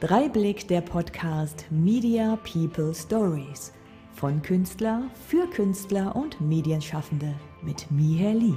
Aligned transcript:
Dreiblick 0.00 0.66
der 0.66 0.80
Podcast 0.80 1.66
Media 1.70 2.36
People 2.36 2.94
Stories 2.94 3.70
von 4.14 4.40
Künstler 4.40 5.10
für 5.28 5.46
Künstler 5.50 6.16
und 6.16 6.40
Medienschaffende 6.40 7.38
mit 7.60 7.90
Miher 7.90 8.32
Lee. 8.32 8.54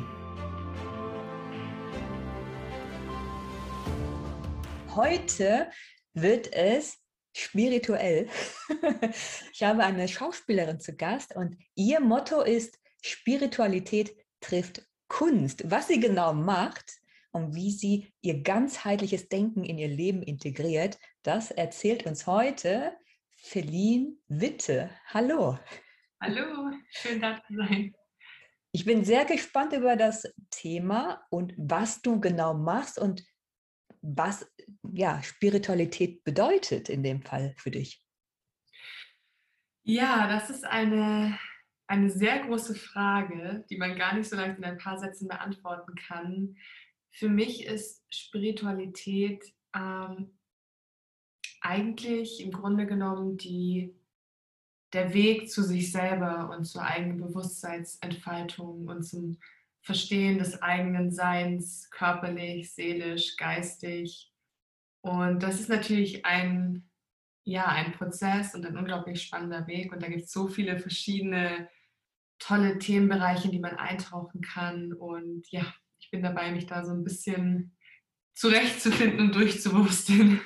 Heute 4.95 5.69
wird 6.13 6.53
es 6.53 6.97
spirituell. 7.35 8.29
Ich 9.51 9.63
habe 9.63 9.83
eine 9.83 10.07
Schauspielerin 10.07 10.79
zu 10.79 10.95
Gast 10.95 11.35
und 11.35 11.57
ihr 11.75 11.99
Motto 11.99 12.39
ist 12.39 12.79
Spiritualität 13.01 14.15
trifft 14.39 14.87
Kunst. 15.09 15.69
Was 15.69 15.89
sie 15.89 15.99
genau 15.99 16.33
macht, 16.33 17.02
und 17.33 17.55
wie 17.55 17.71
sie 17.71 18.13
ihr 18.21 18.41
ganzheitliches 18.41 19.27
Denken 19.27 19.63
in 19.63 19.77
ihr 19.77 19.87
Leben 19.87 20.21
integriert, 20.21 20.97
das 21.23 21.51
erzählt 21.51 22.05
uns 22.05 22.27
heute 22.27 22.95
Feline 23.37 24.15
Witte. 24.27 24.91
Hallo. 25.07 25.59
Hallo, 26.21 26.71
schön 26.91 27.19
da 27.19 27.41
zu 27.45 27.55
sein. 27.55 27.93
Ich 28.71 28.85
bin 28.85 29.03
sehr 29.03 29.25
gespannt 29.25 29.73
über 29.73 29.95
das 29.95 30.23
Thema 30.49 31.25
und 31.29 31.53
was 31.57 32.01
du 32.01 32.19
genau 32.19 32.53
machst 32.53 32.97
und 32.97 33.23
was 34.01 34.47
ja, 34.91 35.21
Spiritualität 35.23 36.23
bedeutet 36.23 36.89
in 36.89 37.03
dem 37.03 37.21
Fall 37.21 37.53
für 37.57 37.71
dich. 37.71 38.03
Ja, 39.83 40.27
das 40.27 40.49
ist 40.49 40.65
eine, 40.65 41.37
eine 41.87 42.09
sehr 42.09 42.45
große 42.45 42.75
Frage, 42.75 43.65
die 43.69 43.77
man 43.77 43.97
gar 43.97 44.15
nicht 44.15 44.29
so 44.29 44.35
leicht 44.35 44.57
in 44.57 44.63
ein 44.63 44.77
paar 44.77 44.97
Sätzen 44.97 45.27
beantworten 45.27 45.95
kann 45.95 46.55
für 47.13 47.29
mich 47.29 47.65
ist 47.65 48.03
Spiritualität 48.09 49.53
ähm, 49.75 50.37
eigentlich 51.61 52.41
im 52.41 52.51
Grunde 52.51 52.87
genommen 52.87 53.37
die, 53.37 53.95
der 54.93 55.13
Weg 55.13 55.49
zu 55.49 55.63
sich 55.63 55.91
selber 55.91 56.49
und 56.49 56.65
zur 56.65 56.83
eigenen 56.83 57.21
Bewusstseinsentfaltung 57.21 58.87
und 58.87 59.03
zum 59.03 59.37
Verstehen 59.81 60.39
des 60.39 60.61
eigenen 60.61 61.11
Seins, 61.11 61.89
körperlich, 61.91 62.73
seelisch, 62.73 63.37
geistig. 63.37 64.31
Und 65.01 65.43
das 65.43 65.59
ist 65.59 65.69
natürlich 65.69 66.25
ein, 66.25 66.89
ja, 67.43 67.67
ein 67.67 67.91
Prozess 67.91 68.55
und 68.55 68.65
ein 68.65 68.77
unglaublich 68.77 69.21
spannender 69.21 69.67
Weg. 69.67 69.91
Und 69.91 70.01
da 70.01 70.07
gibt 70.07 70.23
es 70.23 70.31
so 70.31 70.47
viele 70.47 70.79
verschiedene 70.79 71.69
tolle 72.39 72.79
Themenbereiche, 72.79 73.45
in 73.45 73.51
die 73.51 73.59
man 73.59 73.75
eintauchen 73.75 74.41
kann. 74.41 74.93
Und 74.93 75.49
ja, 75.51 75.73
ich 76.03 76.11
bin 76.11 76.21
dabei, 76.21 76.51
mich 76.51 76.65
da 76.65 76.83
so 76.85 76.91
ein 76.91 77.03
bisschen 77.03 77.75
zurechtzufinden 78.35 79.21
und 79.21 79.35
durchzuwursteln. 79.35 80.41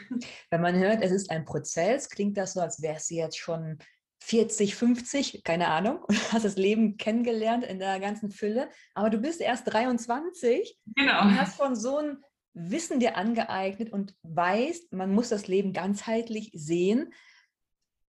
Wenn 0.52 0.62
man 0.62 0.76
hört, 0.76 1.02
es 1.02 1.12
ist 1.12 1.32
ein 1.32 1.46
Prozess, 1.46 2.10
klingt 2.10 2.38
das 2.38 2.54
so, 2.54 2.60
als 2.60 2.82
wärst 2.82 3.10
du 3.10 3.16
jetzt 3.16 3.38
schon 3.38 3.80
40, 4.22 4.76
50, 4.76 5.44
keine 5.44 5.70
Ahnung, 5.70 6.04
und 6.08 6.34
hast 6.34 6.46
das 6.46 6.58
Leben 6.58 6.98
kennengelernt 6.98 7.64
in 7.64 7.80
der 7.80 8.00
ganzen 8.00 8.30
Fülle. 8.30 8.70
Aber 8.94 9.10
du 9.10 9.18
bist 9.18 9.42
erst 9.42 9.72
23 9.72 10.78
genau. 10.96 11.22
und 11.24 11.40
hast 11.40 11.56
von 11.56 11.76
so 11.76 11.98
einem 11.98 12.24
Wissen 12.54 13.00
dir 13.00 13.16
angeeignet 13.16 13.92
und 13.92 14.16
weißt, 14.24 14.92
man 14.94 15.14
muss 15.14 15.30
das 15.30 15.48
Leben 15.48 15.74
ganzheitlich 15.74 16.52
sehen. 16.54 17.14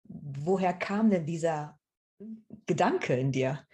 Woher 0.05 0.73
kam 0.73 1.11
denn 1.11 1.27
dieser 1.27 1.79
Gedanke 2.67 3.15
in 3.15 3.33
dir? 3.33 3.67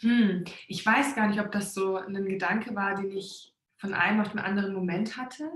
Hm, 0.00 0.44
ich 0.68 0.84
weiß 0.84 1.14
gar 1.14 1.28
nicht, 1.28 1.40
ob 1.40 1.50
das 1.50 1.74
so 1.74 1.96
ein 1.96 2.14
Gedanke 2.24 2.74
war, 2.74 2.94
den 2.94 3.10
ich 3.10 3.52
von 3.78 3.94
einem 3.94 4.20
auf 4.20 4.30
den 4.30 4.38
anderen 4.38 4.72
Moment 4.72 5.16
hatte. 5.16 5.50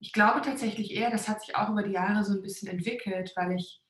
Ich 0.00 0.12
glaube 0.12 0.42
tatsächlich 0.42 0.94
eher, 0.94 1.10
das 1.10 1.28
hat 1.28 1.40
sich 1.40 1.56
auch 1.56 1.70
über 1.70 1.82
die 1.82 1.92
Jahre 1.92 2.24
so 2.24 2.34
ein 2.34 2.42
bisschen 2.42 2.68
entwickelt, 2.68 3.32
weil 3.36 3.52
ich 3.52 3.80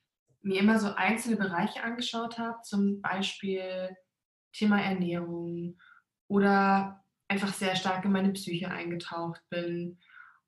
mir 0.41 0.59
immer 0.59 0.79
so 0.79 0.93
einzelne 0.93 1.35
Bereiche 1.35 1.83
angeschaut 1.83 2.37
habe, 2.37 2.61
zum 2.63 3.01
Beispiel 3.01 3.95
Thema 4.53 4.81
Ernährung 4.81 5.77
oder 6.27 7.03
einfach 7.27 7.53
sehr 7.53 7.75
stark 7.75 8.05
in 8.05 8.11
meine 8.11 8.31
Psyche 8.31 8.71
eingetaucht 8.71 9.41
bin 9.49 9.99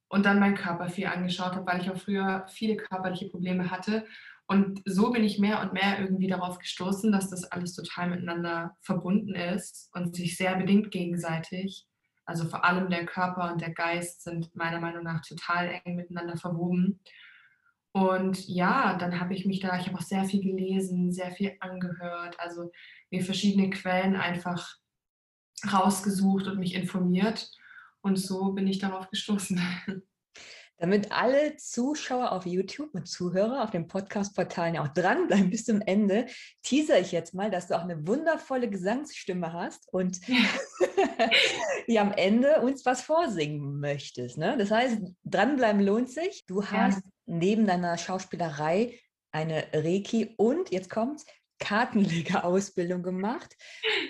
und 0.07 0.25
dann 0.25 0.39
meinen 0.39 0.55
Körper 0.55 0.89
viel 0.89 1.07
angeschaut 1.07 1.53
habe, 1.55 1.65
weil 1.65 1.81
ich 1.81 1.89
auch 1.89 1.97
früher 1.97 2.45
viele 2.49 2.77
körperliche 2.77 3.29
Probleme 3.29 3.69
hatte 3.69 4.07
und 4.51 4.81
so 4.83 5.11
bin 5.11 5.23
ich 5.23 5.39
mehr 5.39 5.61
und 5.61 5.71
mehr 5.71 5.97
irgendwie 6.01 6.27
darauf 6.27 6.59
gestoßen, 6.59 7.09
dass 7.09 7.29
das 7.29 7.45
alles 7.45 7.73
total 7.73 8.09
miteinander 8.09 8.75
verbunden 8.81 9.33
ist 9.33 9.89
und 9.93 10.13
sich 10.13 10.35
sehr 10.35 10.57
bedingt 10.57 10.91
gegenseitig. 10.91 11.87
Also 12.25 12.43
vor 12.43 12.65
allem 12.65 12.89
der 12.89 13.05
Körper 13.05 13.49
und 13.49 13.61
der 13.61 13.71
Geist 13.71 14.23
sind 14.23 14.53
meiner 14.53 14.81
Meinung 14.81 15.05
nach 15.05 15.21
total 15.21 15.79
eng 15.85 15.95
miteinander 15.95 16.35
verwoben. 16.35 16.99
Und 17.93 18.45
ja, 18.49 18.97
dann 18.97 19.21
habe 19.21 19.35
ich 19.35 19.45
mich 19.45 19.61
da, 19.61 19.79
ich 19.79 19.87
habe 19.87 19.97
auch 19.97 20.01
sehr 20.01 20.25
viel 20.25 20.41
gelesen, 20.41 21.13
sehr 21.13 21.31
viel 21.31 21.55
angehört, 21.61 22.37
also 22.37 22.73
mir 23.09 23.23
verschiedene 23.23 23.69
Quellen 23.69 24.17
einfach 24.17 24.75
rausgesucht 25.71 26.47
und 26.47 26.59
mich 26.59 26.75
informiert. 26.75 27.49
Und 28.01 28.17
so 28.17 28.51
bin 28.51 28.67
ich 28.67 28.79
darauf 28.79 29.09
gestoßen. 29.09 29.61
Damit 30.81 31.11
alle 31.11 31.57
Zuschauer 31.57 32.31
auf 32.31 32.47
YouTube 32.47 32.95
und 32.95 33.07
Zuhörer 33.07 33.63
auf 33.63 33.69
den 33.69 33.87
Podcast-Portalen 33.87 34.79
auch 34.79 34.87
dranbleiben 34.87 35.51
bis 35.51 35.65
zum 35.65 35.79
Ende, 35.79 36.25
teaser 36.63 36.99
ich 36.99 37.11
jetzt 37.11 37.35
mal, 37.35 37.51
dass 37.51 37.67
du 37.67 37.77
auch 37.77 37.83
eine 37.83 38.07
wundervolle 38.07 38.67
Gesangsstimme 38.67 39.53
hast 39.53 39.87
und 39.93 40.27
die 41.87 41.99
am 41.99 42.11
Ende 42.13 42.61
uns 42.61 42.83
was 42.83 43.03
vorsingen 43.03 43.79
möchtest. 43.79 44.39
Ne? 44.39 44.57
Das 44.57 44.71
heißt, 44.71 45.03
dranbleiben 45.23 45.81
lohnt 45.81 46.09
sich. 46.09 46.47
Du 46.47 46.65
hast 46.65 46.95
ja. 46.95 47.11
neben 47.27 47.67
deiner 47.67 47.99
Schauspielerei 47.99 48.97
eine 49.31 49.67
Reiki 49.75 50.33
und 50.35 50.71
jetzt 50.71 50.89
kommt 50.89 51.21
Kartenlegerausbildung 51.59 53.03
gemacht. 53.03 53.55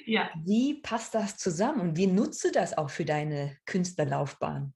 Ja. 0.05 0.29
Wie 0.45 0.75
passt 0.75 1.15
das 1.15 1.35
zusammen 1.35 1.81
und 1.81 1.97
wie 1.97 2.07
nutzt 2.07 2.45
du 2.45 2.51
das 2.53 2.77
auch 2.77 2.89
für 2.89 3.03
deine 3.03 3.57
Künstlerlaufbahn? 3.65 4.73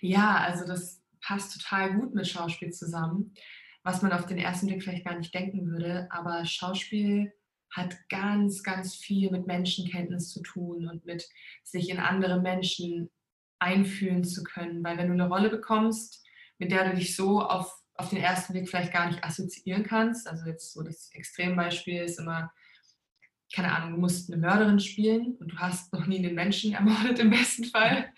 Ja, 0.00 0.38
also 0.38 0.66
das 0.66 1.02
passt 1.20 1.60
total 1.60 1.94
gut 1.94 2.14
mit 2.14 2.26
Schauspiel 2.26 2.70
zusammen, 2.72 3.34
was 3.82 4.02
man 4.02 4.12
auf 4.12 4.26
den 4.26 4.38
ersten 4.38 4.66
Blick 4.66 4.82
vielleicht 4.82 5.04
gar 5.04 5.18
nicht 5.18 5.34
denken 5.34 5.66
würde. 5.70 6.08
Aber 6.10 6.44
Schauspiel 6.44 7.32
hat 7.70 7.96
ganz, 8.08 8.62
ganz 8.62 8.96
viel 8.96 9.30
mit 9.30 9.46
Menschenkenntnis 9.46 10.30
zu 10.30 10.42
tun 10.42 10.88
und 10.88 11.04
mit 11.06 11.28
sich 11.62 11.90
in 11.90 11.98
andere 11.98 12.40
Menschen 12.40 13.10
einfühlen 13.58 14.24
zu 14.24 14.42
können. 14.42 14.82
Weil 14.82 14.98
wenn 14.98 15.08
du 15.08 15.12
eine 15.12 15.28
Rolle 15.28 15.50
bekommst, 15.50 16.24
mit 16.58 16.72
der 16.72 16.90
du 16.90 16.96
dich 16.96 17.14
so 17.14 17.42
auf, 17.42 17.72
auf 17.94 18.10
den 18.10 18.18
ersten 18.18 18.54
Blick 18.54 18.68
vielleicht 18.68 18.92
gar 18.92 19.08
nicht 19.08 19.22
assoziieren 19.22 19.84
kannst, 19.84 20.26
also 20.26 20.46
jetzt 20.46 20.72
so 20.72 20.82
das 20.82 21.10
Extrembeispiel 21.12 22.02
ist 22.02 22.18
immer, 22.18 22.52
keine 23.54 23.72
Ahnung, 23.72 23.94
du 23.94 24.00
musst 24.00 24.32
eine 24.32 24.40
Mörderin 24.40 24.80
spielen 24.80 25.36
und 25.40 25.52
du 25.52 25.58
hast 25.58 25.92
noch 25.92 26.06
nie 26.06 26.18
einen 26.18 26.34
Menschen 26.34 26.72
ermordet 26.72 27.18
im 27.18 27.30
besten 27.30 27.64
Fall 27.64 28.12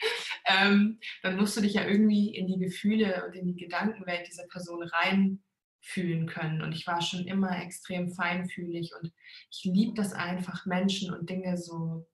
ähm, 0.46 0.98
dann 1.22 1.36
musst 1.36 1.56
du 1.56 1.60
dich 1.60 1.74
ja 1.74 1.86
irgendwie 1.86 2.34
in 2.34 2.46
die 2.46 2.58
Gefühle 2.58 3.24
und 3.26 3.34
in 3.34 3.46
die 3.46 3.56
Gedankenwelt 3.56 4.26
dieser 4.26 4.46
Person 4.48 4.82
reinfühlen 4.82 6.26
können. 6.26 6.62
Und 6.62 6.72
ich 6.72 6.86
war 6.86 7.00
schon 7.00 7.26
immer 7.26 7.62
extrem 7.62 8.10
feinfühlig 8.10 8.92
und 9.00 9.12
ich 9.50 9.64
liebe 9.64 9.94
das 9.94 10.12
einfach, 10.12 10.66
Menschen 10.66 11.12
und 11.12 11.28
Dinge 11.28 11.56
so 11.56 12.06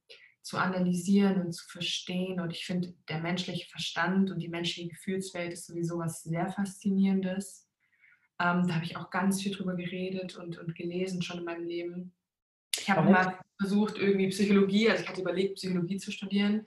zu 0.42 0.56
analysieren 0.56 1.42
und 1.42 1.52
zu 1.52 1.66
verstehen. 1.68 2.40
Und 2.40 2.52
ich 2.52 2.64
finde, 2.64 2.94
der 3.08 3.20
menschliche 3.20 3.68
Verstand 3.68 4.30
und 4.30 4.40
die 4.40 4.48
menschliche 4.48 4.88
Gefühlswelt 4.88 5.52
ist 5.52 5.66
sowieso 5.66 5.98
was 5.98 6.22
sehr 6.22 6.48
Faszinierendes. 6.48 7.68
Ähm, 8.40 8.66
da 8.66 8.76
habe 8.76 8.84
ich 8.84 8.96
auch 8.96 9.10
ganz 9.10 9.42
viel 9.42 9.54
drüber 9.54 9.74
geredet 9.74 10.36
und, 10.36 10.58
und 10.58 10.74
gelesen 10.74 11.22
schon 11.22 11.38
in 11.38 11.44
meinem 11.44 11.66
Leben. 11.66 12.14
Ich 12.78 12.88
habe 12.88 13.10
mal 13.10 13.38
versucht, 13.58 13.98
irgendwie 13.98 14.28
Psychologie, 14.28 14.88
also 14.88 15.02
ich 15.02 15.08
hatte 15.08 15.20
überlegt, 15.20 15.56
Psychologie 15.56 15.98
zu 15.98 16.12
studieren, 16.12 16.64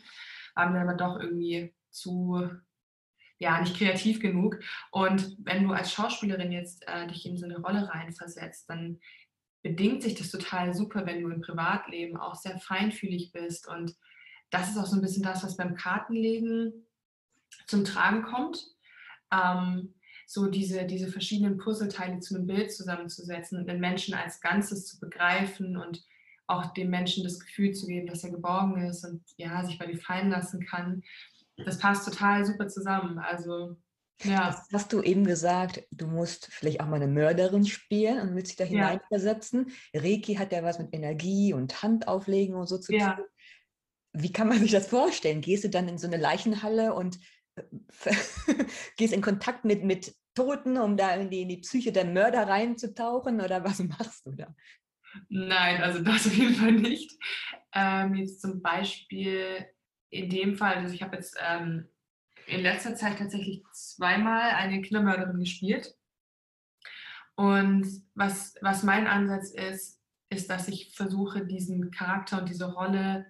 waren 0.55 0.73
wir 0.73 0.81
aber 0.81 0.95
doch 0.95 1.19
irgendwie 1.19 1.73
zu, 1.89 2.49
ja, 3.37 3.59
nicht 3.59 3.77
kreativ 3.77 4.19
genug. 4.19 4.59
Und 4.91 5.35
wenn 5.39 5.63
du 5.63 5.73
als 5.73 5.91
Schauspielerin 5.91 6.51
jetzt 6.51 6.87
äh, 6.87 7.07
dich 7.07 7.25
in 7.25 7.37
so 7.37 7.45
eine 7.45 7.59
Rolle 7.59 7.89
reinversetzt, 7.89 8.69
dann 8.69 8.99
bedingt 9.63 10.01
sich 10.01 10.15
das 10.15 10.31
total 10.31 10.73
super, 10.73 11.05
wenn 11.05 11.21
du 11.21 11.29
im 11.29 11.41
Privatleben 11.41 12.17
auch 12.17 12.35
sehr 12.35 12.59
feinfühlig 12.59 13.31
bist. 13.31 13.67
Und 13.67 13.95
das 14.49 14.69
ist 14.69 14.77
auch 14.77 14.85
so 14.85 14.95
ein 14.95 15.01
bisschen 15.01 15.23
das, 15.23 15.43
was 15.43 15.57
beim 15.57 15.75
Kartenlegen 15.75 16.87
zum 17.67 17.83
Tragen 17.83 18.23
kommt. 18.23 18.65
Ähm, 19.31 19.93
so 20.27 20.47
diese, 20.47 20.85
diese 20.85 21.09
verschiedenen 21.09 21.57
Puzzleteile 21.57 22.19
zu 22.19 22.35
einem 22.35 22.47
Bild 22.47 22.71
zusammenzusetzen 22.71 23.59
und 23.59 23.67
den 23.67 23.81
Menschen 23.81 24.13
als 24.13 24.39
Ganzes 24.39 24.85
zu 24.87 24.99
begreifen 24.99 25.75
und 25.75 26.03
auch 26.47 26.73
dem 26.73 26.89
Menschen 26.89 27.23
das 27.23 27.39
Gefühl 27.39 27.73
zu 27.73 27.87
geben, 27.87 28.07
dass 28.07 28.23
er 28.23 28.31
geborgen 28.31 28.85
ist 28.85 29.05
und 29.05 29.23
ja, 29.37 29.63
sich 29.63 29.77
bei 29.77 29.85
dir 29.85 29.97
fallen 29.97 30.29
lassen 30.29 30.65
kann. 30.65 31.03
Das 31.57 31.79
passt 31.79 32.05
total 32.05 32.45
super 32.45 32.67
zusammen. 32.67 33.19
Also 33.19 33.77
ja. 34.23 34.47
Das 34.47 34.67
hast 34.71 34.93
du 34.93 35.01
eben 35.01 35.25
gesagt, 35.25 35.83
du 35.91 36.07
musst 36.07 36.47
vielleicht 36.51 36.81
auch 36.81 36.87
mal 36.87 36.97
eine 36.97 37.07
Mörderin 37.07 37.65
spielen 37.65 38.19
und 38.19 38.35
willst 38.35 38.51
dich 38.51 38.57
da 38.57 38.63
hineinversetzen. 38.63 39.71
Ja. 39.93 40.01
Reiki 40.01 40.35
hat 40.35 40.51
ja 40.51 40.63
was 40.63 40.79
mit 40.79 40.93
Energie 40.93 41.53
und 41.53 41.81
Handauflegen 41.81 42.55
und 42.55 42.67
so 42.67 42.77
zu 42.77 42.91
tun. 42.91 43.01
Ja. 43.01 43.19
Wie 44.13 44.31
kann 44.31 44.47
man 44.47 44.59
sich 44.59 44.71
das 44.71 44.87
vorstellen? 44.87 45.41
Gehst 45.41 45.63
du 45.63 45.69
dann 45.69 45.87
in 45.87 45.97
so 45.97 46.07
eine 46.07 46.17
Leichenhalle 46.17 46.93
und 46.93 47.17
gehst 48.97 49.13
in 49.13 49.21
Kontakt 49.21 49.65
mit, 49.65 49.83
mit 49.83 50.13
Toten, 50.35 50.77
um 50.77 50.97
da 50.97 51.15
in 51.15 51.29
die, 51.29 51.41
in 51.41 51.49
die 51.49 51.57
Psyche 51.57 51.91
der 51.91 52.05
Mörder 52.05 52.47
reinzutauchen 52.47 53.41
oder 53.41 53.63
was 53.63 53.79
machst 53.79 54.25
du 54.25 54.31
da? 54.31 54.53
Nein, 55.29 55.81
also 55.81 55.99
das 56.03 56.27
auf 56.27 56.33
jeden 56.33 56.55
Fall 56.55 56.73
nicht. 56.73 57.11
Ähm, 57.73 58.15
jetzt 58.15 58.41
zum 58.41 58.61
Beispiel 58.61 59.65
in 60.09 60.29
dem 60.29 60.55
Fall, 60.55 60.75
also 60.75 60.93
ich 60.93 61.01
habe 61.01 61.15
jetzt 61.15 61.37
ähm, 61.39 61.87
in 62.47 62.61
letzter 62.61 62.95
Zeit 62.95 63.17
tatsächlich 63.17 63.63
zweimal 63.73 64.51
eine 64.51 64.81
Kindermörderin 64.81 65.39
gespielt. 65.39 65.95
Und 67.35 67.87
was, 68.13 68.55
was 68.61 68.83
mein 68.83 69.07
Ansatz 69.07 69.51
ist, 69.51 70.01
ist, 70.29 70.49
dass 70.49 70.67
ich 70.67 70.95
versuche, 70.95 71.45
diesen 71.45 71.91
Charakter 71.91 72.39
und 72.39 72.49
diese 72.49 72.71
Rolle 72.73 73.25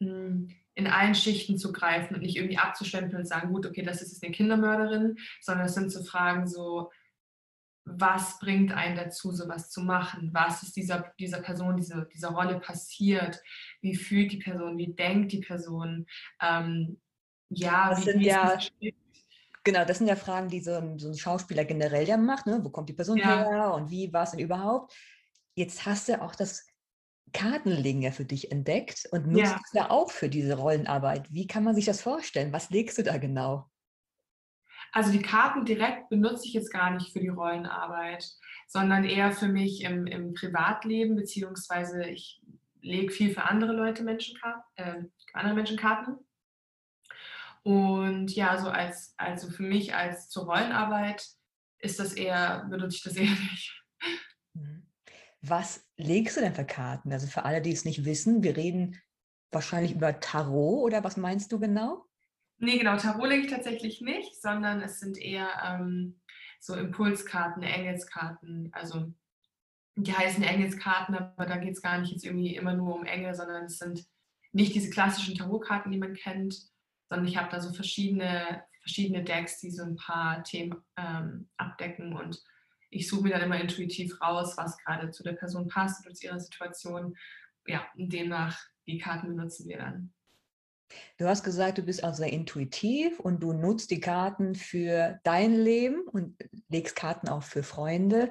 hm, 0.00 0.50
in 0.74 0.86
allen 0.86 1.14
Schichten 1.14 1.58
zu 1.58 1.72
greifen 1.72 2.14
und 2.14 2.22
nicht 2.22 2.36
irgendwie 2.36 2.58
abzustempeln 2.58 3.22
und 3.22 3.26
sagen, 3.26 3.52
gut, 3.52 3.66
okay, 3.66 3.82
das 3.82 4.00
ist 4.00 4.12
jetzt 4.12 4.24
eine 4.24 4.32
Kindermörderin, 4.32 5.18
sondern 5.40 5.66
es 5.66 5.74
sind 5.74 5.90
zu 5.90 6.04
Fragen 6.04 6.46
so, 6.46 6.90
was 7.92 8.38
bringt 8.38 8.72
einen 8.72 8.96
dazu, 8.96 9.32
sowas 9.32 9.70
zu 9.70 9.82
machen? 9.82 10.30
Was 10.32 10.62
ist 10.62 10.76
dieser, 10.76 11.12
dieser 11.18 11.40
Person, 11.40 11.76
diese, 11.76 12.08
dieser 12.12 12.30
Rolle 12.30 12.60
passiert? 12.60 13.40
Wie 13.80 13.94
fühlt 13.94 14.32
die 14.32 14.38
Person? 14.38 14.78
Wie 14.78 14.94
denkt 14.94 15.32
die 15.32 15.40
Person? 15.40 16.06
Ähm, 16.42 17.00
ja, 17.48 17.90
das 17.90 18.00
wie, 18.00 18.04
sind 18.04 18.20
wie 18.20 18.26
ja, 18.26 18.58
genau, 19.64 19.84
das 19.84 19.98
sind 19.98 20.06
ja 20.06 20.16
Fragen, 20.16 20.48
die 20.48 20.60
so 20.60 20.74
ein, 20.74 20.98
so 20.98 21.08
ein 21.08 21.16
Schauspieler 21.16 21.64
generell 21.64 22.06
ja 22.06 22.16
macht. 22.16 22.46
Ne? 22.46 22.60
Wo 22.62 22.70
kommt 22.70 22.88
die 22.88 22.94
Person 22.94 23.18
ja. 23.18 23.44
her 23.44 23.74
und 23.74 23.90
wie, 23.90 24.12
was 24.12 24.32
und 24.34 24.40
überhaupt? 24.40 24.94
Jetzt 25.54 25.86
hast 25.86 26.08
du 26.08 26.20
auch 26.22 26.34
das 26.34 26.66
Kartenlegen 27.32 28.02
ja 28.02 28.10
für 28.10 28.24
dich 28.24 28.50
entdeckt 28.50 29.08
und 29.12 29.26
nutzt 29.26 29.52
ja. 29.52 29.60
es 29.64 29.72
ja 29.72 29.90
auch 29.90 30.10
für 30.10 30.28
diese 30.28 30.56
Rollenarbeit. 30.56 31.32
Wie 31.32 31.46
kann 31.46 31.64
man 31.64 31.74
sich 31.74 31.84
das 31.84 32.00
vorstellen? 32.00 32.52
Was 32.52 32.70
legst 32.70 32.98
du 32.98 33.02
da 33.02 33.18
genau? 33.18 33.69
Also 34.92 35.12
die 35.12 35.22
Karten 35.22 35.64
direkt 35.64 36.08
benutze 36.08 36.46
ich 36.46 36.52
jetzt 36.52 36.72
gar 36.72 36.90
nicht 36.90 37.12
für 37.12 37.20
die 37.20 37.28
Rollenarbeit, 37.28 38.28
sondern 38.66 39.04
eher 39.04 39.32
für 39.32 39.48
mich 39.48 39.84
im, 39.84 40.06
im 40.06 40.34
Privatleben, 40.34 41.16
beziehungsweise 41.16 42.04
ich 42.04 42.42
lege 42.82 43.12
viel 43.12 43.32
für 43.32 43.44
andere 43.44 43.72
Leute 43.72 44.02
Menschenkarten, 44.02 44.62
äh, 44.76 45.04
andere 45.32 45.54
Menschen. 45.54 45.78
Und 47.62 48.34
ja, 48.34 48.58
so 48.58 48.68
als, 48.68 49.14
also 49.16 49.50
für 49.50 49.62
mich 49.62 49.94
als 49.94 50.28
zur 50.28 50.44
Rollenarbeit 50.44 51.26
ist 51.78 52.00
das 52.00 52.14
eher, 52.14 52.66
benutze 52.70 52.96
ich 52.96 53.02
das 53.02 53.16
eher 53.16 53.30
nicht. 53.30 53.84
Mhm. 54.54 54.86
Was 55.42 55.86
legst 55.96 56.36
du 56.36 56.40
denn 56.40 56.54
für 56.54 56.64
Karten? 56.64 57.12
Also 57.12 57.26
für 57.26 57.44
alle, 57.44 57.62
die 57.62 57.72
es 57.72 57.84
nicht 57.84 58.04
wissen, 58.04 58.42
wir 58.42 58.56
reden 58.56 59.00
wahrscheinlich 59.50 59.92
über 59.92 60.20
Tarot 60.20 60.84
oder 60.84 61.04
was 61.04 61.16
meinst 61.16 61.52
du 61.52 61.58
genau? 61.58 62.06
Nee, 62.62 62.76
genau, 62.76 62.96
Tarot 62.98 63.26
lege 63.26 63.46
ich 63.46 63.50
tatsächlich 63.50 64.02
nicht, 64.02 64.40
sondern 64.40 64.82
es 64.82 65.00
sind 65.00 65.16
eher 65.16 65.48
ähm, 65.64 66.20
so 66.60 66.74
Impulskarten, 66.74 67.62
Engelskarten. 67.62 68.68
Also 68.72 69.14
die 69.96 70.12
heißen 70.12 70.42
Engelskarten, 70.42 71.14
aber 71.14 71.46
da 71.46 71.56
geht 71.56 71.72
es 71.72 71.80
gar 71.80 71.98
nicht 71.98 72.12
jetzt 72.12 72.24
irgendwie 72.24 72.54
immer 72.54 72.74
nur 72.74 72.94
um 72.94 73.06
Engel, 73.06 73.34
sondern 73.34 73.64
es 73.64 73.78
sind 73.78 74.04
nicht 74.52 74.74
diese 74.74 74.90
klassischen 74.90 75.36
Tarotkarten, 75.36 75.90
die 75.90 75.98
man 75.98 76.12
kennt, 76.12 76.54
sondern 77.08 77.26
ich 77.26 77.38
habe 77.38 77.50
da 77.50 77.60
so 77.60 77.72
verschiedene, 77.72 78.62
verschiedene 78.82 79.24
Decks, 79.24 79.58
die 79.60 79.70
so 79.70 79.82
ein 79.82 79.96
paar 79.96 80.44
Themen 80.44 80.76
ähm, 80.98 81.48
abdecken 81.56 82.14
und 82.14 82.42
ich 82.90 83.08
suche 83.08 83.22
mir 83.22 83.30
dann 83.30 83.42
immer 83.42 83.60
intuitiv 83.60 84.20
raus, 84.20 84.54
was 84.58 84.76
gerade 84.78 85.10
zu 85.12 85.22
der 85.22 85.32
Person 85.32 85.66
passt 85.68 86.04
oder 86.04 86.14
zu 86.14 86.26
ihrer 86.26 86.40
Situation. 86.40 87.16
Ja, 87.66 87.86
und 87.96 88.12
demnach 88.12 88.58
die 88.86 88.98
Karten 88.98 89.28
benutzen 89.28 89.68
wir 89.68 89.78
dann. 89.78 90.12
Du 91.18 91.26
hast 91.26 91.44
gesagt, 91.44 91.78
du 91.78 91.82
bist 91.82 92.02
also 92.02 92.22
sehr 92.22 92.32
intuitiv 92.32 93.20
und 93.20 93.42
du 93.42 93.52
nutzt 93.52 93.90
die 93.90 94.00
Karten 94.00 94.54
für 94.54 95.20
dein 95.22 95.54
Leben 95.54 96.02
und 96.08 96.36
legst 96.68 96.96
Karten 96.96 97.28
auch 97.28 97.42
für 97.42 97.62
Freunde. 97.62 98.30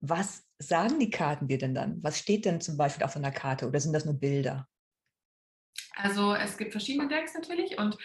Was 0.00 0.44
sagen 0.58 0.98
die 0.98 1.10
Karten 1.10 1.48
dir 1.48 1.58
denn 1.58 1.74
dann? 1.74 2.02
Was 2.02 2.18
steht 2.18 2.44
denn 2.44 2.60
zum 2.60 2.76
Beispiel 2.76 3.04
auf 3.04 3.12
so 3.12 3.18
einer 3.18 3.32
Karte 3.32 3.66
oder 3.66 3.80
sind 3.80 3.92
das 3.92 4.04
nur 4.04 4.14
Bilder? 4.14 4.68
Also 5.96 6.34
es 6.34 6.56
gibt 6.56 6.72
verschiedene 6.72 7.08
Decks 7.08 7.34
natürlich 7.34 7.78
und 7.78 7.98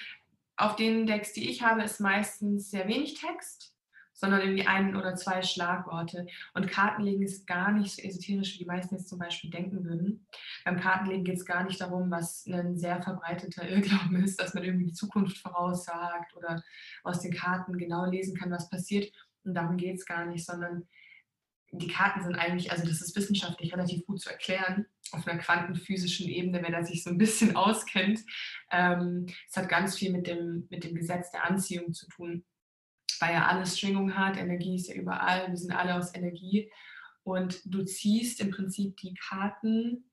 auf 0.55 0.75
den 0.75 1.05
Decks, 1.05 1.33
die 1.33 1.49
ich 1.49 1.61
habe, 1.61 1.83
ist 1.83 1.99
meistens 1.99 2.69
sehr 2.69 2.87
wenig 2.87 3.15
Text 3.15 3.72
sondern 4.13 4.41
irgendwie 4.41 4.67
ein 4.67 4.95
oder 4.95 5.15
zwei 5.15 5.41
Schlagworte. 5.41 6.27
Und 6.53 6.69
Kartenlegen 6.69 7.23
ist 7.23 7.47
gar 7.47 7.71
nicht 7.71 7.95
so 7.95 8.01
esoterisch, 8.01 8.53
wie 8.53 8.59
die 8.59 8.65
meisten 8.65 8.95
jetzt 8.95 9.09
zum 9.09 9.19
Beispiel 9.19 9.49
denken 9.49 9.83
würden. 9.83 10.27
Beim 10.63 10.79
Kartenlegen 10.79 11.23
geht 11.23 11.37
es 11.37 11.45
gar 11.45 11.63
nicht 11.63 11.81
darum, 11.81 12.11
was 12.11 12.45
ein 12.47 12.77
sehr 12.77 13.01
verbreiteter 13.01 13.67
Irrglauben 13.69 14.23
ist, 14.23 14.39
dass 14.39 14.53
man 14.53 14.63
irgendwie 14.63 14.87
die 14.87 14.93
Zukunft 14.93 15.37
voraussagt 15.37 16.35
oder 16.35 16.63
aus 17.03 17.19
den 17.19 17.33
Karten 17.33 17.77
genau 17.77 18.05
lesen 18.05 18.35
kann, 18.37 18.51
was 18.51 18.69
passiert. 18.69 19.11
Und 19.43 19.55
darum 19.55 19.77
geht 19.77 19.97
es 19.97 20.05
gar 20.05 20.25
nicht, 20.25 20.45
sondern 20.45 20.87
die 21.75 21.87
Karten 21.87 22.21
sind 22.21 22.35
eigentlich, 22.35 22.71
also 22.71 22.85
das 22.85 23.01
ist 23.01 23.15
wissenschaftlich 23.15 23.73
relativ 23.73 24.05
gut 24.05 24.21
zu 24.21 24.29
erklären, 24.29 24.85
auf 25.11 25.27
einer 25.27 25.39
quantenphysischen 25.39 26.29
Ebene, 26.29 26.61
wenn 26.61 26.73
er 26.73 26.85
sich 26.85 27.03
so 27.03 27.09
ein 27.09 27.17
bisschen 27.17 27.55
auskennt. 27.55 28.19
Ähm, 28.71 29.25
es 29.49 29.57
hat 29.57 29.69
ganz 29.69 29.97
viel 29.97 30.11
mit 30.11 30.27
dem, 30.27 30.67
mit 30.69 30.83
dem 30.83 30.93
Gesetz 30.93 31.31
der 31.31 31.45
Anziehung 31.45 31.93
zu 31.93 32.07
tun 32.09 32.45
weil 33.21 33.33
ja 33.33 33.47
alles 33.47 33.79
Schwingung 33.79 34.15
hat, 34.15 34.37
Energie 34.37 34.75
ist 34.75 34.87
ja 34.87 34.95
überall, 34.95 35.49
wir 35.49 35.57
sind 35.57 35.71
alle 35.71 35.95
aus 35.95 36.13
Energie 36.15 36.71
und 37.23 37.61
du 37.65 37.83
ziehst 37.83 38.41
im 38.41 38.51
Prinzip 38.51 38.97
die 38.97 39.13
Karten, 39.13 40.09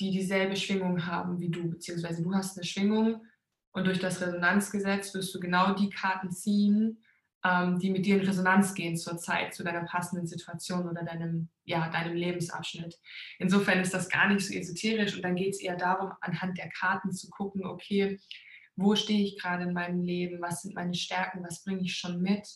die 0.00 0.10
dieselbe 0.10 0.56
Schwingung 0.56 1.06
haben 1.06 1.40
wie 1.40 1.50
du, 1.50 1.70
beziehungsweise 1.70 2.22
du 2.22 2.34
hast 2.34 2.56
eine 2.56 2.64
Schwingung 2.64 3.22
und 3.72 3.86
durch 3.86 3.98
das 3.98 4.20
Resonanzgesetz 4.20 5.14
wirst 5.14 5.34
du 5.34 5.40
genau 5.40 5.74
die 5.74 5.90
Karten 5.90 6.30
ziehen, 6.30 7.02
ähm, 7.44 7.78
die 7.78 7.90
mit 7.90 8.06
dir 8.06 8.20
in 8.20 8.26
Resonanz 8.26 8.74
gehen 8.74 8.96
zur 8.96 9.18
Zeit, 9.18 9.54
zu 9.54 9.62
deiner 9.62 9.84
passenden 9.84 10.26
Situation 10.26 10.88
oder 10.88 11.04
deinem, 11.04 11.48
ja, 11.64 11.88
deinem 11.90 12.16
Lebensabschnitt. 12.16 12.98
Insofern 13.38 13.80
ist 13.80 13.94
das 13.94 14.08
gar 14.08 14.28
nicht 14.28 14.46
so 14.46 14.54
esoterisch 14.54 15.14
und 15.14 15.22
dann 15.22 15.36
geht 15.36 15.54
es 15.54 15.60
eher 15.60 15.76
darum, 15.76 16.12
anhand 16.20 16.58
der 16.58 16.68
Karten 16.70 17.12
zu 17.12 17.28
gucken, 17.30 17.64
okay, 17.64 18.18
wo 18.78 18.94
stehe 18.94 19.24
ich 19.24 19.38
gerade 19.38 19.64
in 19.64 19.72
meinem 19.72 20.02
Leben, 20.02 20.40
was 20.40 20.62
sind 20.62 20.74
meine 20.76 20.94
Stärken, 20.94 21.42
was 21.42 21.64
bringe 21.64 21.82
ich 21.82 21.96
schon 21.96 22.22
mit, 22.22 22.48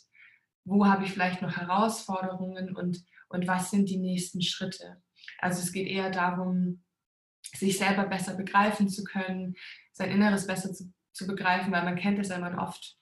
wo 0.65 0.87
habe 0.87 1.05
ich 1.05 1.11
vielleicht 1.11 1.43
noch 1.43 1.57
Herausforderungen 1.57 2.77
und, 2.77 3.05
und 3.29 3.47
was 3.49 3.73
sind 3.73 3.91
die 3.91 3.99
nächsten 3.99 4.41
Schritte. 4.41 5.03
Also 5.39 5.61
es 5.61 5.73
geht 5.73 5.89
eher 5.89 6.11
darum, 6.11 6.85
sich 7.57 7.77
selber 7.77 8.05
besser 8.05 8.35
begreifen 8.35 8.89
zu 8.89 9.03
können, 9.03 9.57
sein 9.91 10.13
Inneres 10.13 10.47
besser 10.47 10.73
zu, 10.73 10.93
zu 11.13 11.27
begreifen, 11.27 11.73
weil 11.73 11.85
man 11.85 11.97
kennt 11.97 12.21
es, 12.21 12.31
wenn 12.31 12.41
man 12.41 12.57
oft 12.57 12.97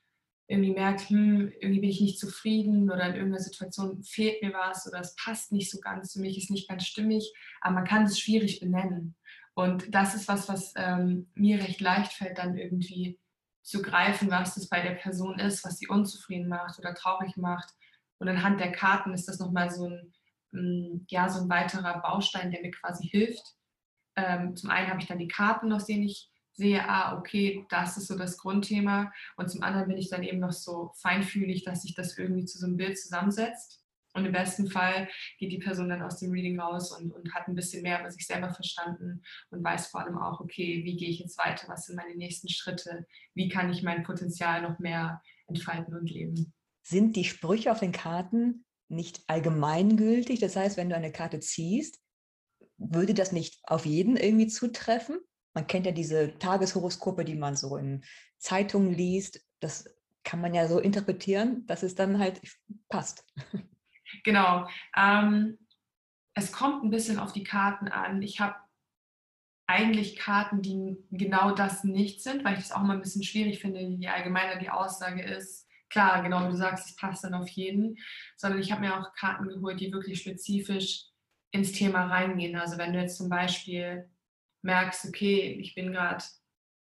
irgendwie 0.48 0.72
merkt, 0.72 1.10
hm, 1.10 1.52
irgendwie 1.60 1.80
bin 1.80 1.90
ich 1.90 2.00
nicht 2.00 2.18
zufrieden 2.18 2.90
oder 2.90 3.06
in 3.06 3.16
irgendeiner 3.16 3.42
Situation 3.42 4.02
fehlt 4.02 4.42
mir 4.42 4.54
was 4.54 4.86
oder 4.88 4.98
es 5.00 5.14
passt 5.14 5.52
nicht 5.52 5.70
so 5.70 5.78
ganz 5.78 6.10
zu 6.10 6.20
mich, 6.20 6.38
ist 6.38 6.50
nicht 6.50 6.68
ganz 6.68 6.86
stimmig, 6.86 7.32
aber 7.60 7.74
man 7.74 7.84
kann 7.84 8.04
es 8.04 8.18
schwierig 8.18 8.60
benennen. 8.60 9.14
Und 9.60 9.94
das 9.94 10.14
ist 10.14 10.26
was, 10.26 10.48
was 10.48 10.72
ähm, 10.76 11.28
mir 11.34 11.62
recht 11.62 11.82
leicht 11.82 12.14
fällt, 12.14 12.38
dann 12.38 12.56
irgendwie 12.56 13.20
zu 13.62 13.82
greifen, 13.82 14.30
was 14.30 14.54
das 14.54 14.70
bei 14.70 14.80
der 14.80 14.94
Person 14.94 15.38
ist, 15.38 15.66
was 15.66 15.76
sie 15.76 15.86
unzufrieden 15.86 16.48
macht 16.48 16.78
oder 16.78 16.94
traurig 16.94 17.36
macht. 17.36 17.68
Und 18.18 18.28
anhand 18.30 18.58
der 18.58 18.72
Karten 18.72 19.12
ist 19.12 19.28
das 19.28 19.38
nochmal 19.38 19.70
so 19.70 19.86
ein, 19.86 20.14
mm, 20.52 21.04
ja, 21.08 21.28
so 21.28 21.42
ein 21.42 21.50
weiterer 21.50 22.00
Baustein, 22.00 22.50
der 22.50 22.62
mir 22.62 22.70
quasi 22.70 23.06
hilft. 23.06 23.54
Ähm, 24.16 24.56
zum 24.56 24.70
einen 24.70 24.88
habe 24.88 25.00
ich 25.00 25.08
dann 25.08 25.18
die 25.18 25.28
Karten, 25.28 25.74
aus 25.74 25.84
denen 25.84 26.04
ich 26.04 26.30
sehe, 26.52 26.82
ah, 26.88 27.18
okay, 27.18 27.66
das 27.68 27.98
ist 27.98 28.06
so 28.06 28.16
das 28.16 28.38
Grundthema. 28.38 29.12
Und 29.36 29.50
zum 29.50 29.62
anderen 29.62 29.88
bin 29.88 29.98
ich 29.98 30.08
dann 30.08 30.22
eben 30.22 30.38
noch 30.38 30.52
so 30.52 30.92
feinfühlig, 31.02 31.64
dass 31.64 31.82
sich 31.82 31.94
das 31.94 32.16
irgendwie 32.16 32.46
zu 32.46 32.56
so 32.56 32.64
einem 32.64 32.78
Bild 32.78 32.98
zusammensetzt. 32.98 33.79
Und 34.12 34.24
im 34.24 34.32
besten 34.32 34.68
Fall 34.68 35.08
geht 35.38 35.52
die 35.52 35.58
Person 35.58 35.88
dann 35.88 36.02
aus 36.02 36.18
dem 36.18 36.32
Reading 36.32 36.58
raus 36.58 36.90
und, 36.92 37.12
und 37.12 37.32
hat 37.34 37.46
ein 37.46 37.54
bisschen 37.54 37.82
mehr 37.82 38.00
über 38.00 38.10
sich 38.10 38.26
selber 38.26 38.52
verstanden 38.52 39.22
und 39.50 39.62
weiß 39.62 39.88
vor 39.88 40.00
allem 40.00 40.18
auch, 40.18 40.40
okay, 40.40 40.82
wie 40.84 40.96
gehe 40.96 41.10
ich 41.10 41.20
jetzt 41.20 41.38
weiter, 41.38 41.68
was 41.68 41.86
sind 41.86 41.96
meine 41.96 42.16
nächsten 42.16 42.48
Schritte, 42.48 43.06
wie 43.34 43.48
kann 43.48 43.70
ich 43.70 43.82
mein 43.82 44.02
Potenzial 44.02 44.62
noch 44.62 44.78
mehr 44.78 45.22
entfalten 45.46 45.94
und 45.94 46.10
leben. 46.10 46.52
Sind 46.82 47.14
die 47.14 47.24
Sprüche 47.24 47.70
auf 47.70 47.80
den 47.80 47.92
Karten 47.92 48.64
nicht 48.88 49.22
allgemeingültig? 49.28 50.40
Das 50.40 50.56
heißt, 50.56 50.76
wenn 50.76 50.88
du 50.88 50.96
eine 50.96 51.12
Karte 51.12 51.38
ziehst, 51.40 52.00
würde 52.78 53.14
das 53.14 53.32
nicht 53.32 53.60
auf 53.64 53.86
jeden 53.86 54.16
irgendwie 54.16 54.48
zutreffen? 54.48 55.18
Man 55.54 55.66
kennt 55.66 55.86
ja 55.86 55.92
diese 55.92 56.38
Tageshoroskope, 56.38 57.24
die 57.24 57.34
man 57.34 57.56
so 57.56 57.76
in 57.76 58.04
Zeitungen 58.38 58.94
liest. 58.94 59.44
Das 59.60 59.84
kann 60.24 60.40
man 60.40 60.54
ja 60.54 60.68
so 60.68 60.78
interpretieren, 60.78 61.66
dass 61.66 61.82
es 61.82 61.94
dann 61.94 62.18
halt 62.18 62.40
passt. 62.88 63.24
Genau. 64.24 64.68
Ähm, 64.96 65.58
es 66.34 66.52
kommt 66.52 66.84
ein 66.84 66.90
bisschen 66.90 67.18
auf 67.18 67.32
die 67.32 67.44
Karten 67.44 67.88
an. 67.88 68.22
Ich 68.22 68.40
habe 68.40 68.56
eigentlich 69.66 70.16
Karten, 70.16 70.62
die 70.62 70.96
genau 71.10 71.52
das 71.54 71.84
nicht 71.84 72.22
sind, 72.22 72.44
weil 72.44 72.54
ich 72.54 72.60
das 72.60 72.72
auch 72.72 72.82
mal 72.82 72.94
ein 72.94 73.02
bisschen 73.02 73.22
schwierig 73.22 73.60
finde, 73.60 73.80
je 73.80 74.08
allgemeiner 74.08 74.58
die 74.58 74.70
Aussage 74.70 75.22
ist. 75.22 75.68
Klar, 75.88 76.22
genau 76.22 76.44
wie 76.44 76.50
du 76.50 76.56
sagst, 76.56 76.88
es 76.88 76.96
passt 76.96 77.24
dann 77.24 77.34
auf 77.34 77.48
jeden, 77.48 77.96
sondern 78.36 78.60
ich 78.60 78.72
habe 78.72 78.80
mir 78.80 78.98
auch 78.98 79.12
Karten 79.14 79.48
geholt, 79.48 79.80
die 79.80 79.92
wirklich 79.92 80.20
spezifisch 80.20 81.04
ins 81.52 81.72
Thema 81.72 82.06
reingehen. 82.06 82.56
Also 82.56 82.78
wenn 82.78 82.92
du 82.92 83.00
jetzt 83.00 83.16
zum 83.16 83.28
Beispiel 83.28 84.08
merkst, 84.62 85.06
okay, 85.06 85.58
ich 85.60 85.74
bin 85.74 85.92
gerade 85.92 86.24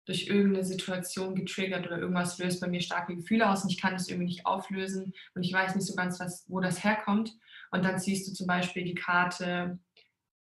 durch 0.06 0.26
irgendeine 0.26 0.64
Situation 0.64 1.34
getriggert 1.34 1.86
oder 1.86 1.98
irgendwas 1.98 2.38
löst 2.38 2.60
bei 2.60 2.68
mir 2.68 2.80
starke 2.80 3.16
Gefühle 3.16 3.48
aus 3.48 3.64
und 3.64 3.70
ich 3.70 3.80
kann 3.80 3.94
das 3.94 4.08
irgendwie 4.08 4.26
nicht 4.26 4.46
auflösen 4.46 5.12
und 5.34 5.42
ich 5.42 5.52
weiß 5.52 5.74
nicht 5.74 5.86
so 5.86 5.94
ganz, 5.94 6.20
was, 6.20 6.44
wo 6.48 6.60
das 6.60 6.84
herkommt. 6.84 7.36
Und 7.70 7.84
dann 7.84 7.98
ziehst 7.98 8.28
du 8.28 8.32
zum 8.32 8.46
Beispiel 8.46 8.84
die 8.84 8.94
Karte 8.94 9.78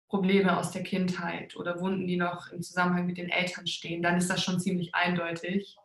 Probleme 0.09 0.57
aus 0.57 0.71
der 0.71 0.83
Kindheit 0.83 1.55
oder 1.55 1.79
Wunden, 1.79 2.05
die 2.05 2.17
noch 2.17 2.51
im 2.51 2.61
Zusammenhang 2.61 3.05
mit 3.05 3.17
den 3.17 3.29
Eltern 3.29 3.65
stehen. 3.65 4.01
Dann 4.03 4.17
ist 4.17 4.29
das 4.29 4.43
schon 4.43 4.59
ziemlich 4.59 4.93
eindeutig. 4.93 5.77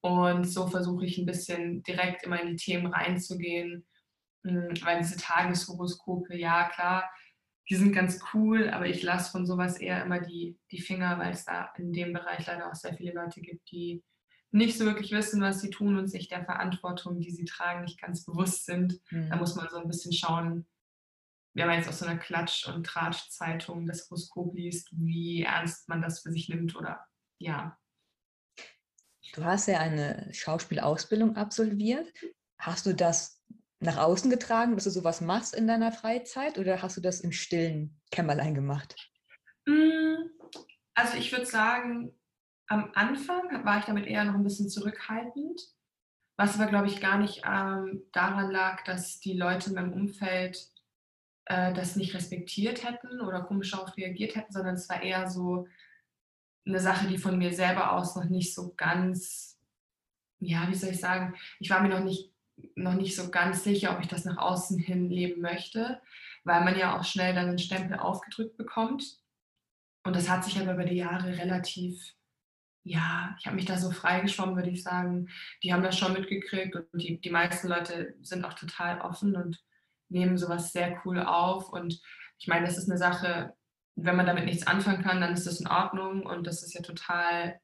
Und 0.00 0.44
so 0.44 0.68
versuche 0.68 1.04
ich 1.04 1.18
ein 1.18 1.26
bisschen 1.26 1.82
direkt 1.82 2.22
immer 2.22 2.40
in 2.40 2.50
die 2.50 2.56
Themen 2.56 2.86
reinzugehen, 2.86 3.84
hm, 4.44 4.74
weil 4.82 4.98
diese 4.98 5.16
Tageshoroskope, 5.16 6.36
ja 6.36 6.68
klar, 6.68 7.10
die 7.68 7.76
sind 7.76 7.92
ganz 7.92 8.20
cool, 8.32 8.70
aber 8.70 8.86
ich 8.86 9.02
lasse 9.02 9.30
von 9.30 9.46
sowas 9.46 9.78
eher 9.78 10.02
immer 10.02 10.20
die, 10.20 10.58
die 10.70 10.80
Finger, 10.80 11.18
weil 11.18 11.32
es 11.32 11.44
da 11.44 11.72
in 11.76 11.92
dem 11.92 12.12
Bereich 12.12 12.46
leider 12.46 12.70
auch 12.70 12.74
sehr 12.74 12.94
viele 12.94 13.12
Leute 13.12 13.40
gibt, 13.40 13.70
die 13.70 14.02
nicht 14.50 14.78
so 14.78 14.86
wirklich 14.86 15.12
wissen, 15.12 15.42
was 15.42 15.60
sie 15.60 15.68
tun 15.68 15.98
und 15.98 16.08
sich 16.08 16.28
der 16.28 16.44
Verantwortung, 16.44 17.20
die 17.20 17.30
sie 17.30 17.44
tragen, 17.44 17.82
nicht 17.82 18.00
ganz 18.00 18.24
bewusst 18.24 18.64
sind. 18.64 18.98
Mhm. 19.10 19.28
Da 19.28 19.36
muss 19.36 19.54
man 19.54 19.68
so 19.70 19.76
ein 19.76 19.88
bisschen 19.88 20.12
schauen, 20.12 20.66
wenn 21.54 21.66
man 21.66 21.76
jetzt 21.76 21.88
aus 21.88 21.98
so 21.98 22.06
einer 22.06 22.18
Klatsch- 22.18 22.66
und 22.72 22.86
Tratsch-Zeitung 22.86 23.86
das 23.86 24.08
Horoskop 24.08 24.54
liest, 24.54 24.88
wie 24.92 25.42
ernst 25.42 25.88
man 25.88 26.00
das 26.00 26.20
für 26.20 26.32
sich 26.32 26.48
nimmt 26.48 26.74
oder 26.76 27.04
ja. 27.38 27.76
Du 29.34 29.44
hast 29.44 29.66
ja 29.66 29.78
eine 29.78 30.32
Schauspielausbildung 30.32 31.36
absolviert. 31.36 32.10
Hast 32.58 32.86
du 32.86 32.94
das 32.94 33.37
nach 33.80 33.96
außen 33.96 34.30
getragen, 34.30 34.74
dass 34.74 34.84
du 34.84 34.90
sowas 34.90 35.20
machst 35.20 35.54
in 35.54 35.66
deiner 35.66 35.92
Freizeit 35.92 36.58
oder 36.58 36.82
hast 36.82 36.96
du 36.96 37.00
das 37.00 37.20
im 37.20 37.32
stillen 37.32 38.00
Kämmerlein 38.10 38.54
gemacht? 38.54 38.96
Mm, 39.66 40.16
also 40.94 41.16
ich 41.16 41.30
würde 41.30 41.46
sagen, 41.46 42.12
am 42.66 42.90
Anfang 42.94 43.64
war 43.64 43.78
ich 43.78 43.84
damit 43.84 44.06
eher 44.06 44.24
noch 44.24 44.34
ein 44.34 44.42
bisschen 44.42 44.68
zurückhaltend, 44.68 45.62
was 46.36 46.58
aber, 46.58 46.68
glaube 46.68 46.86
ich, 46.88 47.00
gar 47.00 47.18
nicht 47.18 47.42
ähm, 47.46 48.02
daran 48.12 48.50
lag, 48.50 48.84
dass 48.84 49.20
die 49.20 49.34
Leute 49.34 49.70
in 49.70 49.76
meinem 49.76 49.92
Umfeld 49.92 50.68
äh, 51.46 51.72
das 51.72 51.96
nicht 51.96 52.14
respektiert 52.14 52.84
hätten 52.84 53.20
oder 53.20 53.42
komisch 53.42 53.70
darauf 53.70 53.96
reagiert 53.96 54.36
hätten, 54.36 54.52
sondern 54.52 54.74
es 54.74 54.88
war 54.88 55.02
eher 55.02 55.28
so 55.28 55.66
eine 56.66 56.80
Sache, 56.80 57.08
die 57.08 57.18
von 57.18 57.38
mir 57.38 57.52
selber 57.54 57.92
aus 57.92 58.14
noch 58.14 58.24
nicht 58.24 58.54
so 58.54 58.74
ganz, 58.74 59.58
ja, 60.40 60.68
wie 60.68 60.74
soll 60.74 60.90
ich 60.90 61.00
sagen, 61.00 61.34
ich 61.58 61.70
war 61.70 61.80
mir 61.80 61.88
noch 61.88 62.04
nicht 62.04 62.32
noch 62.74 62.94
nicht 62.94 63.16
so 63.16 63.30
ganz 63.30 63.64
sicher, 63.64 63.92
ob 63.92 64.00
ich 64.00 64.08
das 64.08 64.24
nach 64.24 64.38
außen 64.38 64.78
hin 64.78 65.10
leben 65.10 65.40
möchte, 65.40 66.00
weil 66.44 66.64
man 66.64 66.78
ja 66.78 66.98
auch 66.98 67.04
schnell 67.04 67.34
dann 67.34 67.48
einen 67.48 67.58
Stempel 67.58 67.98
aufgedrückt 67.98 68.56
bekommt. 68.56 69.04
Und 70.04 70.16
das 70.16 70.28
hat 70.28 70.44
sich 70.44 70.58
aber 70.58 70.74
über 70.74 70.84
die 70.84 70.96
Jahre 70.96 71.36
relativ, 71.36 72.14
ja, 72.84 73.36
ich 73.38 73.46
habe 73.46 73.56
mich 73.56 73.66
da 73.66 73.76
so 73.76 73.90
freigeschwommen, 73.90 74.56
würde 74.56 74.70
ich 74.70 74.82
sagen. 74.82 75.28
Die 75.62 75.72
haben 75.72 75.82
das 75.82 75.98
schon 75.98 76.12
mitgekriegt 76.12 76.74
und 76.74 76.86
die, 76.94 77.20
die 77.20 77.30
meisten 77.30 77.68
Leute 77.68 78.14
sind 78.22 78.44
auch 78.44 78.54
total 78.54 79.00
offen 79.00 79.36
und 79.36 79.62
nehmen 80.08 80.38
sowas 80.38 80.72
sehr 80.72 81.00
cool 81.04 81.20
auf. 81.20 81.70
Und 81.70 82.00
ich 82.38 82.46
meine, 82.46 82.66
das 82.66 82.78
ist 82.78 82.88
eine 82.88 82.98
Sache, 82.98 83.54
wenn 83.96 84.16
man 84.16 84.26
damit 84.26 84.44
nichts 84.44 84.66
anfangen 84.66 85.02
kann, 85.02 85.20
dann 85.20 85.34
ist 85.34 85.46
das 85.46 85.60
in 85.60 85.66
Ordnung 85.66 86.24
und 86.24 86.46
das 86.46 86.62
ist 86.62 86.72
ja 86.74 86.82
total, 86.82 87.60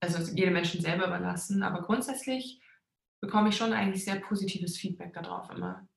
also 0.00 0.18
jedem 0.32 0.52
Menschen 0.52 0.82
selber 0.82 1.06
überlassen. 1.06 1.62
Aber 1.62 1.82
grundsätzlich 1.82 2.60
bekomme 3.24 3.48
ich 3.48 3.56
schon 3.56 3.72
eigentlich 3.72 4.04
sehr 4.04 4.16
positives 4.16 4.76
Feedback 4.76 5.14
darauf 5.14 5.50
immer. 5.50 5.88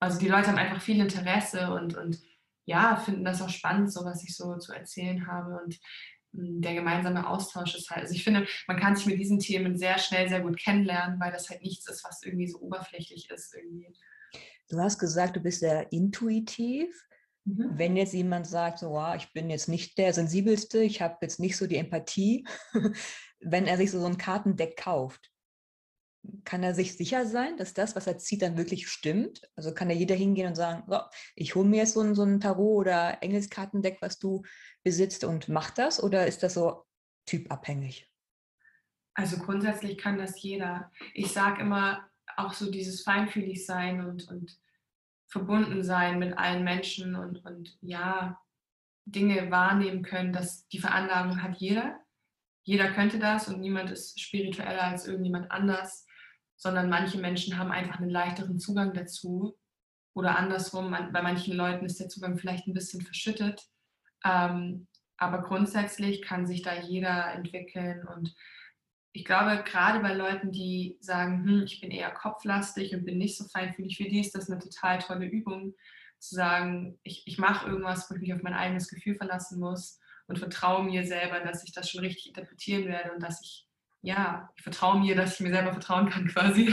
Also 0.00 0.18
die 0.18 0.28
Leute 0.28 0.48
haben 0.48 0.58
einfach 0.58 0.80
viel 0.80 1.00
Interesse 1.00 1.72
und, 1.72 1.96
und 1.96 2.20
ja, 2.66 2.96
finden 2.96 3.24
das 3.24 3.42
auch 3.42 3.48
spannend, 3.48 3.92
so 3.92 4.04
was 4.04 4.22
ich 4.22 4.36
so 4.36 4.56
zu 4.58 4.72
erzählen 4.72 5.26
habe. 5.26 5.60
Und 5.64 5.78
hm, 6.34 6.60
der 6.60 6.74
gemeinsame 6.74 7.28
Austausch 7.28 7.74
ist 7.74 7.90
halt, 7.90 8.02
also 8.02 8.14
ich 8.14 8.22
finde, 8.22 8.46
man 8.68 8.78
kann 8.78 8.94
sich 8.94 9.06
mit 9.06 9.18
diesen 9.18 9.40
Themen 9.40 9.76
sehr 9.76 9.98
schnell, 9.98 10.28
sehr 10.28 10.40
gut 10.40 10.56
kennenlernen, 10.58 11.18
weil 11.18 11.32
das 11.32 11.50
halt 11.50 11.62
nichts 11.62 11.88
ist, 11.90 12.04
was 12.04 12.22
irgendwie 12.22 12.46
so 12.46 12.60
oberflächlich 12.60 13.28
ist 13.30 13.54
irgendwie. 13.54 13.92
Du 14.68 14.78
hast 14.78 14.98
gesagt, 14.98 15.34
du 15.34 15.40
bist 15.40 15.60
sehr 15.60 15.90
intuitiv. 15.92 16.88
Mhm. 17.44 17.70
Wenn 17.72 17.96
jetzt 17.96 18.12
jemand 18.12 18.46
sagt, 18.46 18.78
so, 18.78 18.90
wow, 18.90 19.16
ich 19.16 19.32
bin 19.32 19.50
jetzt 19.50 19.68
nicht 19.68 19.98
der 19.98 20.12
Sensibelste, 20.12 20.80
ich 20.80 21.02
habe 21.02 21.16
jetzt 21.22 21.40
nicht 21.40 21.56
so 21.56 21.66
die 21.66 21.76
Empathie, 21.76 22.46
wenn 23.40 23.66
er 23.66 23.78
sich 23.78 23.90
so 23.90 24.04
ein 24.04 24.18
Kartendeck 24.18 24.76
kauft, 24.76 25.32
kann 26.44 26.62
er 26.62 26.74
sich 26.74 26.96
sicher 26.96 27.26
sein, 27.26 27.56
dass 27.56 27.74
das, 27.74 27.96
was 27.96 28.06
er 28.06 28.18
zieht, 28.18 28.42
dann 28.42 28.56
wirklich 28.56 28.88
stimmt? 28.88 29.42
Also 29.56 29.72
kann 29.72 29.88
da 29.88 29.94
jeder 29.94 30.14
hingehen 30.14 30.48
und 30.48 30.54
sagen, 30.54 30.84
so, 30.88 30.98
ich 31.36 31.54
hole 31.54 31.68
mir 31.68 31.78
jetzt 31.78 31.94
so 31.94 32.00
ein, 32.00 32.14
so 32.14 32.22
ein 32.22 32.40
Tarot- 32.40 32.80
oder 32.80 33.22
Engelskartendeck, 33.22 33.98
was 34.00 34.18
du 34.18 34.42
besitzt 34.82 35.24
und 35.24 35.48
mach 35.48 35.70
das? 35.70 36.02
Oder 36.02 36.26
ist 36.26 36.42
das 36.42 36.54
so 36.54 36.84
typabhängig? 37.26 38.10
Also 39.14 39.38
grundsätzlich 39.38 39.98
kann 39.98 40.18
das 40.18 40.40
jeder. 40.42 40.90
Ich 41.14 41.32
sage 41.32 41.62
immer 41.62 42.08
auch 42.36 42.52
so 42.52 42.70
dieses 42.70 43.02
feinfühlig 43.02 43.66
sein 43.66 44.04
und, 44.04 44.28
und 44.28 44.58
verbunden 45.26 45.82
sein 45.82 46.18
mit 46.18 46.38
allen 46.38 46.64
Menschen 46.64 47.16
und, 47.16 47.44
und 47.44 47.76
ja, 47.80 48.40
Dinge 49.04 49.50
wahrnehmen 49.50 50.02
können, 50.02 50.32
dass 50.32 50.68
die 50.68 50.78
Veranlagung 50.78 51.42
hat 51.42 51.56
jeder. 51.56 51.98
Jeder 52.62 52.92
könnte 52.92 53.18
das 53.18 53.48
und 53.48 53.60
niemand 53.60 53.90
ist 53.90 54.20
spiritueller 54.20 54.82
als 54.82 55.06
irgendjemand 55.06 55.50
anders 55.50 56.06
sondern 56.58 56.90
manche 56.90 57.18
Menschen 57.18 57.56
haben 57.56 57.70
einfach 57.70 58.00
einen 58.00 58.10
leichteren 58.10 58.58
Zugang 58.58 58.92
dazu. 58.92 59.56
Oder 60.12 60.36
andersrum, 60.36 60.90
bei 60.90 61.22
manchen 61.22 61.56
Leuten 61.56 61.86
ist 61.86 62.00
der 62.00 62.08
Zugang 62.08 62.36
vielleicht 62.36 62.66
ein 62.66 62.74
bisschen 62.74 63.00
verschüttet. 63.00 63.62
Ähm, 64.24 64.88
aber 65.16 65.42
grundsätzlich 65.42 66.20
kann 66.22 66.46
sich 66.46 66.62
da 66.62 66.74
jeder 66.74 67.32
entwickeln. 67.32 68.06
Und 68.06 68.34
ich 69.12 69.24
glaube, 69.24 69.62
gerade 69.64 70.00
bei 70.00 70.12
Leuten, 70.12 70.50
die 70.50 70.98
sagen, 71.00 71.44
hm, 71.44 71.62
ich 71.62 71.80
bin 71.80 71.92
eher 71.92 72.10
kopflastig 72.10 72.94
und 72.94 73.04
bin 73.04 73.18
nicht 73.18 73.38
so 73.38 73.44
feinfühlig 73.44 73.98
wie 74.00 74.08
die, 74.08 74.20
ist 74.20 74.34
das 74.34 74.50
eine 74.50 74.60
total 74.60 74.98
tolle 74.98 75.26
Übung, 75.26 75.74
zu 76.18 76.34
sagen, 76.34 76.98
ich, 77.04 77.24
ich 77.26 77.38
mache 77.38 77.68
irgendwas, 77.68 78.10
wo 78.10 78.14
ich 78.16 78.20
mich 78.20 78.34
auf 78.34 78.42
mein 78.42 78.54
eigenes 78.54 78.88
Gefühl 78.88 79.14
verlassen 79.14 79.60
muss 79.60 80.00
und 80.26 80.40
vertraue 80.40 80.84
mir 80.84 81.06
selber, 81.06 81.38
dass 81.40 81.62
ich 81.62 81.72
das 81.72 81.88
schon 81.88 82.00
richtig 82.00 82.26
interpretieren 82.26 82.86
werde 82.86 83.12
und 83.12 83.22
dass 83.22 83.40
ich 83.40 83.67
ja, 84.02 84.50
ich 84.56 84.62
vertraue 84.62 85.00
mir, 85.00 85.16
dass 85.16 85.34
ich 85.34 85.40
mir 85.40 85.50
selber 85.50 85.72
vertrauen 85.72 86.08
kann 86.08 86.28
quasi. 86.28 86.72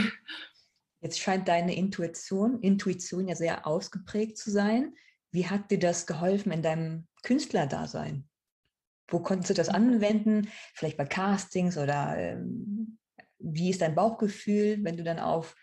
Jetzt 1.00 1.20
scheint 1.20 1.48
deine 1.48 1.76
Intuition, 1.76 2.60
Intuition 2.60 3.28
ja 3.28 3.36
sehr 3.36 3.66
ausgeprägt 3.66 4.38
zu 4.38 4.50
sein. 4.50 4.94
Wie 5.30 5.46
hat 5.46 5.70
dir 5.70 5.78
das 5.78 6.06
geholfen 6.06 6.52
in 6.52 6.62
deinem 6.62 7.06
Künstlerdasein? 7.22 8.28
Wo 9.08 9.20
konntest 9.20 9.50
du 9.50 9.54
das 9.54 9.68
anwenden? 9.68 10.48
Vielleicht 10.74 10.96
bei 10.96 11.04
Castings 11.04 11.76
oder 11.76 12.16
ähm, 12.16 12.98
wie 13.38 13.70
ist 13.70 13.82
dein 13.82 13.94
Bauchgefühl, 13.94 14.82
wenn 14.82 14.96
du 14.96 15.04
dann 15.04 15.18
auf 15.18 15.54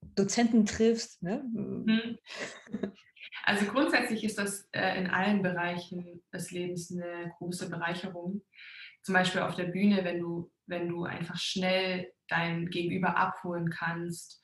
Dozenten 0.00 0.66
triffst? 0.66 1.22
Ne? 1.22 1.44
Mhm. 1.52 2.18
Also 3.44 3.66
grundsätzlich 3.66 4.24
ist 4.24 4.38
das 4.38 4.68
äh, 4.72 4.98
in 4.98 5.08
allen 5.08 5.42
Bereichen 5.42 6.22
des 6.32 6.50
Lebens 6.50 6.92
eine 6.92 7.32
große 7.38 7.70
Bereicherung. 7.70 8.42
Zum 9.02 9.14
Beispiel 9.14 9.42
auf 9.42 9.56
der 9.56 9.64
Bühne, 9.64 10.04
wenn 10.04 10.20
du 10.20 10.52
wenn 10.66 10.88
du 10.88 11.04
einfach 11.04 11.38
schnell 11.38 12.12
dein 12.28 12.70
Gegenüber 12.70 13.16
abholen 13.16 13.70
kannst 13.70 14.40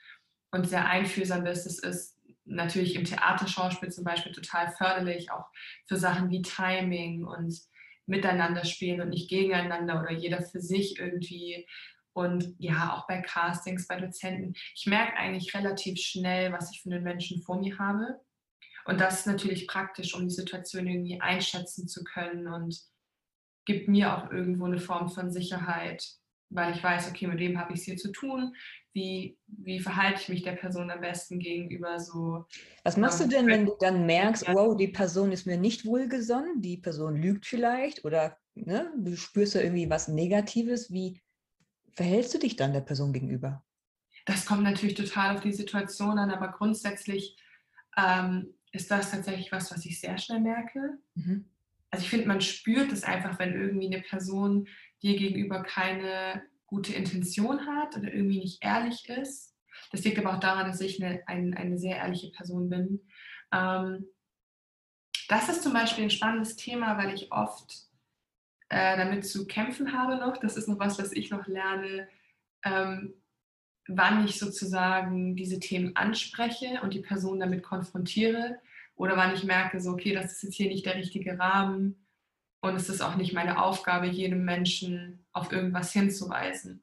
und 0.50 0.69
sehr 0.69 0.87
einfühlsam 0.87 1.45
bist. 1.45 1.67
Es 1.67 1.79
ist 1.79 2.17
natürlich 2.45 2.95
im 2.95 3.05
Theaterschauspiel 3.05 3.91
zum 3.91 4.05
Beispiel 4.05 4.33
total 4.33 4.71
förderlich, 4.73 5.31
auch 5.31 5.47
für 5.87 5.97
Sachen 5.97 6.31
wie 6.31 6.43
Timing 6.43 7.25
und 7.25 7.61
miteinander 8.07 8.65
spielen 8.65 9.00
und 9.00 9.11
nicht 9.11 9.29
gegeneinander 9.29 10.00
oder 10.00 10.12
jeder 10.12 10.43
für 10.43 10.61
sich 10.61 10.99
irgendwie. 10.99 11.67
Und 12.12 12.55
ja, 12.59 12.95
auch 12.95 13.07
bei 13.07 13.21
Castings, 13.21 13.87
bei 13.87 14.00
Dozenten. 14.00 14.55
Ich 14.75 14.87
merke 14.87 15.17
eigentlich 15.17 15.55
relativ 15.55 15.99
schnell, 16.00 16.53
was 16.53 16.73
ich 16.73 16.83
für 16.83 16.91
einen 16.91 17.05
Menschen 17.05 17.43
vor 17.43 17.61
mir 17.61 17.79
habe. 17.79 18.21
Und 18.87 19.00
das 19.00 19.21
ist 19.21 19.27
natürlich 19.27 19.67
praktisch, 19.67 20.15
um 20.15 20.27
die 20.27 20.35
Situation 20.35 20.87
irgendwie 20.87 21.21
einschätzen 21.21 21.87
zu 21.87 22.03
können 22.03 22.49
und 22.49 22.81
gibt 23.69 23.87
mir 23.87 24.17
auch 24.17 24.33
irgendwo 24.33 24.65
eine 24.65 24.79
Form 24.79 25.11
von 25.11 25.31
Sicherheit, 25.31 26.03
weil 26.49 26.75
ich 26.75 26.83
weiß, 26.83 27.11
okay, 27.11 27.27
mit 27.27 27.39
wem 27.39 27.61
habe 27.61 27.75
ich 27.75 27.81
es 27.81 27.85
hier 27.85 27.99
zu 27.99 28.11
tun, 28.11 28.55
wie, 28.95 29.37
wie 29.47 29.79
verhalte 29.79 30.23
ich 30.23 30.29
mich 30.31 30.43
der 30.43 30.53
Person 30.53 30.91
am 30.91 31.03
besten 31.03 31.39
gegenüber 31.39 32.01
so. 32.01 32.47
Was 32.83 32.97
machst 32.97 33.21
ähm, 33.21 33.29
du 33.29 33.37
denn, 33.37 33.47
wenn 33.47 33.67
du 33.67 33.77
dann 33.79 34.07
merkst, 34.07 34.49
wow, 34.49 34.75
die 34.75 34.89
Person 34.89 35.33
ist 35.33 35.47
mir 35.47 35.59
nicht 35.59 35.85
wohlgesonnen, 35.85 36.63
die 36.63 36.79
Person 36.79 37.21
lügt 37.21 37.45
vielleicht 37.45 38.07
oder 38.07 38.39
ne, 38.55 38.91
du 38.97 39.17
spürst 39.17 39.55
da 39.55 39.61
irgendwie 39.61 39.91
was 39.91 40.09
Negatives, 40.09 40.91
wie 40.91 41.21
verhältst 41.93 42.33
du 42.33 42.39
dich 42.39 42.57
dann 42.57 42.73
der 42.73 42.81
Person 42.81 43.13
gegenüber? 43.13 43.63
Das 44.25 44.47
kommt 44.47 44.63
natürlich 44.63 44.95
total 44.95 45.37
auf 45.37 45.43
die 45.43 45.53
Situation 45.53 46.19
an, 46.19 46.31
aber 46.31 46.49
grundsätzlich 46.49 47.37
ähm, 47.99 48.55
ist 48.73 48.91
das 48.91 49.11
tatsächlich 49.11 49.53
was, 49.53 49.71
was 49.71 49.85
ich 49.85 50.01
sehr 50.01 50.17
schnell 50.17 50.41
merke. 50.41 50.99
Mhm 51.15 51.45
also 51.90 52.04
ich 52.04 52.11
finde, 52.11 52.28
man 52.28 52.40
spürt 52.40 52.92
es 52.92 53.04
einfach, 53.04 53.38
wenn 53.38 53.54
irgendwie 53.54 53.87
eine 53.87 54.02
Person 54.02 54.68
dir 55.02 55.16
gegenüber 55.16 55.62
keine 55.62 56.42
gute 56.66 56.92
Intention 56.92 57.66
hat 57.66 57.97
oder 57.97 58.12
irgendwie 58.12 58.40
nicht 58.40 58.62
ehrlich 58.62 59.09
ist. 59.09 59.57
Das 59.90 60.04
liegt 60.04 60.18
aber 60.18 60.35
auch 60.37 60.40
daran, 60.40 60.66
dass 60.66 60.80
ich 60.80 61.02
eine, 61.02 61.23
eine, 61.26 61.57
eine 61.57 61.78
sehr 61.78 61.97
ehrliche 61.97 62.30
Person 62.30 62.68
bin. 62.68 63.00
Ähm, 63.52 64.07
das 65.28 65.49
ist 65.49 65.62
zum 65.62 65.73
Beispiel 65.73 66.04
ein 66.04 66.11
spannendes 66.11 66.57
Thema, 66.57 66.99
weil 66.99 67.14
ich 67.14 67.33
oft 67.33 67.88
äh, 68.68 68.97
damit 68.97 69.26
zu 69.26 69.47
kämpfen 69.47 69.92
habe 69.92 70.16
noch. 70.16 70.37
Das 70.38 70.57
ist 70.57 70.68
noch 70.68 70.78
was, 70.78 70.99
was 70.99 71.12
ich 71.12 71.30
noch 71.30 71.47
lerne, 71.47 72.09
ähm, 72.64 73.14
wann 73.87 74.26
ich 74.26 74.38
sozusagen 74.38 75.37
diese 75.37 75.61
Themen 75.61 75.97
anspreche 75.97 76.80
und 76.83 76.92
die 76.92 77.00
Person 77.00 77.40
damit 77.40 77.62
konfrontiere 77.62 78.59
oder 78.99 79.17
wann 79.17 79.35
ich 79.35 79.45
merke, 79.45 79.81
so, 79.81 79.93
okay, 79.93 80.12
das 80.12 80.33
ist 80.33 80.43
jetzt 80.43 80.57
hier 80.57 80.69
nicht 80.69 80.85
der 80.85 80.97
richtige 80.97 81.38
Rahmen 81.38 82.05
und 82.61 82.75
es 82.75 82.88
ist 82.88 83.00
auch 83.00 83.14
nicht 83.14 83.33
meine 83.33 83.62
Aufgabe, 83.62 84.09
jedem 84.09 84.45
Menschen 84.45 85.25
auf 85.33 85.52
irgendwas 85.52 85.93
hinzuweisen. 85.93 86.83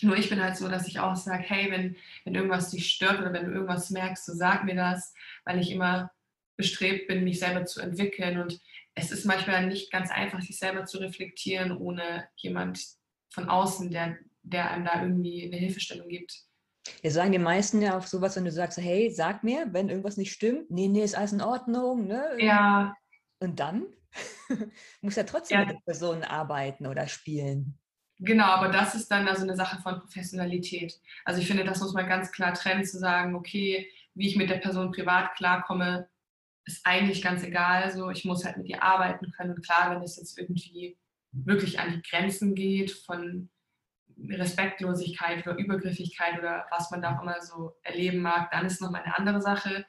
Nur 0.00 0.16
ich 0.16 0.30
bin 0.30 0.42
halt 0.42 0.56
so, 0.56 0.68
dass 0.68 0.88
ich 0.88 0.98
auch 0.98 1.14
sage, 1.14 1.44
hey, 1.46 1.70
wenn, 1.70 1.96
wenn 2.24 2.34
irgendwas 2.34 2.70
dich 2.70 2.90
stört 2.90 3.20
oder 3.20 3.32
wenn 3.32 3.44
du 3.44 3.52
irgendwas 3.52 3.90
merkst, 3.90 4.24
so 4.24 4.32
sag 4.32 4.64
mir 4.64 4.74
das, 4.74 5.14
weil 5.44 5.60
ich 5.60 5.70
immer 5.70 6.10
bestrebt 6.56 7.08
bin, 7.08 7.24
mich 7.24 7.38
selber 7.38 7.64
zu 7.66 7.80
entwickeln. 7.80 8.40
Und 8.40 8.60
es 8.94 9.12
ist 9.12 9.24
manchmal 9.24 9.66
nicht 9.66 9.92
ganz 9.92 10.10
einfach, 10.10 10.40
sich 10.40 10.58
selber 10.58 10.86
zu 10.86 10.98
reflektieren, 10.98 11.76
ohne 11.76 12.28
jemand 12.36 12.82
von 13.30 13.48
außen, 13.48 13.90
der, 13.90 14.16
der 14.42 14.70
einem 14.70 14.84
da 14.84 15.02
irgendwie 15.02 15.44
eine 15.44 15.56
Hilfestellung 15.56 16.08
gibt. 16.08 16.44
Wir 17.00 17.10
sagen 17.10 17.32
die 17.32 17.38
meisten 17.38 17.80
ja 17.80 17.96
auf 17.96 18.06
sowas, 18.06 18.36
wenn 18.36 18.44
du 18.44 18.52
sagst, 18.52 18.78
hey, 18.78 19.10
sag 19.10 19.42
mir, 19.42 19.68
wenn 19.72 19.88
irgendwas 19.88 20.16
nicht 20.16 20.32
stimmt. 20.32 20.70
Nee, 20.70 20.88
nee, 20.88 21.02
ist 21.02 21.16
alles 21.16 21.32
in 21.32 21.40
Ordnung. 21.40 22.06
Ne? 22.06 22.36
Ja. 22.38 22.94
Und 23.40 23.60
dann 23.60 23.86
muss 25.00 25.16
ja 25.16 25.24
trotzdem 25.24 25.60
ja. 25.60 25.66
mit 25.66 25.74
der 25.74 25.80
Person 25.84 26.22
arbeiten 26.22 26.86
oder 26.86 27.08
spielen. 27.08 27.78
Genau, 28.18 28.44
aber 28.44 28.68
das 28.68 28.94
ist 28.94 29.10
dann 29.10 29.26
also 29.26 29.42
eine 29.42 29.56
Sache 29.56 29.82
von 29.82 29.98
Professionalität. 29.98 31.00
Also 31.24 31.40
ich 31.40 31.48
finde, 31.48 31.64
das 31.64 31.80
muss 31.80 31.94
man 31.94 32.06
ganz 32.06 32.30
klar 32.30 32.54
trennen, 32.54 32.84
zu 32.84 32.98
sagen, 32.98 33.34
okay, 33.34 33.90
wie 34.14 34.28
ich 34.28 34.36
mit 34.36 34.50
der 34.50 34.58
Person 34.58 34.92
privat 34.92 35.34
klarkomme, 35.34 36.08
ist 36.64 36.86
eigentlich 36.86 37.22
ganz 37.22 37.42
egal. 37.42 37.90
So, 37.90 38.10
ich 38.10 38.24
muss 38.24 38.44
halt 38.44 38.56
mit 38.56 38.68
ihr 38.68 38.82
arbeiten 38.82 39.32
können. 39.32 39.54
Und 39.54 39.64
klar, 39.64 39.90
wenn 39.90 40.02
es 40.02 40.16
jetzt 40.16 40.38
irgendwie 40.38 40.96
wirklich 41.32 41.80
an 41.80 41.92
die 41.92 42.02
Grenzen 42.08 42.54
geht 42.54 42.92
von 42.92 43.50
Respektlosigkeit 44.28 45.46
oder 45.46 45.56
Übergriffigkeit 45.56 46.38
oder 46.38 46.66
was 46.70 46.90
man 46.90 47.02
da 47.02 47.16
auch 47.16 47.22
immer 47.22 47.40
so 47.40 47.74
erleben 47.82 48.20
mag, 48.20 48.50
dann 48.50 48.66
ist 48.66 48.80
nochmal 48.80 49.02
eine 49.02 49.16
andere 49.16 49.40
Sache. 49.40 49.84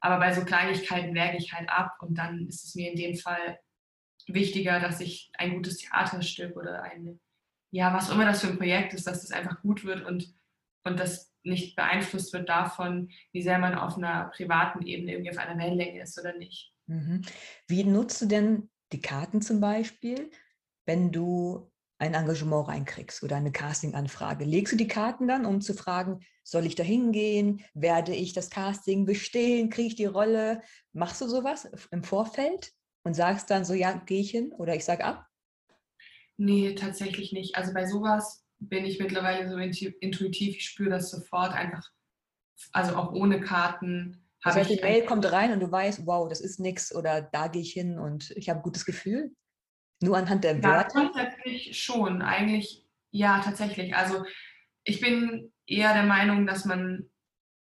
Aber 0.00 0.18
bei 0.18 0.32
so 0.32 0.44
Kleinigkeiten 0.44 1.14
wäge 1.14 1.38
ich 1.38 1.52
halt 1.52 1.68
ab 1.68 1.96
und 2.00 2.16
dann 2.18 2.46
ist 2.46 2.64
es 2.64 2.74
mir 2.74 2.90
in 2.90 2.96
dem 2.96 3.16
Fall 3.16 3.58
wichtiger, 4.26 4.80
dass 4.80 5.00
ich 5.00 5.30
ein 5.38 5.54
gutes 5.54 5.78
Theaterstück 5.78 6.56
oder 6.56 6.82
ein, 6.82 7.20
ja, 7.70 7.92
was 7.92 8.10
auch 8.10 8.14
immer 8.14 8.26
das 8.26 8.40
für 8.40 8.48
ein 8.48 8.58
Projekt 8.58 8.94
ist, 8.94 9.06
dass 9.06 9.22
das 9.22 9.32
einfach 9.32 9.60
gut 9.62 9.84
wird 9.84 10.04
und, 10.04 10.34
und 10.84 10.98
das 11.00 11.32
nicht 11.42 11.76
beeinflusst 11.76 12.32
wird 12.32 12.48
davon, 12.48 13.10
wie 13.32 13.42
sehr 13.42 13.58
man 13.58 13.74
auf 13.74 13.96
einer 13.96 14.30
privaten 14.34 14.86
Ebene 14.86 15.12
irgendwie 15.12 15.30
auf 15.30 15.38
einer 15.38 15.58
Wellenlänge 15.58 16.02
ist 16.02 16.18
oder 16.18 16.36
nicht. 16.36 16.72
Mhm. 16.86 17.22
Wie 17.66 17.84
nutzt 17.84 18.20
du 18.22 18.26
denn 18.26 18.70
die 18.92 19.00
Karten 19.00 19.42
zum 19.42 19.60
Beispiel, 19.60 20.30
wenn 20.86 21.12
du 21.12 21.70
ein 21.98 22.14
Engagement 22.14 22.68
reinkriegst 22.68 23.22
oder 23.22 23.36
eine 23.36 23.52
Casting-Anfrage? 23.52 24.44
Legst 24.44 24.72
du 24.72 24.76
die 24.76 24.88
Karten 24.88 25.28
dann, 25.28 25.46
um 25.46 25.60
zu 25.60 25.74
fragen, 25.74 26.20
soll 26.42 26.66
ich 26.66 26.74
da 26.74 26.82
hingehen? 26.82 27.64
Werde 27.74 28.14
ich 28.14 28.32
das 28.32 28.50
Casting 28.50 29.06
bestehen? 29.06 29.70
Kriege 29.70 29.88
ich 29.88 29.96
die 29.96 30.04
Rolle? 30.04 30.62
Machst 30.92 31.20
du 31.20 31.28
sowas 31.28 31.68
im 31.90 32.02
Vorfeld 32.02 32.72
und 33.04 33.14
sagst 33.14 33.50
dann 33.50 33.64
so, 33.64 33.74
ja, 33.74 33.92
gehe 33.92 34.20
ich 34.20 34.30
hin 34.30 34.52
oder 34.52 34.74
ich 34.74 34.84
sage 34.84 35.04
ab? 35.04 35.26
Nee, 36.36 36.74
tatsächlich 36.74 37.32
nicht. 37.32 37.56
Also 37.56 37.72
bei 37.72 37.86
sowas 37.86 38.44
bin 38.58 38.84
ich 38.84 38.98
mittlerweile 38.98 39.48
so 39.48 39.56
intuitiv, 39.56 40.56
ich 40.56 40.64
spüre 40.64 40.90
das 40.90 41.10
sofort 41.10 41.52
einfach, 41.52 41.90
also 42.72 42.96
auch 42.96 43.12
ohne 43.12 43.40
Karten. 43.40 44.26
Das 44.42 44.56
heißt, 44.56 44.70
die 44.70 44.80
Mail 44.80 45.06
kommt 45.06 45.30
rein 45.30 45.52
und 45.52 45.60
du 45.60 45.70
weißt, 45.70 46.06
wow, 46.06 46.28
das 46.28 46.40
ist 46.40 46.60
nichts 46.60 46.94
oder 46.94 47.22
da 47.22 47.48
gehe 47.48 47.62
ich 47.62 47.72
hin 47.72 47.98
und 47.98 48.30
ich 48.32 48.48
habe 48.48 48.60
ein 48.60 48.62
gutes 48.62 48.84
Gefühl? 48.84 49.34
Nur 50.00 50.16
anhand 50.16 50.44
der 50.44 50.62
Wörter? 50.62 51.02
Ja, 51.02 51.08
grundsätzlich 51.08 51.82
schon. 51.82 52.22
Eigentlich, 52.22 52.86
ja, 53.10 53.40
tatsächlich. 53.40 53.94
Also 53.94 54.24
ich 54.84 55.00
bin 55.00 55.52
eher 55.66 55.94
der 55.94 56.02
Meinung, 56.02 56.46
dass 56.46 56.64
man 56.64 57.10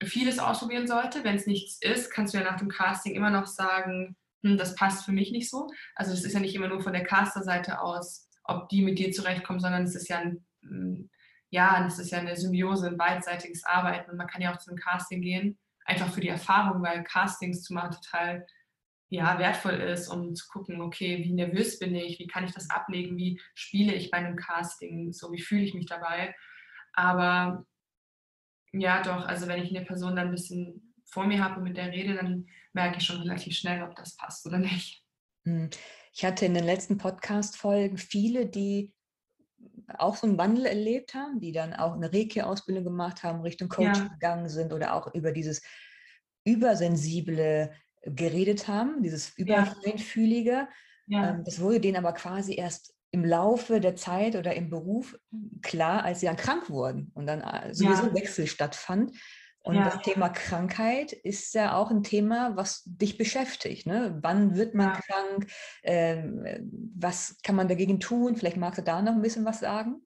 vieles 0.02 0.38
ausprobieren 0.38 0.86
sollte. 0.86 1.24
Wenn 1.24 1.36
es 1.36 1.46
nichts 1.46 1.80
ist, 1.80 2.10
kannst 2.10 2.34
du 2.34 2.38
ja 2.38 2.44
nach 2.44 2.58
dem 2.58 2.68
Casting 2.68 3.14
immer 3.14 3.30
noch 3.30 3.46
sagen, 3.46 4.16
hm, 4.42 4.56
das 4.56 4.74
passt 4.74 5.04
für 5.04 5.12
mich 5.12 5.30
nicht 5.30 5.48
so. 5.48 5.68
Also 5.94 6.10
das 6.10 6.24
ist 6.24 6.32
ja 6.32 6.40
nicht 6.40 6.54
immer 6.54 6.68
nur 6.68 6.80
von 6.80 6.92
der 6.92 7.04
Caster-Seite 7.04 7.80
aus, 7.80 8.28
ob 8.44 8.68
die 8.68 8.82
mit 8.82 8.98
dir 8.98 9.12
zurechtkommen, 9.12 9.60
sondern 9.60 9.84
es 9.84 9.94
ist 9.94 10.08
ja 10.08 10.18
ein 10.18 10.44
ähm, 10.64 11.10
ja, 11.52 11.82
das 11.82 11.98
ist 11.98 12.10
ja 12.10 12.18
eine 12.18 12.34
Symbiose, 12.34 12.86
ein 12.86 12.96
beidseitiges 12.96 13.62
Arbeiten 13.64 14.10
und 14.10 14.16
man 14.16 14.26
kann 14.26 14.40
ja 14.40 14.52
auch 14.52 14.58
zu 14.58 14.70
einem 14.70 14.78
Casting 14.78 15.20
gehen, 15.20 15.58
einfach 15.84 16.08
für 16.08 16.22
die 16.22 16.28
Erfahrung, 16.28 16.82
weil 16.82 17.04
Castings 17.04 17.62
zu 17.62 17.74
machen 17.74 17.94
total 18.02 18.46
ja, 19.12 19.38
wertvoll 19.38 19.74
ist, 19.74 20.08
um 20.08 20.34
zu 20.34 20.48
gucken, 20.48 20.80
okay, 20.80 21.22
wie 21.22 21.34
nervös 21.34 21.78
bin 21.78 21.94
ich, 21.94 22.18
wie 22.18 22.26
kann 22.26 22.44
ich 22.44 22.52
das 22.52 22.70
ablegen, 22.70 23.18
wie 23.18 23.38
spiele 23.54 23.92
ich 23.92 24.10
bei 24.10 24.16
einem 24.16 24.36
Casting, 24.36 25.12
so 25.12 25.30
wie 25.32 25.42
fühle 25.42 25.64
ich 25.64 25.74
mich 25.74 25.84
dabei. 25.84 26.34
Aber 26.94 27.66
ja, 28.72 29.02
doch, 29.02 29.26
also 29.26 29.48
wenn 29.48 29.62
ich 29.62 29.68
eine 29.68 29.84
Person 29.84 30.16
dann 30.16 30.28
ein 30.28 30.32
bisschen 30.32 30.94
vor 31.04 31.26
mir 31.26 31.44
habe 31.44 31.58
und 31.58 31.64
mit 31.64 31.76
der 31.76 31.92
rede, 31.92 32.14
dann 32.14 32.46
merke 32.72 32.98
ich 32.98 33.04
schon 33.04 33.20
relativ 33.20 33.54
schnell, 33.54 33.82
ob 33.82 33.94
das 33.96 34.16
passt 34.16 34.46
oder 34.46 34.56
nicht. 34.56 35.04
Hm. 35.44 35.68
Ich 36.14 36.24
hatte 36.24 36.46
in 36.46 36.54
den 36.54 36.64
letzten 36.64 36.96
Podcast-Folgen 36.96 37.98
viele, 37.98 38.46
die 38.46 38.94
auch 39.88 40.16
so 40.16 40.26
einen 40.26 40.38
Wandel 40.38 40.64
erlebt 40.64 41.12
haben, 41.12 41.38
die 41.38 41.52
dann 41.52 41.74
auch 41.74 41.92
eine 41.92 42.10
Reiki-Ausbildung 42.10 42.84
gemacht 42.84 43.22
haben, 43.22 43.42
Richtung 43.42 43.68
Coaching 43.68 44.04
ja. 44.04 44.08
gegangen 44.08 44.48
sind 44.48 44.72
oder 44.72 44.94
auch 44.94 45.14
über 45.14 45.32
dieses 45.32 45.60
Übersensible 46.46 47.74
geredet 48.02 48.68
haben, 48.68 49.02
dieses 49.02 49.36
Überfeinfühlige. 49.36 50.68
Ja. 51.06 51.30
Ähm, 51.30 51.44
das 51.44 51.60
wurde 51.60 51.80
denen 51.80 51.96
aber 51.96 52.12
quasi 52.12 52.54
erst 52.54 52.94
im 53.10 53.24
Laufe 53.24 53.80
der 53.80 53.94
Zeit 53.94 54.36
oder 54.36 54.54
im 54.54 54.70
Beruf 54.70 55.18
klar, 55.60 56.04
als 56.04 56.20
sie 56.20 56.26
dann 56.26 56.36
krank 56.36 56.70
wurden 56.70 57.10
und 57.14 57.26
dann 57.26 57.42
äh, 57.42 57.74
sowieso 57.74 58.06
ja. 58.06 58.14
Wechsel 58.14 58.46
stattfand. 58.46 59.12
Und 59.64 59.76
ja. 59.76 59.84
das 59.84 60.02
Thema 60.02 60.28
Krankheit 60.28 61.12
ist 61.12 61.54
ja 61.54 61.76
auch 61.76 61.90
ein 61.90 62.02
Thema, 62.02 62.56
was 62.56 62.82
dich 62.84 63.16
beschäftigt. 63.16 63.86
Ne? 63.86 64.18
Wann 64.20 64.56
wird 64.56 64.74
man 64.74 64.88
ja. 64.88 65.00
krank? 65.00 65.46
Ähm, 65.84 66.90
was 66.96 67.36
kann 67.44 67.54
man 67.54 67.68
dagegen 67.68 68.00
tun? 68.00 68.34
Vielleicht 68.34 68.56
magst 68.56 68.78
du 68.78 68.82
da 68.82 69.00
noch 69.02 69.12
ein 69.12 69.22
bisschen 69.22 69.44
was 69.44 69.60
sagen. 69.60 70.04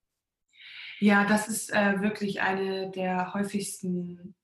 Ja, 0.98 1.24
das 1.24 1.48
ist 1.48 1.72
äh, 1.72 2.00
wirklich 2.02 2.42
eine 2.42 2.90
der 2.90 3.32
häufigsten 3.32 4.34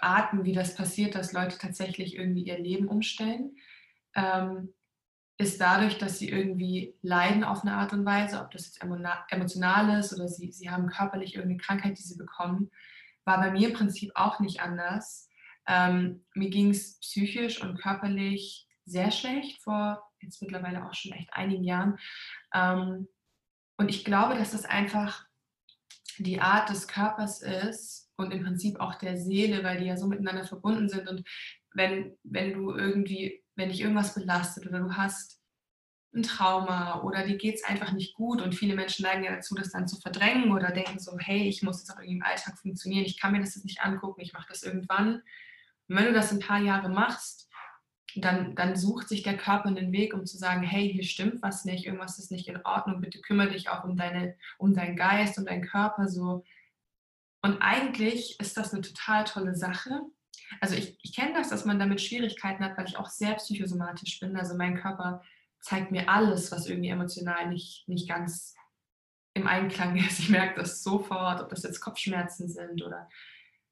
Arten, 0.00 0.44
wie 0.44 0.52
das 0.52 0.74
passiert, 0.74 1.14
dass 1.14 1.32
Leute 1.32 1.58
tatsächlich 1.58 2.16
irgendwie 2.16 2.44
ihr 2.44 2.58
Leben 2.58 2.88
umstellen. 2.88 3.56
Ähm, 4.14 4.74
ist 5.38 5.60
dadurch, 5.60 5.98
dass 5.98 6.18
sie 6.18 6.28
irgendwie 6.28 6.94
leiden 7.02 7.42
auf 7.42 7.62
eine 7.62 7.74
Art 7.74 7.92
und 7.92 8.04
Weise, 8.04 8.40
ob 8.40 8.50
das 8.50 8.66
jetzt 8.66 8.82
emotional 8.82 9.98
ist 9.98 10.12
oder 10.14 10.28
sie, 10.28 10.52
sie 10.52 10.70
haben 10.70 10.88
körperlich 10.88 11.34
irgendeine 11.34 11.58
Krankheit, 11.58 11.98
die 11.98 12.02
sie 12.02 12.16
bekommen 12.16 12.70
war 13.24 13.40
bei 13.40 13.50
mir 13.50 13.68
im 13.68 13.74
Prinzip 13.74 14.12
auch 14.14 14.40
nicht 14.40 14.60
anders. 14.60 15.28
Ähm, 15.66 16.24
mir 16.34 16.50
ging 16.50 16.70
es 16.70 16.98
psychisch 17.00 17.62
und 17.62 17.80
körperlich 17.80 18.66
sehr 18.84 19.10
schlecht 19.10 19.62
vor 19.62 20.02
jetzt 20.20 20.42
mittlerweile 20.42 20.86
auch 20.86 20.94
schon 20.94 21.12
echt 21.12 21.32
einigen 21.32 21.64
Jahren. 21.64 21.98
Ähm, 22.54 23.08
und 23.76 23.88
ich 23.88 24.04
glaube, 24.04 24.34
dass 24.34 24.52
das 24.52 24.64
einfach 24.64 25.24
die 26.18 26.40
Art 26.40 26.68
des 26.68 26.88
Körpers 26.88 27.42
ist 27.42 28.11
und 28.22 28.32
im 28.32 28.42
Prinzip 28.42 28.80
auch 28.80 28.94
der 28.94 29.16
Seele, 29.16 29.62
weil 29.64 29.78
die 29.78 29.86
ja 29.86 29.96
so 29.96 30.06
miteinander 30.06 30.44
verbunden 30.44 30.88
sind. 30.88 31.08
Und 31.08 31.22
wenn, 31.74 32.16
wenn 32.22 32.52
du 32.52 32.74
irgendwie, 32.74 33.42
wenn 33.56 33.68
dich 33.68 33.80
irgendwas 33.80 34.14
belastet 34.14 34.66
oder 34.66 34.80
du 34.80 34.96
hast 34.96 35.40
ein 36.14 36.22
Trauma 36.22 37.02
oder 37.02 37.26
dir 37.26 37.36
geht 37.36 37.54
es 37.54 37.64
einfach 37.64 37.92
nicht 37.92 38.14
gut 38.14 38.42
und 38.42 38.54
viele 38.54 38.74
Menschen 38.74 39.04
neigen 39.04 39.24
ja 39.24 39.34
dazu, 39.34 39.54
das 39.54 39.70
dann 39.70 39.88
zu 39.88 39.98
verdrängen 40.00 40.52
oder 40.52 40.70
denken 40.70 40.98
so, 40.98 41.16
hey, 41.18 41.48
ich 41.48 41.62
muss 41.62 41.80
jetzt 41.80 41.90
auch 41.90 41.98
irgendwie 41.98 42.16
im 42.16 42.22
Alltag 42.22 42.58
funktionieren, 42.58 43.04
ich 43.04 43.18
kann 43.18 43.32
mir 43.32 43.40
das 43.40 43.54
jetzt 43.54 43.64
nicht 43.64 43.82
angucken, 43.82 44.20
ich 44.20 44.32
mache 44.32 44.48
das 44.48 44.62
irgendwann. 44.62 45.22
Und 45.88 45.96
wenn 45.96 46.04
du 46.04 46.12
das 46.12 46.30
ein 46.30 46.40
paar 46.40 46.60
Jahre 46.60 46.90
machst, 46.90 47.48
dann, 48.16 48.54
dann 48.54 48.76
sucht 48.76 49.08
sich 49.08 49.22
der 49.22 49.38
Körper 49.38 49.68
einen 49.68 49.92
Weg, 49.92 50.12
um 50.12 50.26
zu 50.26 50.36
sagen, 50.36 50.62
hey, 50.62 50.92
hier 50.92 51.04
stimmt 51.04 51.40
was 51.42 51.64
nicht, 51.64 51.86
irgendwas 51.86 52.18
ist 52.18 52.30
nicht 52.30 52.46
in 52.48 52.60
Ordnung, 52.64 53.00
bitte 53.00 53.20
kümmere 53.20 53.50
dich 53.50 53.70
auch 53.70 53.84
um, 53.84 53.96
deine, 53.96 54.36
um 54.58 54.74
deinen 54.74 54.96
Geist, 54.96 55.38
um 55.38 55.46
deinen 55.46 55.66
Körper 55.66 56.08
so. 56.08 56.44
Und 57.42 57.58
eigentlich 57.60 58.38
ist 58.40 58.56
das 58.56 58.72
eine 58.72 58.82
total 58.82 59.24
tolle 59.24 59.54
Sache. 59.54 60.00
Also 60.60 60.76
ich, 60.76 60.98
ich 61.02 61.14
kenne 61.14 61.34
das, 61.34 61.48
dass 61.48 61.64
man 61.64 61.78
damit 61.78 62.00
Schwierigkeiten 62.00 62.64
hat, 62.64 62.78
weil 62.78 62.86
ich 62.86 62.96
auch 62.96 63.08
sehr 63.08 63.34
psychosomatisch 63.34 64.20
bin. 64.20 64.36
Also 64.36 64.56
mein 64.56 64.76
Körper 64.76 65.22
zeigt 65.60 65.90
mir 65.90 66.08
alles, 66.08 66.52
was 66.52 66.66
irgendwie 66.66 66.90
emotional 66.90 67.48
nicht, 67.48 67.88
nicht 67.88 68.08
ganz 68.08 68.54
im 69.34 69.46
Einklang 69.46 69.96
ist. 69.96 70.20
Ich 70.20 70.28
merke 70.28 70.60
das 70.60 70.82
sofort, 70.82 71.40
ob 71.40 71.48
das 71.48 71.62
jetzt 71.62 71.80
Kopfschmerzen 71.80 72.48
sind 72.48 72.82
oder 72.82 73.08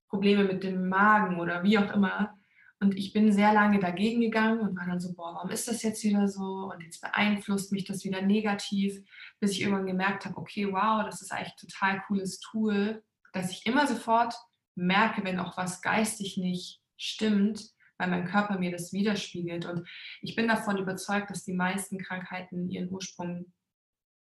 Probleme 0.09 0.45
mit 0.45 0.65
dem 0.65 0.89
Magen 0.89 1.39
oder 1.39 1.63
wie 1.63 1.79
auch 1.79 1.93
immer. 1.93 2.37
Und 2.83 2.97
ich 2.97 3.13
bin 3.13 3.31
sehr 3.31 3.53
lange 3.53 3.79
dagegen 3.79 4.23
gegangen 4.23 4.61
und 4.61 4.77
war 4.77 4.87
dann 4.87 5.01
so, 5.01 5.15
boah, 5.15 5.35
warum 5.35 5.51
ist 5.51 5.69
das 5.69 5.83
jetzt 5.83 6.03
wieder 6.03 6.27
so? 6.29 6.73
Und 6.73 6.83
jetzt 6.83 7.03
beeinflusst 7.03 7.73
mich 7.73 7.85
das 7.85 8.05
wieder 8.05 8.23
negativ, 8.23 8.99
bis 9.39 9.53
ich 9.53 9.61
irgendwann 9.61 9.87
gemerkt 9.87 10.25
habe, 10.25 10.39
okay, 10.39 10.67
wow, 10.73 11.05
das 11.05 11.21
ist 11.21 11.31
eigentlich 11.31 11.53
ein 11.53 11.69
total 11.69 12.03
cooles 12.07 12.41
Tool, 12.41 13.03
dass 13.33 13.51
ich 13.51 13.67
immer 13.67 13.87
sofort 13.87 14.35
merke, 14.75 15.25
wenn 15.25 15.39
auch 15.39 15.57
was 15.57 15.83
geistig 15.83 16.37
nicht 16.37 16.81
stimmt, 16.97 17.71
weil 17.99 18.09
mein 18.09 18.27
Körper 18.27 18.59
mir 18.59 18.71
das 18.71 18.93
widerspiegelt. 18.93 19.67
Und 19.67 19.89
ich 20.23 20.35
bin 20.35 20.49
davon 20.49 20.79
überzeugt, 20.79 21.31
dass 21.31 21.45
die 21.45 21.53
meisten 21.53 21.99
Krankheiten 21.99 22.71
ihren 22.71 22.91
Ursprung 22.91 23.53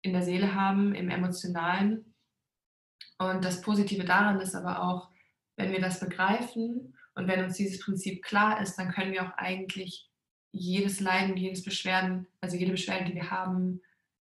in 0.01 0.13
der 0.13 0.23
Seele 0.23 0.53
haben, 0.53 0.93
im 0.93 1.09
Emotionalen. 1.09 2.13
Und 3.17 3.43
das 3.43 3.61
Positive 3.61 4.05
daran 4.05 4.39
ist 4.39 4.55
aber 4.55 4.83
auch, 4.83 5.09
wenn 5.57 5.71
wir 5.71 5.81
das 5.81 5.99
begreifen 5.99 6.97
und 7.15 7.27
wenn 7.27 7.43
uns 7.43 7.57
dieses 7.57 7.79
Prinzip 7.79 8.23
klar 8.23 8.61
ist, 8.61 8.75
dann 8.77 8.91
können 8.91 9.11
wir 9.11 9.23
auch 9.23 9.37
eigentlich 9.37 10.09
jedes 10.51 10.99
Leiden, 10.99 11.37
jedes 11.37 11.63
Beschwerden, 11.63 12.27
also 12.41 12.55
jede 12.55 12.71
Beschwerde, 12.71 13.05
die 13.05 13.15
wir 13.15 13.29
haben, 13.29 13.81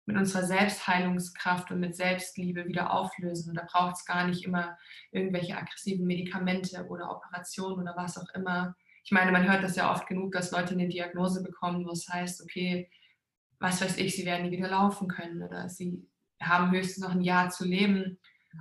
mit 0.06 0.16
unserer 0.16 0.44
Selbstheilungskraft 0.44 1.70
und 1.72 1.80
mit 1.80 1.96
Selbstliebe 1.96 2.66
wieder 2.66 2.92
auflösen. 2.92 3.50
Und 3.50 3.56
da 3.56 3.66
braucht 3.68 3.96
es 3.96 4.04
gar 4.04 4.26
nicht 4.26 4.44
immer 4.44 4.78
irgendwelche 5.10 5.56
aggressiven 5.56 6.06
Medikamente 6.06 6.86
oder 6.86 7.10
Operationen 7.10 7.80
oder 7.80 7.96
was 7.96 8.16
auch 8.16 8.32
immer. 8.34 8.76
Ich 9.04 9.10
meine, 9.10 9.32
man 9.32 9.50
hört 9.50 9.64
das 9.64 9.76
ja 9.76 9.90
oft 9.92 10.06
genug, 10.06 10.32
dass 10.32 10.52
Leute 10.52 10.74
eine 10.74 10.88
Diagnose 10.88 11.42
bekommen, 11.42 11.84
wo 11.84 11.90
es 11.90 12.08
heißt, 12.08 12.42
okay, 12.42 12.88
was 13.58 13.80
weiß 13.80 13.98
ich, 13.98 14.14
sie 14.14 14.24
werden 14.24 14.48
nie 14.48 14.56
wieder 14.56 14.68
laufen 14.68 15.08
können 15.08 15.42
oder 15.42 15.68
sie 15.68 16.08
haben 16.40 16.70
höchstens 16.70 17.04
noch 17.04 17.12
ein 17.12 17.22
Jahr 17.22 17.50
zu 17.50 17.64
leben. 17.64 18.18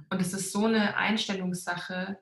Und 0.09 0.21
es 0.21 0.33
ist 0.33 0.51
so 0.51 0.65
eine 0.65 0.97
Einstellungssache, 0.97 2.19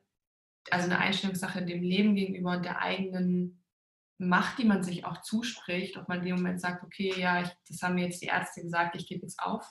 also 0.70 0.86
eine 0.86 1.00
Einstellungssache 1.00 1.66
dem 1.66 1.82
Leben 1.82 2.16
gegenüber 2.16 2.52
und 2.58 2.66
der 2.66 2.82
eigenen 2.82 3.63
Macht, 4.18 4.60
die 4.60 4.66
man 4.66 4.84
sich 4.84 5.06
auch 5.06 5.22
zuspricht, 5.22 5.98
ob 5.98 6.08
man 6.08 6.20
in 6.20 6.26
dem 6.26 6.36
Moment 6.36 6.62
sagt, 6.62 6.84
okay, 6.84 7.14
ja, 7.18 7.42
ich, 7.42 7.50
das 7.68 7.82
haben 7.82 7.96
mir 7.96 8.06
jetzt 8.06 8.22
die 8.22 8.28
Ärzte 8.28 8.62
gesagt, 8.62 8.96
ich 8.96 9.08
gebe 9.08 9.24
jetzt 9.24 9.40
auf. 9.40 9.66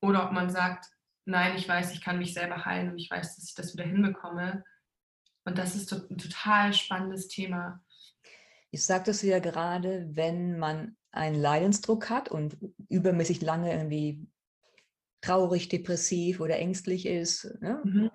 Oder 0.00 0.26
ob 0.26 0.32
man 0.32 0.50
sagt, 0.50 0.86
nein, 1.24 1.56
ich 1.56 1.68
weiß, 1.68 1.92
ich 1.92 2.00
kann 2.00 2.18
mich 2.18 2.32
selber 2.32 2.64
heilen 2.64 2.90
und 2.90 2.98
ich 2.98 3.10
weiß, 3.10 3.36
dass 3.36 3.48
ich 3.48 3.54
das 3.54 3.74
wieder 3.74 3.84
hinbekomme. 3.84 4.64
Und 5.44 5.58
das 5.58 5.74
ist 5.74 5.92
ein 5.92 6.18
total 6.18 6.72
spannendes 6.72 7.28
Thema. 7.28 7.82
Ich 8.70 8.84
sagtest 8.84 9.22
du 9.22 9.28
ja 9.28 9.38
gerade, 9.38 10.06
wenn 10.10 10.58
man 10.58 10.96
einen 11.12 11.36
Leidensdruck 11.36 12.10
hat 12.10 12.28
und 12.28 12.58
übermäßig 12.88 13.40
lange 13.42 13.72
irgendwie 13.72 14.26
traurig, 15.22 15.68
depressiv 15.68 16.40
oder 16.40 16.56
ängstlich 16.56 17.06
ist, 17.06 17.44
ne? 17.60 17.80
mhm. 17.82 18.10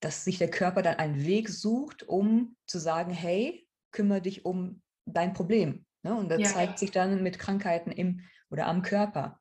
dass 0.00 0.24
sich 0.24 0.38
der 0.38 0.50
Körper 0.50 0.82
dann 0.82 0.96
einen 0.96 1.24
Weg 1.24 1.48
sucht, 1.48 2.04
um 2.04 2.56
zu 2.66 2.78
sagen, 2.78 3.12
hey, 3.12 3.68
kümmere 3.90 4.22
dich 4.22 4.44
um 4.44 4.82
dein 5.06 5.32
Problem. 5.32 5.84
Ne? 6.02 6.14
Und 6.14 6.28
das 6.28 6.40
ja, 6.40 6.48
zeigt 6.48 6.78
sich 6.78 6.90
dann 6.90 7.22
mit 7.22 7.38
Krankheiten 7.38 7.90
im 7.90 8.20
oder 8.50 8.66
am 8.66 8.82
Körper. 8.82 9.40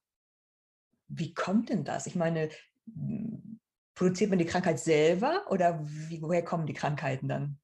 Wie 1.07 1.33
kommt 1.33 1.69
denn 1.69 1.83
das? 1.83 2.07
Ich 2.07 2.15
meine, 2.15 2.49
produziert 3.95 4.29
man 4.29 4.39
die 4.39 4.45
Krankheit 4.45 4.79
selber 4.79 5.45
oder 5.49 5.79
wie, 5.83 6.21
woher 6.21 6.43
kommen 6.43 6.65
die 6.65 6.73
Krankheiten 6.73 7.27
dann? 7.27 7.59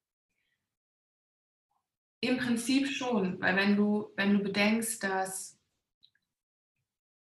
Im 2.20 2.36
Prinzip 2.36 2.88
schon, 2.88 3.40
weil 3.40 3.56
wenn 3.56 3.76
du, 3.76 4.12
wenn 4.16 4.34
du 4.34 4.42
bedenkst, 4.42 5.02
dass 5.02 5.58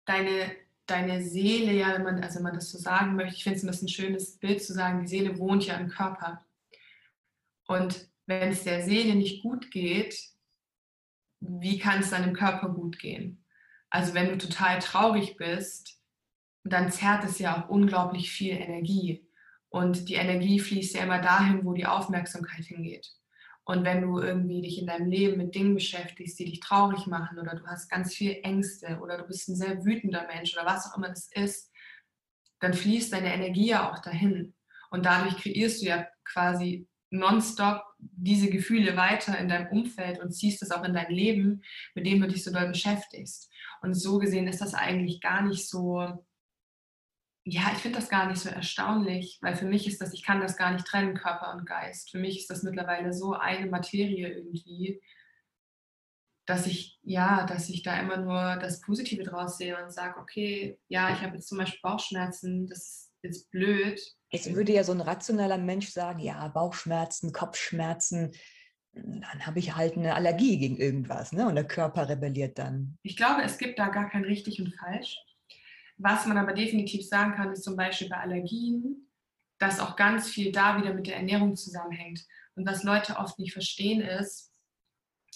deine, 0.05 0.51
deine 0.85 1.23
Seele, 1.23 1.71
ja, 1.71 1.93
wenn 1.93 2.03
man, 2.03 2.21
also 2.21 2.35
wenn 2.35 2.43
man 2.43 2.55
das 2.55 2.69
so 2.69 2.77
sagen 2.77 3.15
möchte, 3.15 3.35
ich 3.35 3.43
finde 3.43 3.57
es 3.57 3.63
ein 3.63 3.67
bisschen 3.67 3.85
ein 3.87 3.89
schönes 3.89 4.37
Bild 4.37 4.61
zu 4.61 4.73
sagen, 4.73 5.01
die 5.01 5.07
Seele 5.07 5.39
wohnt 5.39 5.65
ja 5.65 5.77
im 5.77 5.87
Körper. 5.87 6.45
Und 7.65 8.09
wenn 8.25 8.51
es 8.51 8.63
der 8.63 8.83
Seele 8.83 9.15
nicht 9.15 9.41
gut 9.41 9.71
geht, 9.71 10.19
wie 11.39 11.79
kann 11.79 11.99
es 11.99 12.11
deinem 12.11 12.33
Körper 12.33 12.69
gut 12.69 12.99
gehen? 12.99 13.45
Also 13.89 14.13
wenn 14.13 14.29
du 14.29 14.37
total 14.37 14.79
traurig 14.79 15.37
bist, 15.37 15.99
dann 16.63 16.91
zerrt 16.91 17.23
es 17.23 17.39
ja 17.39 17.57
auch 17.57 17.69
unglaublich 17.69 18.31
viel 18.31 18.55
Energie. 18.55 19.25
Und 19.69 20.09
die 20.09 20.15
Energie 20.15 20.59
fließt 20.59 20.95
ja 20.95 21.03
immer 21.03 21.21
dahin, 21.21 21.65
wo 21.65 21.73
die 21.73 21.85
Aufmerksamkeit 21.85 22.65
hingeht. 22.65 23.07
Und 23.63 23.83
wenn 23.83 24.01
du 24.01 24.19
irgendwie 24.19 24.61
dich 24.61 24.79
in 24.79 24.87
deinem 24.87 25.09
Leben 25.09 25.37
mit 25.37 25.53
Dingen 25.53 25.75
beschäftigst, 25.75 26.39
die 26.39 26.45
dich 26.45 26.59
traurig 26.59 27.05
machen 27.05 27.37
oder 27.37 27.55
du 27.55 27.67
hast 27.67 27.87
ganz 27.87 28.15
viel 28.15 28.39
Ängste 28.41 28.99
oder 28.99 29.17
du 29.19 29.25
bist 29.25 29.47
ein 29.47 29.55
sehr 29.55 29.85
wütender 29.85 30.25
Mensch 30.25 30.55
oder 30.55 30.65
was 30.65 30.91
auch 30.91 30.97
immer 30.97 31.09
das 31.09 31.29
ist, 31.31 31.71
dann 32.59 32.73
fließt 32.73 33.13
deine 33.13 33.31
Energie 33.33 33.67
ja 33.67 33.91
auch 33.91 33.99
dahin. 33.99 34.55
Und 34.89 35.05
dadurch 35.05 35.37
kreierst 35.37 35.81
du 35.81 35.85
ja 35.85 36.07
quasi 36.25 36.87
nonstop 37.11 37.83
diese 37.99 38.49
Gefühle 38.49 38.95
weiter 38.95 39.37
in 39.37 39.49
deinem 39.49 39.67
Umfeld 39.67 40.19
und 40.19 40.31
ziehst 40.31 40.61
es 40.61 40.71
auch 40.71 40.83
in 40.83 40.93
dein 40.93 41.11
Leben, 41.11 41.63
mit 41.95 42.05
dem 42.05 42.21
du 42.21 42.27
dich 42.27 42.43
so 42.43 42.51
doll 42.51 42.67
beschäftigst. 42.67 43.51
Und 43.81 43.93
so 43.93 44.19
gesehen 44.19 44.47
ist 44.47 44.61
das 44.61 44.73
eigentlich 44.73 45.21
gar 45.21 45.41
nicht 45.41 45.67
so, 45.67 46.25
ja, 47.45 47.71
ich 47.73 47.79
finde 47.79 47.99
das 47.99 48.09
gar 48.09 48.27
nicht 48.27 48.39
so 48.39 48.49
erstaunlich, 48.49 49.39
weil 49.41 49.55
für 49.55 49.65
mich 49.65 49.87
ist 49.87 50.01
das, 50.01 50.13
ich 50.13 50.23
kann 50.23 50.39
das 50.39 50.57
gar 50.57 50.71
nicht 50.71 50.85
trennen, 50.85 51.15
Körper 51.15 51.53
und 51.53 51.65
Geist. 51.65 52.11
Für 52.11 52.19
mich 52.19 52.37
ist 52.37 52.49
das 52.49 52.63
mittlerweile 52.63 53.13
so 53.13 53.33
eine 53.33 53.67
Materie 53.67 54.29
irgendwie, 54.29 55.01
dass 56.45 56.67
ich, 56.67 56.99
ja, 57.03 57.45
dass 57.45 57.69
ich 57.69 57.83
da 57.83 57.99
immer 57.99 58.17
nur 58.17 58.57
das 58.57 58.81
Positive 58.81 59.23
draus 59.23 59.57
sehe 59.57 59.81
und 59.81 59.91
sage, 59.91 60.19
okay, 60.19 60.79
ja, 60.87 61.13
ich 61.13 61.21
habe 61.21 61.35
jetzt 61.35 61.47
zum 61.47 61.57
Beispiel 61.57 61.79
Bauchschmerzen, 61.81 62.67
das 62.67 62.79
ist 62.79 63.11
jetzt 63.21 63.51
blöd, 63.51 63.99
Jetzt 64.31 64.53
würde 64.53 64.73
ja 64.73 64.83
so 64.83 64.91
ein 64.91 65.01
rationaler 65.01 65.57
Mensch 65.57 65.89
sagen, 65.89 66.19
ja, 66.19 66.47
Bauchschmerzen, 66.49 67.31
Kopfschmerzen, 67.31 68.31
dann 68.93 69.45
habe 69.45 69.59
ich 69.59 69.75
halt 69.75 69.97
eine 69.97 70.15
Allergie 70.15 70.57
gegen 70.57 70.77
irgendwas, 70.77 71.31
ne? 71.31 71.47
Und 71.47 71.55
der 71.55 71.67
Körper 71.67 72.09
rebelliert 72.09 72.57
dann. 72.57 72.97
Ich 73.03 73.17
glaube, 73.17 73.43
es 73.43 73.57
gibt 73.57 73.79
da 73.79 73.87
gar 73.89 74.09
kein 74.09 74.23
richtig 74.23 74.61
und 74.61 74.73
falsch. 74.75 75.17
Was 75.97 76.25
man 76.25 76.37
aber 76.37 76.53
definitiv 76.53 77.07
sagen 77.07 77.33
kann, 77.35 77.51
ist 77.51 77.63
zum 77.63 77.75
Beispiel 77.75 78.09
bei 78.09 78.17
Allergien, 78.17 79.09
dass 79.59 79.79
auch 79.79 79.95
ganz 79.95 80.29
viel 80.29 80.51
da 80.51 80.77
wieder 80.77 80.93
mit 80.93 81.07
der 81.07 81.17
Ernährung 81.17 81.55
zusammenhängt. 81.55 82.25
Und 82.55 82.67
was 82.67 82.83
Leute 82.83 83.17
oft 83.17 83.37
nicht 83.37 83.53
verstehen 83.53 84.01
ist, 84.01 84.53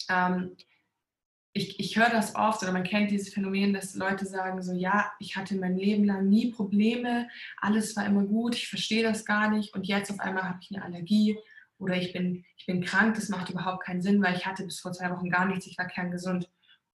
ähm, 0.10 0.56
ich, 1.54 1.80
ich 1.80 1.96
höre 1.98 2.10
das 2.10 2.36
oft 2.36 2.64
oder 2.64 2.72
man 2.72 2.84
kennt 2.84 3.12
dieses 3.12 3.34
Phänomen, 3.34 3.74
dass 3.74 3.94
Leute 3.94 4.26
sagen 4.26 4.62
so, 4.62 4.74
ja, 4.74 5.12
ich 5.20 5.36
hatte 5.36 5.56
mein 5.56 5.78
Leben 5.78 6.04
lang 6.04 6.28
nie 6.28 6.52
Probleme, 6.52 7.30
alles 7.58 7.96
war 7.96 8.06
immer 8.06 8.24
gut, 8.24 8.56
ich 8.56 8.68
verstehe 8.68 9.04
das 9.04 9.24
gar 9.24 9.52
nicht 9.52 9.74
und 9.76 9.88
jetzt 9.88 10.12
auf 10.12 10.20
einmal 10.20 10.44
habe 10.44 10.60
ich 10.62 10.76
eine 10.76 10.84
Allergie 10.84 11.38
oder 11.78 11.96
ich 11.96 12.12
bin, 12.12 12.44
ich 12.58 12.66
bin 12.66 12.84
krank, 12.84 13.16
das 13.16 13.30
macht 13.30 13.52
überhaupt 13.52 13.84
keinen 13.84 14.02
Sinn, 14.02 14.22
weil 14.22 14.36
ich 14.36 14.48
hatte 14.48 14.64
bis 14.66 14.80
vor 14.80 14.94
zwei 14.94 15.12
Wochen 15.12 15.30
gar 15.30 15.46
nichts, 15.46 15.68
ich 15.68 15.78
war 15.78 15.88
kerngesund. 15.88 16.50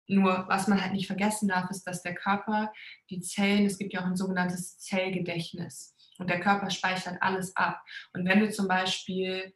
Nur 0.09 0.47
was 0.49 0.69
man 0.69 0.81
halt 0.81 0.93
nicht 0.93 1.09
vergessen 1.09 1.49
darf, 1.49 1.69
ist, 1.69 1.83
dass 1.83 2.03
der 2.03 2.15
Körper, 2.15 2.73
die 3.11 3.21
Zellen, 3.21 3.67
es 3.67 3.77
gibt 3.77 3.93
ja 3.93 4.01
auch 4.01 4.07
ein 4.07 4.17
sogenanntes 4.17 4.79
Zellgedächtnis 4.79 5.97
und 6.19 6.31
der 6.31 6.41
Körper 6.41 6.71
speichert 6.71 7.21
alles 7.21 7.57
ab. 7.57 7.83
Und 8.13 8.25
wenn 8.25 8.41
du 8.41 8.51
zum 8.51 8.69
Beispiel 8.69 9.53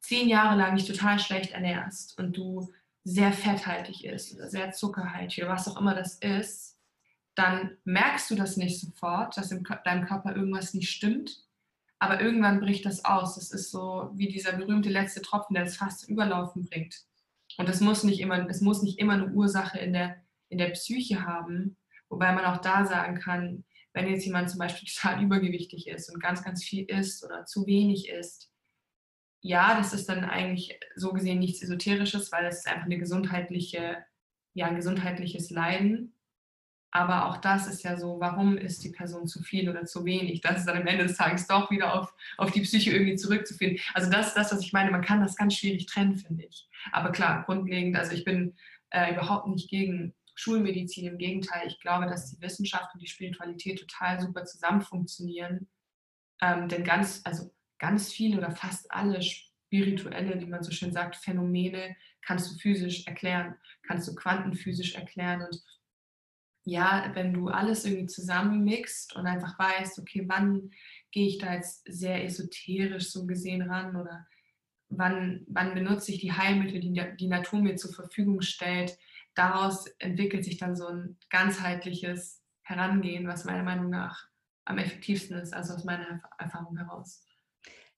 zehn 0.00 0.28
Jahre 0.28 0.58
lang 0.58 0.76
dich 0.76 0.86
total 0.86 1.18
schlecht 1.18 1.52
ernährst 1.52 2.18
und 2.18 2.36
du 2.36 2.68
sehr 3.04 3.32
fetthaltig 3.32 4.04
ist 4.04 4.34
oder 4.34 4.48
sehr 4.48 4.72
zuckerhaltig 4.72 5.44
oder 5.44 5.52
was 5.52 5.68
auch 5.68 5.78
immer 5.78 5.94
das 5.94 6.16
ist, 6.16 6.78
dann 7.34 7.76
merkst 7.84 8.30
du 8.30 8.34
das 8.34 8.56
nicht 8.56 8.80
sofort, 8.80 9.36
dass 9.36 9.52
in 9.52 9.64
deinem 9.84 10.06
Körper 10.06 10.34
irgendwas 10.34 10.72
nicht 10.72 10.90
stimmt. 10.90 11.44
Aber 11.98 12.20
irgendwann 12.20 12.60
bricht 12.60 12.86
das 12.86 13.04
aus. 13.04 13.34
Das 13.36 13.50
ist 13.50 13.70
so 13.70 14.10
wie 14.14 14.28
dieser 14.28 14.52
berühmte 14.52 14.88
letzte 14.88 15.22
Tropfen, 15.22 15.54
der 15.54 15.64
das 15.64 15.76
fast 15.76 16.00
zum 16.00 16.14
Überlaufen 16.14 16.64
bringt. 16.68 17.04
Und 17.56 17.68
es 17.68 17.80
muss 17.80 18.04
nicht 18.04 18.20
immer, 18.20 18.46
muss 18.60 18.82
nicht 18.82 18.98
immer 18.98 19.14
eine 19.14 19.32
Ursache 19.32 19.78
in 19.78 19.92
der, 19.92 20.16
in 20.48 20.58
der 20.58 20.70
Psyche 20.70 21.24
haben, 21.24 21.76
wobei 22.08 22.32
man 22.32 22.44
auch 22.44 22.58
da 22.58 22.84
sagen 22.84 23.18
kann, 23.18 23.64
wenn 23.92 24.08
jetzt 24.08 24.24
jemand 24.24 24.50
zum 24.50 24.58
Beispiel 24.58 24.88
total 24.94 25.22
übergewichtig 25.22 25.88
ist 25.88 26.12
und 26.12 26.22
ganz, 26.22 26.42
ganz 26.42 26.64
viel 26.64 26.84
isst 26.84 27.24
oder 27.24 27.44
zu 27.46 27.66
wenig 27.66 28.08
isst, 28.08 28.50
ja, 29.44 29.76
das 29.76 29.92
ist 29.92 30.08
dann 30.08 30.24
eigentlich 30.24 30.80
so 30.96 31.12
gesehen 31.12 31.38
nichts 31.38 31.62
Esoterisches, 31.62 32.32
weil 32.32 32.46
es 32.46 32.60
ist 32.60 32.66
einfach 32.66 32.86
eine 32.86 32.96
gesundheitliche, 32.96 33.98
ja, 34.54 34.66
ein 34.66 34.76
gesundheitliches 34.76 35.50
Leiden. 35.50 36.14
Aber 36.90 37.26
auch 37.26 37.36
das 37.36 37.66
ist 37.66 37.82
ja 37.82 37.98
so, 37.98 38.18
warum 38.20 38.56
ist 38.56 38.82
die 38.84 38.92
Person 38.92 39.26
zu 39.26 39.42
viel 39.42 39.68
oder 39.68 39.84
zu 39.84 40.06
wenig? 40.06 40.40
Das 40.40 40.60
ist 40.60 40.64
dann 40.66 40.78
am 40.78 40.86
Ende 40.86 41.04
des 41.04 41.18
Tages 41.18 41.46
doch 41.46 41.70
wieder 41.70 41.92
auf, 41.92 42.14
auf 42.38 42.52
die 42.52 42.62
Psyche 42.62 42.92
irgendwie 42.92 43.16
zurückzuführen. 43.16 43.78
Also 43.92 44.10
das 44.10 44.28
ist 44.28 44.36
das, 44.36 44.50
was 44.50 44.62
ich 44.62 44.72
meine. 44.72 44.90
Man 44.90 45.02
kann 45.02 45.20
das 45.20 45.36
ganz 45.36 45.54
schwierig 45.54 45.84
trennen, 45.86 46.16
finde 46.16 46.44
ich. 46.44 46.66
Aber 46.92 47.12
klar, 47.12 47.44
grundlegend, 47.44 47.96
also 47.98 48.12
ich 48.12 48.24
bin 48.24 48.54
äh, 48.90 49.12
überhaupt 49.12 49.48
nicht 49.48 49.68
gegen 49.68 50.14
Schulmedizin. 50.36 51.06
Im 51.06 51.18
Gegenteil, 51.18 51.66
ich 51.66 51.80
glaube, 51.80 52.06
dass 52.06 52.30
die 52.30 52.40
Wissenschaft 52.40 52.94
und 52.94 53.02
die 53.02 53.08
Spiritualität 53.08 53.78
total 53.78 54.20
super 54.20 54.46
zusammen 54.46 54.80
funktionieren. 54.80 55.68
Ähm, 56.40 56.68
denn 56.68 56.82
ganz, 56.82 57.20
also 57.24 57.50
ganz 57.84 58.10
viele 58.10 58.38
oder 58.38 58.50
fast 58.50 58.90
alle 58.90 59.20
spirituelle, 59.20 60.40
wie 60.40 60.46
man 60.46 60.62
so 60.62 60.70
schön 60.70 60.90
sagt, 60.90 61.16
Phänomene 61.16 61.96
kannst 62.22 62.50
du 62.50 62.58
physisch 62.58 63.06
erklären, 63.06 63.56
kannst 63.82 64.08
du 64.08 64.14
quantenphysisch 64.14 64.94
erklären. 64.94 65.42
Und 65.42 65.62
ja, 66.64 67.10
wenn 67.12 67.34
du 67.34 67.48
alles 67.48 67.84
irgendwie 67.84 68.06
zusammenmixt 68.06 69.14
und 69.16 69.26
einfach 69.26 69.58
weißt, 69.58 69.98
okay, 69.98 70.24
wann 70.26 70.70
gehe 71.10 71.26
ich 71.26 71.36
da 71.36 71.52
jetzt 71.52 71.82
sehr 71.86 72.24
esoterisch 72.24 73.10
so 73.10 73.26
gesehen 73.26 73.60
ran 73.60 73.96
oder 73.96 74.26
wann, 74.88 75.44
wann 75.46 75.74
benutze 75.74 76.10
ich 76.10 76.20
die 76.20 76.32
Heilmittel, 76.32 76.80
die 76.80 77.16
die 77.20 77.28
Natur 77.28 77.60
mir 77.60 77.76
zur 77.76 77.92
Verfügung 77.92 78.40
stellt, 78.40 78.96
daraus 79.34 79.88
entwickelt 79.98 80.42
sich 80.42 80.56
dann 80.56 80.74
so 80.74 80.86
ein 80.86 81.18
ganzheitliches 81.28 82.42
Herangehen, 82.62 83.28
was 83.28 83.44
meiner 83.44 83.62
Meinung 83.62 83.90
nach 83.90 84.26
am 84.64 84.78
effektivsten 84.78 85.36
ist, 85.36 85.52
also 85.52 85.74
aus 85.74 85.84
meiner 85.84 86.22
Erfahrung 86.38 86.78
heraus. 86.78 87.22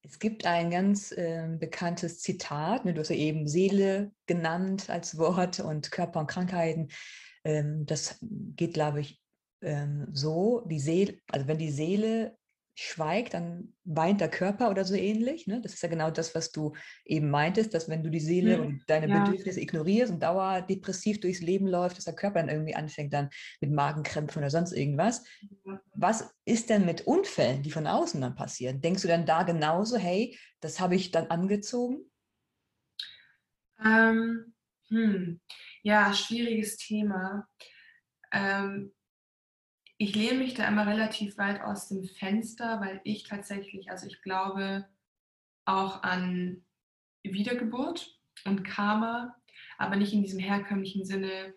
Es 0.09 0.21
gibt 0.21 0.47
ein 0.47 0.71
ganz 0.71 1.11
äh, 1.13 1.49
bekanntes 1.59 2.21
Zitat, 2.21 2.85
ne, 2.85 2.95
du 2.95 3.01
hast 3.01 3.09
ja 3.09 3.17
eben 3.17 3.49
Seele 3.49 4.13
genannt 4.27 4.89
als 4.89 5.19
Wort 5.19 5.59
und 5.59 5.91
Körper 5.91 6.21
und 6.21 6.29
Krankheiten. 6.29 6.89
Ähm, 7.45 7.87
das 7.87 8.19
geht, 8.23 8.75
glaube 8.75 9.01
ich, 9.01 9.21
ähm, 9.63 10.07
so, 10.13 10.65
die 10.67 10.79
Seele, 10.79 11.19
also 11.31 11.49
wenn 11.49 11.59
die 11.59 11.71
Seele 11.73 12.37
schweigt, 12.79 13.33
dann 13.33 13.73
weint 13.85 14.21
der 14.21 14.29
Körper 14.29 14.71
oder 14.71 14.85
so 14.85 14.95
ähnlich. 14.95 15.47
Ne? 15.47 15.61
Das 15.63 15.73
ist 15.73 15.83
ja 15.83 15.89
genau 15.89 16.11
das, 16.11 16.35
was 16.35 16.53
du 16.53 16.75
eben 17.07 17.31
meintest, 17.31 17.73
dass 17.73 17.89
wenn 17.89 18.03
du 18.03 18.11
die 18.11 18.21
Seele 18.21 18.59
mhm. 18.59 18.67
und 18.67 18.83
deine 18.87 19.09
ja. 19.09 19.25
Bedürfnisse 19.25 19.61
ignorierst 19.61 20.13
und 20.13 20.23
dauerdepressiv 20.23 21.21
durchs 21.21 21.41
Leben 21.41 21.67
läuft, 21.67 21.97
dass 21.97 22.05
der 22.05 22.15
Körper 22.15 22.41
dann 22.41 22.51
irgendwie 22.51 22.75
anfängt 22.75 23.15
dann 23.15 23.31
mit 23.63 23.73
Magenkrämpfen 23.73 24.41
oder 24.43 24.51
sonst 24.51 24.73
irgendwas. 24.73 25.25
Was 25.95 26.31
ist 26.45 26.69
denn 26.69 26.85
mit 26.85 27.07
Unfällen, 27.07 27.63
die 27.63 27.71
von 27.71 27.87
außen 27.87 28.21
dann 28.21 28.35
passieren? 28.35 28.83
Denkst 28.83 29.03
du 29.03 29.09
dann 29.09 29.25
da 29.25 29.43
genauso, 29.43 29.97
hey, 29.97 30.39
das 30.61 30.79
habe 30.79 30.97
ich 30.97 31.11
dann 31.11 31.29
angezogen? 31.29 32.11
Ähm, 33.83 34.55
hm. 34.89 35.41
Ja, 35.83 36.13
schwieriges 36.13 36.77
Thema. 36.77 37.49
Ähm, 38.33 38.93
ich 39.99 40.15
lehne 40.15 40.39
mich 40.39 40.55
da 40.55 40.69
immer 40.69 40.87
relativ 40.87 41.39
weit 41.39 41.63
aus 41.63 41.89
dem 41.89 42.05
Fenster, 42.05 42.81
weil 42.81 43.01
ich 43.05 43.25
tatsächlich, 43.25 43.91
also 43.91 44.07
ich 44.07 44.21
glaube 44.23 44.87
auch 45.65 46.03
an 46.03 46.65
Wiedergeburt 47.23 48.19
und 48.45 48.63
Karma, 48.63 49.37
aber 49.79 49.97
nicht 49.97 50.13
in 50.13 50.23
diesem 50.23 50.39
herkömmlichen 50.39 51.05
Sinne, 51.05 51.55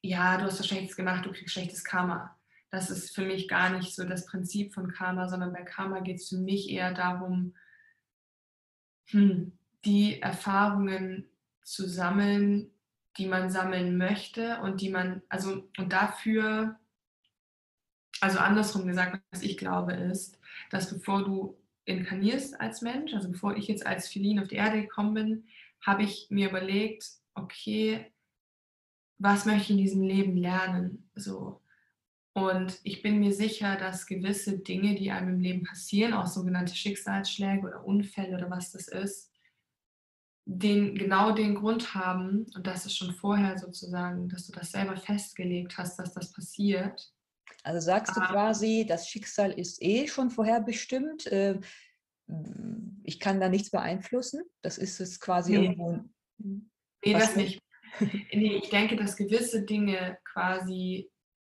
ja, 0.00 0.38
du 0.38 0.44
hast 0.44 0.58
was 0.58 0.66
Schlechtes 0.66 0.96
gemacht, 0.96 1.26
du 1.26 1.32
kriegst 1.32 1.52
schlechtes 1.52 1.84
Karma. 1.84 2.38
Das 2.70 2.90
ist 2.90 3.14
für 3.14 3.24
mich 3.24 3.48
gar 3.48 3.70
nicht 3.70 3.94
so 3.94 4.04
das 4.04 4.26
Prinzip 4.26 4.72
von 4.72 4.92
Karma, 4.92 5.28
sondern 5.28 5.52
bei 5.52 5.62
Karma 5.62 6.00
geht 6.00 6.16
es 6.16 6.28
für 6.28 6.38
mich 6.38 6.70
eher 6.70 6.92
darum, 6.92 7.54
hm, 9.10 9.52
die 9.84 10.20
Erfahrungen 10.20 11.28
zu 11.62 11.88
sammeln, 11.88 12.70
die 13.18 13.26
man 13.26 13.50
sammeln 13.50 13.96
möchte 13.96 14.60
und 14.60 14.80
die 14.80 14.90
man, 14.90 15.22
also 15.28 15.68
und 15.78 15.92
dafür 15.92 16.78
also 18.20 18.38
andersrum 18.38 18.86
gesagt, 18.86 19.20
was 19.30 19.42
ich 19.42 19.56
glaube, 19.56 19.92
ist, 19.92 20.38
dass 20.70 20.92
bevor 20.92 21.24
du 21.24 21.58
inkarnierst 21.84 22.60
als 22.60 22.82
Mensch, 22.82 23.14
also 23.14 23.30
bevor 23.30 23.56
ich 23.56 23.68
jetzt 23.68 23.86
als 23.86 24.08
Felin 24.08 24.40
auf 24.40 24.48
die 24.48 24.56
Erde 24.56 24.82
gekommen 24.82 25.14
bin, 25.14 25.44
habe 25.80 26.02
ich 26.02 26.26
mir 26.30 26.48
überlegt, 26.48 27.08
okay, 27.34 28.12
was 29.18 29.46
möchte 29.46 29.62
ich 29.62 29.70
in 29.70 29.78
diesem 29.78 30.02
Leben 30.02 30.36
lernen? 30.36 31.08
So. 31.14 31.62
Und 32.34 32.80
ich 32.82 33.02
bin 33.02 33.18
mir 33.18 33.32
sicher, 33.32 33.76
dass 33.76 34.06
gewisse 34.06 34.58
Dinge, 34.58 34.94
die 34.94 35.10
einem 35.10 35.34
im 35.34 35.40
Leben 35.40 35.62
passieren, 35.62 36.12
auch 36.12 36.26
sogenannte 36.26 36.74
Schicksalsschläge 36.74 37.66
oder 37.66 37.86
Unfälle 37.86 38.36
oder 38.36 38.50
was 38.50 38.72
das 38.72 38.88
ist, 38.88 39.30
den, 40.44 40.94
genau 40.94 41.32
den 41.32 41.54
Grund 41.54 41.94
haben, 41.94 42.46
und 42.54 42.66
das 42.66 42.86
ist 42.86 42.96
schon 42.96 43.14
vorher 43.14 43.58
sozusagen, 43.58 44.28
dass 44.28 44.46
du 44.46 44.52
das 44.52 44.70
selber 44.70 44.96
festgelegt 44.96 45.78
hast, 45.78 45.98
dass 45.98 46.12
das 46.12 46.32
passiert, 46.32 47.10
also 47.66 47.80
sagst 47.80 48.16
du 48.16 48.20
ah. 48.20 48.28
quasi, 48.28 48.86
das 48.88 49.08
Schicksal 49.08 49.50
ist 49.50 49.82
eh 49.82 50.06
schon 50.06 50.30
vorherbestimmt. 50.30 51.26
Äh, 51.26 51.58
ich 53.02 53.18
kann 53.18 53.40
da 53.40 53.48
nichts 53.48 53.70
beeinflussen. 53.70 54.44
Das 54.62 54.78
ist 54.78 55.00
es 55.00 55.18
quasi 55.18 55.58
nee. 55.58 55.64
irgendwo. 55.64 56.04
Nee, 56.38 57.12
das 57.12 57.34
nicht. 57.34 57.60
nee, 58.00 58.60
ich 58.62 58.70
denke, 58.70 58.94
dass 58.94 59.16
gewisse 59.16 59.64
Dinge 59.64 60.16
quasi 60.24 61.10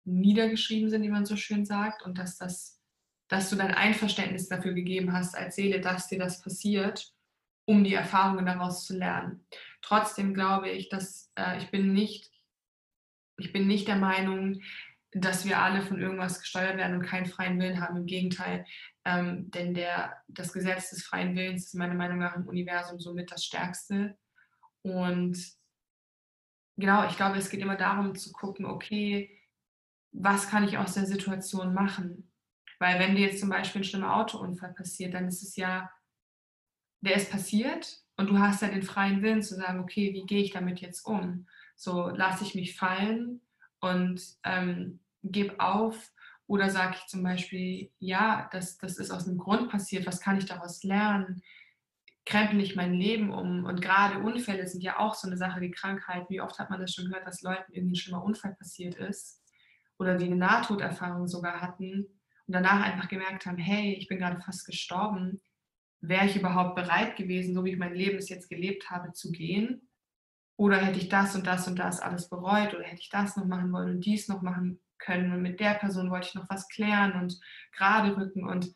niedergeschrieben 0.05 0.89
sind, 0.89 1.03
wie 1.03 1.09
man 1.09 1.25
so 1.25 1.35
schön 1.35 1.65
sagt, 1.65 2.03
und 2.03 2.17
dass 2.17 2.37
das, 2.37 2.81
dass 3.27 3.49
du 3.49 3.57
dein 3.57 3.73
Einverständnis 3.73 4.47
dafür 4.47 4.73
gegeben 4.73 5.11
hast 5.11 5.35
als 5.35 5.57
Seele, 5.57 5.81
dass 5.81 6.07
dir 6.07 6.19
das 6.19 6.41
passiert, 6.41 7.13
um 7.65 7.83
die 7.83 7.95
Erfahrungen 7.95 8.45
daraus 8.45 8.85
zu 8.85 8.95
lernen. 8.97 9.45
Trotzdem 9.81 10.33
glaube 10.33 10.69
ich, 10.69 10.87
dass 10.87 11.33
äh, 11.35 11.57
ich 11.57 11.69
bin 11.69 11.91
nicht, 11.91 12.31
ich 13.37 13.51
bin 13.51 13.67
nicht 13.67 13.89
der 13.89 13.97
Meinung, 13.97 14.61
dass 15.11 15.45
wir 15.45 15.59
alle 15.59 15.81
von 15.81 15.99
irgendwas 15.99 16.41
gesteuert 16.41 16.77
werden 16.77 16.97
und 16.97 17.05
keinen 17.05 17.25
freien 17.25 17.59
Willen 17.59 17.81
haben. 17.81 17.97
Im 17.97 18.05
Gegenteil, 18.05 18.65
ähm, 19.05 19.49
denn 19.51 19.73
der, 19.73 20.21
das 20.27 20.51
Gesetz 20.51 20.89
des 20.89 21.03
freien 21.03 21.35
Willens 21.35 21.65
ist 21.65 21.75
meiner 21.75 21.95
Meinung 21.95 22.19
nach 22.19 22.35
im 22.35 22.47
Universum 22.47 22.99
somit 22.99 23.31
das 23.31 23.45
stärkste. 23.45 24.17
Und 24.81 25.37
genau, 26.75 27.07
ich 27.07 27.15
glaube, 27.15 27.37
es 27.37 27.49
geht 27.49 27.61
immer 27.61 27.77
darum 27.77 28.15
zu 28.15 28.31
gucken, 28.31 28.65
okay, 28.65 29.33
was 30.11 30.49
kann 30.49 30.63
ich 30.63 30.77
aus 30.77 30.93
der 30.93 31.05
Situation 31.05 31.73
machen? 31.73 32.31
Weil 32.79 32.99
wenn 32.99 33.15
dir 33.15 33.27
jetzt 33.27 33.39
zum 33.39 33.49
Beispiel 33.49 33.81
ein 33.81 33.85
schlimmer 33.85 34.15
Autounfall 34.15 34.73
passiert, 34.73 35.13
dann 35.13 35.27
ist 35.27 35.41
es 35.41 35.55
ja, 35.55 35.89
der 37.01 37.15
ist 37.15 37.31
passiert 37.31 38.01
und 38.17 38.29
du 38.29 38.39
hast 38.39 38.61
ja 38.61 38.67
den 38.67 38.83
freien 38.83 39.21
Willen 39.21 39.41
zu 39.41 39.55
sagen, 39.55 39.79
okay, 39.79 40.13
wie 40.13 40.25
gehe 40.25 40.43
ich 40.43 40.51
damit 40.51 40.81
jetzt 40.81 41.05
um? 41.05 41.47
So 41.75 42.09
lasse 42.09 42.43
ich 42.43 42.55
mich 42.55 42.75
fallen 42.75 43.41
und 43.79 44.21
ähm, 44.43 44.99
gebe 45.23 45.59
auf 45.59 46.11
oder 46.47 46.69
sage 46.69 46.95
ich 46.97 47.07
zum 47.07 47.23
Beispiel, 47.23 47.91
ja, 47.99 48.49
das, 48.51 48.77
das 48.77 48.97
ist 48.97 49.11
aus 49.11 49.27
einem 49.27 49.37
Grund 49.37 49.69
passiert, 49.69 50.07
was 50.07 50.21
kann 50.21 50.37
ich 50.37 50.45
daraus 50.45 50.83
lernen? 50.83 51.41
Krempel 52.25 52.61
ich 52.61 52.75
mein 52.75 52.93
Leben 52.93 53.31
um? 53.31 53.65
Und 53.65 53.81
gerade 53.81 54.19
Unfälle 54.19 54.67
sind 54.67 54.81
ja 54.81 54.97
auch 54.97 55.13
so 55.13 55.27
eine 55.27 55.37
Sache 55.37 55.61
wie 55.61 55.71
Krankheit. 55.71 56.29
Wie 56.29 56.41
oft 56.41 56.57
hat 56.57 56.69
man 56.69 56.79
das 56.79 56.93
schon 56.93 57.05
gehört, 57.05 57.27
dass 57.27 57.41
Leuten 57.41 57.71
irgendwie 57.73 57.93
ein 57.93 57.95
schlimmer 57.95 58.23
Unfall 58.23 58.55
passiert 58.55 58.95
ist 58.95 59.41
oder 59.97 60.15
die 60.15 60.25
eine 60.25 60.35
Nahtoderfahrung 60.35 61.27
sogar 61.27 61.61
hatten 61.61 62.05
und 62.47 62.53
danach 62.53 62.81
einfach 62.83 63.09
gemerkt 63.09 63.45
haben, 63.45 63.57
hey, 63.57 63.93
ich 63.93 64.07
bin 64.07 64.19
gerade 64.19 64.39
fast 64.41 64.65
gestorben. 64.65 65.41
Wäre 65.99 66.27
ich 66.27 66.35
überhaupt 66.35 66.75
bereit 66.75 67.15
gewesen, 67.17 67.53
so 67.53 67.65
wie 67.65 67.71
ich 67.71 67.77
mein 67.77 67.95
Leben 67.95 68.17
bis 68.17 68.29
jetzt 68.29 68.49
gelebt 68.49 68.89
habe, 68.89 69.11
zu 69.13 69.31
gehen? 69.31 69.86
Oder 70.57 70.77
hätte 70.77 70.99
ich 70.99 71.07
das 71.07 71.35
und 71.35 71.45
das 71.45 71.67
und 71.67 71.77
das 71.77 71.99
alles 71.99 72.29
bereut 72.29 72.73
oder 72.73 72.83
hätte 72.83 73.01
ich 73.01 73.09
das 73.09 73.37
noch 73.37 73.45
machen 73.45 73.71
wollen 73.71 73.95
und 73.95 74.05
dies 74.05 74.27
noch 74.27 74.41
machen 74.41 74.79
können 74.97 75.31
und 75.31 75.43
mit 75.43 75.59
der 75.59 75.75
Person 75.75 76.09
wollte 76.09 76.29
ich 76.29 76.35
noch 76.35 76.49
was 76.49 76.67
klären 76.67 77.13
und 77.13 77.39
gerade 77.71 78.17
rücken. 78.17 78.43
Und 78.43 78.73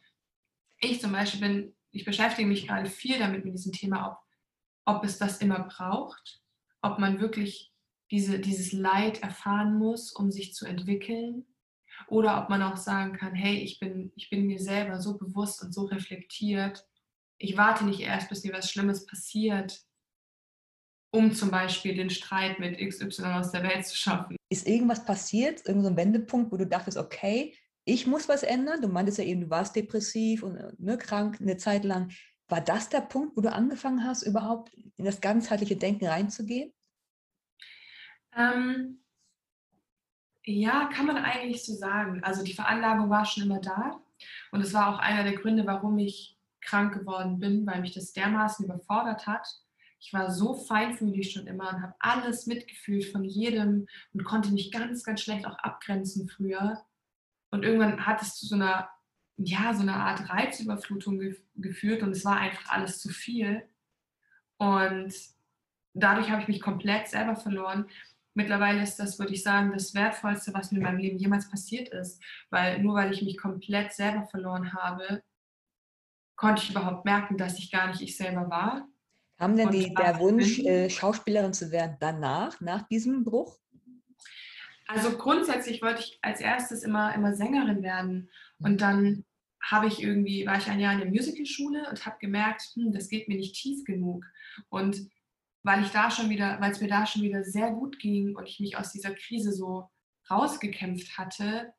ich 0.79 1.01
zum 1.01 1.11
Beispiel 1.11 1.41
bin, 1.41 1.75
ich 1.91 2.05
beschäftige 2.05 2.47
mich 2.47 2.67
gerade 2.67 2.89
viel 2.89 3.17
damit 3.19 3.43
mit 3.43 3.55
diesem 3.55 3.71
Thema, 3.71 4.07
ob, 4.85 4.97
ob 4.97 5.03
es 5.03 5.17
das 5.17 5.39
immer 5.39 5.63
braucht, 5.63 6.41
ob 6.81 6.99
man 6.99 7.19
wirklich 7.19 7.73
diese, 8.11 8.39
dieses 8.39 8.73
Leid 8.73 9.23
erfahren 9.23 9.77
muss, 9.77 10.11
um 10.11 10.31
sich 10.31 10.53
zu 10.53 10.65
entwickeln. 10.65 11.45
Oder 12.07 12.41
ob 12.41 12.49
man 12.49 12.61
auch 12.61 12.77
sagen 12.77 13.13
kann, 13.13 13.33
hey, 13.33 13.57
ich 13.57 13.79
bin, 13.79 14.11
ich 14.15 14.29
bin 14.29 14.47
mir 14.47 14.59
selber 14.59 14.99
so 14.99 15.17
bewusst 15.17 15.63
und 15.63 15.73
so 15.73 15.85
reflektiert. 15.85 16.85
Ich 17.37 17.57
warte 17.57 17.85
nicht 17.85 18.01
erst, 18.01 18.29
bis 18.29 18.43
mir 18.43 18.53
was 18.53 18.69
Schlimmes 18.69 19.05
passiert, 19.05 19.81
um 21.11 21.33
zum 21.33 21.51
Beispiel 21.51 21.95
den 21.95 22.09
Streit 22.09 22.59
mit 22.59 22.77
XY 22.77 23.23
aus 23.23 23.51
der 23.51 23.63
Welt 23.63 23.85
zu 23.85 23.95
schaffen. 23.95 24.37
Ist 24.49 24.67
irgendwas 24.67 25.05
passiert, 25.05 25.65
irgendein 25.65 25.93
so 25.93 25.97
Wendepunkt, 25.97 26.51
wo 26.51 26.57
du 26.57 26.65
dachtest, 26.65 26.97
okay, 26.97 27.53
ich 27.83 28.07
muss 28.07 28.29
was 28.29 28.43
ändern? 28.43 28.81
Du 28.81 28.87
meintest 28.87 29.17
ja 29.17 29.25
eben, 29.25 29.41
du 29.41 29.49
warst 29.49 29.75
depressiv 29.75 30.43
und 30.43 30.79
ne, 30.79 30.97
krank 30.97 31.39
eine 31.41 31.57
Zeit 31.57 31.83
lang. 31.83 32.11
War 32.47 32.61
das 32.61 32.89
der 32.89 33.01
Punkt, 33.01 33.35
wo 33.35 33.41
du 33.41 33.51
angefangen 33.51 34.05
hast, 34.05 34.23
überhaupt 34.23 34.73
in 34.95 35.05
das 35.05 35.19
ganzheitliche 35.19 35.75
Denken 35.75 36.07
reinzugehen? 36.07 36.71
Ähm, 38.35 39.03
ja, 40.45 40.89
kann 40.93 41.07
man 41.07 41.17
eigentlich 41.17 41.65
so 41.65 41.73
sagen. 41.73 42.23
Also 42.23 42.43
die 42.43 42.53
Veranlagung 42.53 43.09
war 43.09 43.25
schon 43.25 43.43
immer 43.43 43.59
da. 43.59 44.01
Und 44.51 44.61
es 44.61 44.73
war 44.73 44.93
auch 44.93 44.99
einer 44.99 45.23
der 45.23 45.35
Gründe, 45.35 45.65
warum 45.65 45.97
ich 45.97 46.37
krank 46.61 46.93
geworden 46.93 47.39
bin, 47.39 47.65
weil 47.65 47.81
mich 47.81 47.93
das 47.93 48.13
dermaßen 48.13 48.65
überfordert 48.65 49.27
hat 49.27 49.47
ich 50.01 50.13
war 50.13 50.31
so 50.31 50.55
feinfühlig 50.55 51.31
schon 51.31 51.45
immer 51.45 51.69
und 51.69 51.81
habe 51.83 51.93
alles 51.99 52.47
mitgefühlt 52.47 53.05
von 53.05 53.23
jedem 53.23 53.87
und 54.13 54.23
konnte 54.23 54.51
mich 54.51 54.71
ganz, 54.71 55.03
ganz 55.03 55.21
schlecht 55.21 55.45
auch 55.45 55.57
abgrenzen 55.59 56.27
früher. 56.27 56.83
Und 57.51 57.63
irgendwann 57.63 58.03
hat 58.05 58.19
es 58.21 58.35
zu 58.35 58.47
so 58.47 58.55
einer, 58.55 58.89
ja, 59.37 59.75
so 59.75 59.83
einer 59.83 59.97
Art 59.97 60.27
Reizüberflutung 60.27 61.19
ge 61.19 61.37
geführt 61.55 62.01
und 62.01 62.11
es 62.11 62.25
war 62.25 62.37
einfach 62.37 62.71
alles 62.71 62.99
zu 62.99 63.09
viel. 63.09 63.69
Und 64.57 65.13
dadurch 65.93 66.31
habe 66.31 66.41
ich 66.41 66.47
mich 66.47 66.61
komplett 66.61 67.07
selber 67.07 67.35
verloren. 67.35 67.85
Mittlerweile 68.33 68.81
ist 68.81 68.95
das, 68.97 69.19
würde 69.19 69.33
ich 69.33 69.43
sagen, 69.43 69.71
das 69.71 69.93
Wertvollste, 69.93 70.51
was 70.55 70.71
mir 70.71 70.79
in 70.79 70.83
meinem 70.83 70.97
Leben 70.97 71.19
jemals 71.19 71.47
passiert 71.47 71.89
ist. 71.89 72.19
Weil 72.49 72.81
nur 72.81 72.95
weil 72.95 73.13
ich 73.13 73.21
mich 73.21 73.37
komplett 73.37 73.93
selber 73.93 74.25
verloren 74.25 74.73
habe, 74.73 75.21
konnte 76.35 76.63
ich 76.63 76.71
überhaupt 76.71 77.05
merken, 77.05 77.37
dass 77.37 77.59
ich 77.59 77.71
gar 77.71 77.87
nicht 77.87 78.01
ich 78.01 78.17
selber 78.17 78.49
war 78.49 78.87
haben 79.41 79.57
denn 79.57 79.71
die, 79.71 79.93
der 79.93 80.19
Wunsch, 80.19 80.59
äh, 80.59 80.89
Schauspielerin 80.89 81.53
zu 81.53 81.71
werden, 81.71 81.97
danach, 81.99 82.61
nach 82.61 82.87
diesem 82.87 83.23
Bruch? 83.23 83.57
Also 84.87 85.17
grundsätzlich 85.17 85.81
wollte 85.81 86.01
ich 86.01 86.19
als 86.21 86.41
erstes 86.41 86.83
immer, 86.83 87.15
immer 87.15 87.33
Sängerin 87.33 87.81
werden. 87.81 88.29
Und 88.59 88.81
dann 88.81 89.25
habe 89.61 89.87
ich 89.87 90.01
irgendwie, 90.01 90.45
war 90.45 90.57
ich 90.57 90.67
ein 90.67 90.79
Jahr 90.79 90.93
in 90.93 90.99
der 90.99 91.09
Musicalschule 91.09 91.89
und 91.89 92.05
habe 92.05 92.17
gemerkt, 92.19 92.61
hm, 92.73 92.91
das 92.91 93.09
geht 93.09 93.27
mir 93.27 93.37
nicht 93.37 93.55
tief 93.55 93.83
genug. 93.85 94.25
Und 94.69 95.09
weil 95.63 95.83
ich 95.83 95.91
da 95.91 96.11
schon 96.11 96.29
wieder, 96.29 96.59
weil 96.59 96.71
es 96.71 96.81
mir 96.81 96.87
da 96.87 97.05
schon 97.05 97.21
wieder 97.21 97.43
sehr 97.43 97.71
gut 97.71 97.99
ging 97.99 98.35
und 98.35 98.47
ich 98.47 98.59
mich 98.59 98.77
aus 98.77 98.91
dieser 98.91 99.13
Krise 99.13 99.53
so 99.53 99.89
rausgekämpft 100.29 101.17
hatte, 101.17 101.73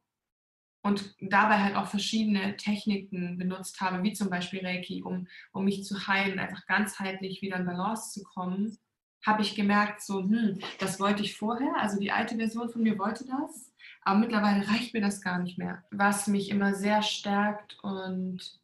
und 0.83 1.15
dabei 1.21 1.59
halt 1.59 1.77
auch 1.77 1.87
verschiedene 1.87 2.57
Techniken 2.57 3.39
benutzt 3.39 3.81
habe, 3.81 4.03
wie 4.03 4.13
zum 4.13 4.31
Beispiel 4.31 4.65
Reiki, 4.67 5.03
um, 5.03 5.29
um 5.53 5.65
mich 5.65 5.85
zu 5.85 6.07
heilen, 6.07 6.39
einfach 6.39 6.67
ganzheitlich 6.67 7.41
wieder 7.41 7.57
in 7.57 7.67
Balance 7.67 8.13
zu 8.13 8.25
kommen, 8.25 8.79
habe 9.25 9.43
ich 9.43 9.55
gemerkt, 9.55 10.03
so, 10.03 10.21
hm, 10.21 10.59
das 10.81 10.99
wollte 10.99 11.23
ich 11.23 11.37
vorher, 11.37 11.77
also 11.79 12.01
die 12.01 12.11
alte 12.11 12.37
Version 12.37 12.69
von 12.71 12.83
mir 12.83 12.99
wollte 12.99 13.25
das, 13.27 13.73
Aber 14.03 14.19
mittlerweile 14.19 14.67
reicht 14.69 14.95
mir 14.95 15.01
das 15.01 15.21
gar 15.21 15.39
nicht 15.39 15.59
mehr. 15.59 15.85
Was 15.91 16.27
mich 16.27 16.51
immer 16.51 16.75
sehr 16.75 17.03
stärkt 17.03 17.79
und 17.83 18.61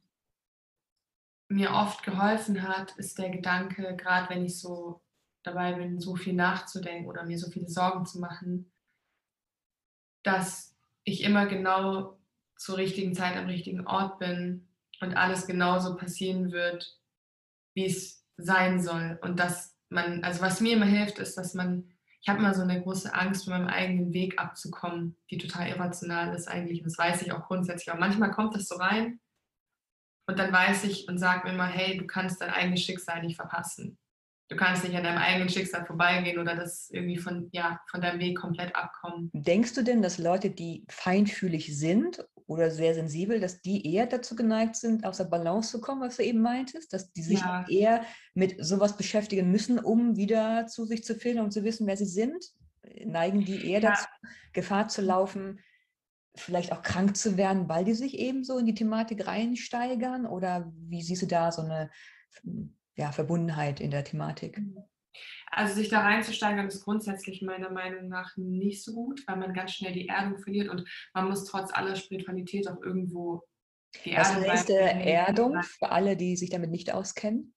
mir 1.49 1.73
oft 1.73 2.03
geholfen 2.03 2.63
hat, 2.63 2.93
ist 2.99 3.19
der 3.19 3.31
Gedanke, 3.31 3.97
gerade 3.97 4.29
wenn 4.31 4.45
ich 4.45 4.59
so 4.59 5.01
dabei 5.45 5.75
bin, 5.75 6.01
so 6.01 6.17
viel 6.17 6.35
nachzudenken 6.35 7.09
oder 7.09 7.25
mir 7.25 7.39
so 7.39 7.51
viele 7.51 7.69
Sorgen 7.69 8.05
zu 8.05 8.19
machen, 8.19 8.71
dass 10.23 10.78
ich 11.09 11.23
immer 11.23 11.47
genau 11.47 12.18
zur 12.57 12.77
richtigen 12.77 13.14
Zeit 13.14 13.37
am 13.37 13.47
richtigen 13.47 13.87
Ort 13.87 14.18
bin 14.18 14.68
und 15.01 15.16
alles 15.16 15.47
genauso 15.47 15.97
passieren 15.97 16.53
wird, 16.53 16.99
wie 17.75 17.87
es 17.87 18.25
sein 18.37 18.81
soll. 18.81 19.18
Und 19.23 19.38
dass 19.38 19.77
man, 19.90 20.25
also 20.25 20.42
was 20.42 20.61
mir 20.61 20.75
immer 20.75 20.87
hilft, 20.87 21.18
ist, 21.18 21.37
dass 21.37 21.55
man, 21.55 21.90
ich 22.21 22.29
habe 22.29 22.40
immer 22.40 22.55
so 22.55 22.62
eine 22.62 22.83
große 22.83 23.14
Angst, 23.14 23.44
von 23.44 23.53
meinem 23.53 23.68
eigenen 23.68 24.12
Weg 24.12 24.38
abzukommen, 24.40 25.16
die 25.31 25.38
total 25.38 25.68
irrational 25.68 26.35
ist 26.35 26.49
eigentlich. 26.49 26.83
Das 26.83 26.99
weiß 26.99 27.23
ich 27.23 27.33
auch 27.33 27.47
grundsätzlich. 27.47 27.90
Aber 27.90 28.01
manchmal 28.01 28.33
kommt 28.33 28.55
das 28.55 28.66
so 28.66 28.77
rein 28.77 29.21
und 30.27 30.38
dann 30.38 30.53
weiß 30.53 30.85
ich 30.85 31.09
und 31.09 31.18
sage 31.18 31.47
mir 31.47 31.55
immer, 31.55 31.66
hey, 31.66 31.97
du 31.97 32.07
kannst 32.07 32.40
dein 32.40 32.51
eigenes 32.51 32.83
Schicksal 32.83 33.23
nicht 33.23 33.37
verpassen. 33.37 33.99
Du 34.49 34.57
kannst 34.57 34.83
nicht 34.83 34.97
an 34.97 35.05
deinem 35.05 35.19
eigenen 35.19 35.51
Schicksal 35.51 35.85
vorbeigehen 35.85 36.39
oder 36.39 36.57
das 36.57 36.89
irgendwie 36.91 37.19
von, 37.19 37.49
ja, 37.53 37.81
von 37.91 38.01
deinem 38.01 38.19
Weg 38.19 38.39
komplett 38.39 38.75
abkommen. 38.75 39.31
Denkst 39.35 39.75
du 39.75 39.83
denn, 39.83 40.01
dass 40.01 40.17
Leute, 40.17 40.51
die 40.51 40.87
feinfühlig 40.89 41.79
sind 41.79 42.27
oder 42.47 42.71
sehr 42.71 42.95
sensibel, 42.95 43.41
dass 43.41 43.61
die 43.61 43.87
eher 43.93 44.07
dazu 44.07 44.35
geneigt 44.35 44.77
sind, 44.77 45.05
aus 45.05 45.19
der 45.19 45.25
Balance 45.25 45.71
zu 45.71 45.83
kommen, 45.83 46.01
was 46.01 46.17
du 46.17 46.25
eben 46.25 46.41
meintest? 46.41 46.95
Dass 46.95 47.13
die 47.13 47.23
sich 47.23 47.41
ja. 47.41 47.67
eher 47.69 48.05
mit 48.33 48.57
sowas 48.65 48.97
beschäftigen 48.97 49.51
müssen, 49.51 49.79
um 49.79 50.17
wieder 50.17 50.67
zu 50.67 50.87
sich 50.87 51.05
zu 51.05 51.15
finden 51.15 51.45
und 51.45 51.53
zu 51.53 51.63
wissen, 51.63 51.87
wer 51.87 51.99
sie 51.99 52.07
sind? 52.07 52.43
Neigen 53.05 53.45
die 53.45 53.71
eher 53.71 53.81
ja. 53.83 53.91
dazu, 53.91 54.07
Gefahr 54.55 54.89
zu 54.89 55.03
laufen, 55.03 55.61
vielleicht 56.37 56.73
auch 56.73 56.81
krank 56.81 57.19
zu 57.19 57.37
werden, 57.37 57.69
weil 57.69 57.85
die 57.85 57.93
sich 57.93 58.19
eben 58.19 58.45
so 58.45 58.57
in 58.57 58.65
die 58.65 58.75
Thematik 58.75 59.27
reinsteigern? 59.27 60.25
Oder 60.25 60.73
wie 60.75 61.03
siehst 61.03 61.21
du 61.21 61.27
da 61.27 61.53
so 61.53 61.61
eine 61.61 61.91
ja, 62.99 63.13
Verbundenheit 63.13 63.81
in 63.81 63.91
der 63.91 64.05
Thematik? 64.05 64.59
Mhm. 64.59 64.85
Also 65.51 65.75
sich 65.75 65.89
da 65.89 66.01
reinzusteigern 66.01 66.69
ist 66.69 66.85
grundsätzlich 66.85 67.43
meiner 67.43 67.71
Meinung 67.71 68.09
nach 68.09 68.37
nicht 68.37 68.85
so 68.85 68.93
gut, 68.93 69.27
weil 69.27 69.37
man 69.37 69.55
ganz 69.55 69.73
schnell 69.73 69.93
die 69.93 70.09
Erdung 70.09 70.39
verliert 70.39 70.69
und 70.69 70.87
man 71.15 71.29
muss 71.29 71.45
trotz 71.45 71.73
aller 71.73 71.97
Spiritualität 71.97 72.69
auch 72.69 72.81
irgendwo 72.83 73.43
die 74.05 74.15
Was 74.15 74.29
Erdung. 74.31 74.45
Was 74.45 74.51
heißt 74.51 74.71
Erdung 74.71 75.63
für 75.63 75.91
alle, 75.91 76.17
die 76.17 76.37
sich 76.37 76.51
damit 76.51 76.71
nicht 76.71 76.93
auskennen? 76.93 77.55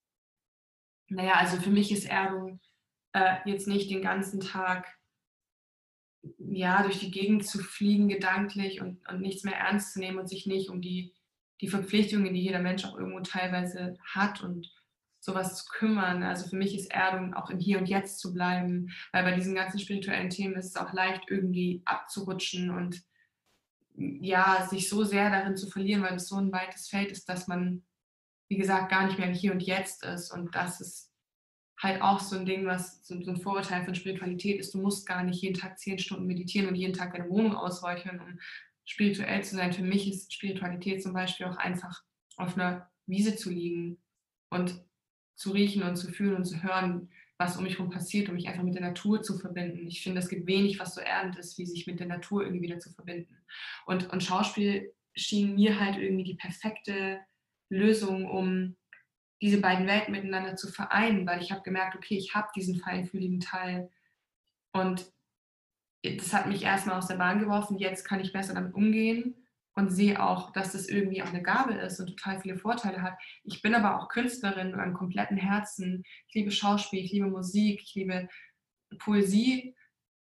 Naja, 1.10 1.34
also 1.34 1.58
für 1.58 1.70
mich 1.70 1.92
ist 1.92 2.10
Erdung 2.10 2.62
äh, 3.14 3.36
jetzt 3.46 3.68
nicht 3.68 3.92
den 3.92 4.02
ganzen 4.02 4.40
Tag 4.40 4.88
ja, 6.38 6.84
durch 6.84 7.00
die 7.00 7.12
Gegend 7.12 7.46
zu 7.46 7.60
fliegen 7.60 8.08
gedanklich 8.08 8.80
und, 8.80 9.06
und 9.10 9.22
nichts 9.22 9.44
mehr 9.44 9.56
ernst 9.56 9.94
zu 9.94 10.00
nehmen 10.00 10.20
und 10.20 10.28
sich 10.28 10.46
nicht 10.46 10.70
um 10.70 10.82
die, 10.82 11.14
die 11.60 11.68
Verpflichtungen, 11.68 12.34
die 12.34 12.42
jeder 12.42 12.60
Mensch 12.60 12.86
auch 12.86 12.98
irgendwo 12.98 13.20
teilweise 13.22 13.98
hat 14.06 14.42
und 14.42 14.72
sowas 15.22 15.56
zu 15.56 15.66
kümmern. 15.72 16.24
Also 16.24 16.50
für 16.50 16.58
mich 16.58 16.76
ist 16.76 16.92
Erdung 16.92 17.34
auch 17.36 17.50
im 17.50 17.60
Hier 17.60 17.78
und 17.78 17.88
Jetzt 17.88 18.20
zu 18.20 18.34
bleiben, 18.34 18.92
weil 19.14 19.24
bei 19.24 19.36
diesen 19.36 19.56
ganzen 19.56 19.80
spirituellen 19.80 20.30
Themen 20.30 20.56
ist 20.56 20.66
es 20.66 20.76
auch 20.76 20.92
leicht 20.92 21.24
irgendwie 21.30 21.82
abzurutschen 21.86 22.72
und 22.72 23.02
ja, 23.96 24.68
sich 24.68 24.90
so 24.90 25.04
sehr 25.04 25.30
darin 25.30 25.56
zu 25.56 25.68
verlieren, 25.68 26.02
weil 26.02 26.16
es 26.16 26.28
so 26.28 26.38
ein 26.38 26.52
weites 26.52 26.88
Feld 26.88 27.12
ist, 27.12 27.30
dass 27.30 27.48
man, 27.48 27.84
wie 28.50 28.58
gesagt, 28.58 28.90
gar 28.90 29.06
nicht 29.06 29.20
mehr 29.20 29.28
im 29.28 29.36
Hier 29.36 29.52
und 29.52 29.62
Jetzt 29.62 30.04
ist. 30.04 30.32
Und 30.32 30.56
das 30.56 30.82
ist 30.82 31.12
halt 31.80 32.02
auch 32.02 32.20
so 32.20 32.36
ein 32.36 32.46
Ding, 32.46 32.66
was 32.66 33.06
so, 33.06 33.16
ein 33.16 33.42
Vorurteil 33.42 33.84
von 33.86 33.94
Spiritualität 33.94 34.60
ist. 34.60 34.74
Du 34.74 34.82
musst 34.82 35.06
gar 35.06 35.24
nicht 35.24 35.42
jeden 35.42 35.60
Tag 35.60 35.78
zehn 35.78 36.00
Stunden 36.00 36.26
meditieren 36.26 36.68
und 36.68 36.76
jeden 36.76 36.94
Tag 36.94 37.14
deine 37.14 37.30
Wohnung 37.30 37.56
ausräuchern, 37.56 38.20
um 38.20 38.40
spirituell 38.86 39.44
zu 39.44 39.56
sein. 39.56 39.74
Für 39.74 39.84
mich 39.84 40.10
ist 40.10 40.34
Spiritualität 40.34 41.04
zum 41.04 41.14
Beispiel 41.14 41.46
auch 41.46 41.58
einfach 41.58 42.02
auf 42.38 42.56
einer 42.56 42.90
Wiese 43.06 43.36
zu 43.36 43.52
liegen 43.52 44.02
und 44.50 44.84
zu 45.42 45.52
riechen 45.52 45.84
und 45.84 45.96
zu 45.96 46.12
fühlen 46.12 46.36
und 46.36 46.46
zu 46.46 46.62
hören, 46.62 47.10
was 47.38 47.58
um 47.58 47.64
mich 47.64 47.80
herum 47.80 47.92
passiert, 47.92 48.30
um 48.30 48.36
mich 48.36 48.48
einfach 48.48 48.64
mit 48.64 48.76
der 48.76 48.84
Natur 48.84 49.24
zu 49.24 49.38
verbinden. 49.40 49.88
Ich 49.88 50.04
finde, 50.04 50.20
es 50.20 50.30
gibt 50.30 50.46
wenig, 50.46 50.80
was 50.80 50.94
so 50.94 51.02
erdend 51.02 51.38
ist, 51.38 51.58
wie 51.58 51.66
sich 51.66 51.88
mit 51.88 52.00
der 52.00 52.08
Natur 52.08 52.44
irgendwie 52.44 52.62
wieder 52.62 52.80
zu 52.80 52.92
verbinden. 52.92 53.36
Und, 53.88 54.12
und 54.12 54.24
Schauspiel 54.24 54.94
schien 55.16 55.56
mir 55.56 55.80
halt 55.80 55.98
irgendwie 55.98 56.24
die 56.24 56.36
perfekte 56.36 57.20
Lösung, 57.70 58.30
um 58.30 58.76
diese 59.42 59.60
beiden 59.60 59.88
Welten 59.88 60.12
miteinander 60.12 60.56
zu 60.56 60.68
vereinen, 60.68 61.26
weil 61.26 61.42
ich 61.42 61.52
habe 61.52 61.64
gemerkt, 61.64 61.96
okay, 61.96 62.16
ich 62.16 62.36
habe 62.36 62.50
diesen 62.56 62.76
feinfühligen 62.76 63.40
Teil 63.40 63.90
und 64.72 65.12
das 66.04 66.34
hat 66.34 66.48
mich 66.48 66.64
erstmal 66.64 66.98
aus 66.98 67.08
der 67.08 67.16
Bahn 67.16 67.40
geworfen. 67.40 67.80
Jetzt 67.80 68.06
kann 68.06 68.20
ich 68.20 68.34
besser 68.34 68.54
damit 68.54 68.76
umgehen 68.76 69.41
und 69.76 69.90
sehe 69.90 70.22
auch, 70.22 70.52
dass 70.52 70.74
das 70.74 70.88
irgendwie 70.88 71.24
auch 71.24 71.30
eine 71.30 71.42
Gabe 71.42 71.74
ist 71.74 72.00
und 72.00 72.08
total 72.08 72.42
viele 72.42 72.58
Vorteile 72.58 73.02
hat. 73.02 73.18
Ich 73.44 73.62
bin 73.62 73.74
aber 73.74 74.00
auch 74.00 74.10
Künstlerin 74.10 74.72
mit 74.72 74.80
einem 74.80 74.94
kompletten 74.94 75.38
Herzen. 75.38 76.04
Ich 76.28 76.36
liebe 76.36 76.52
Schauspiel, 76.52 77.04
ich 77.04 77.12
liebe 77.12 77.28
Musik, 77.28 77.82
ich 77.82 77.96
liebe 77.96 78.28
Poesie. 79.00 79.76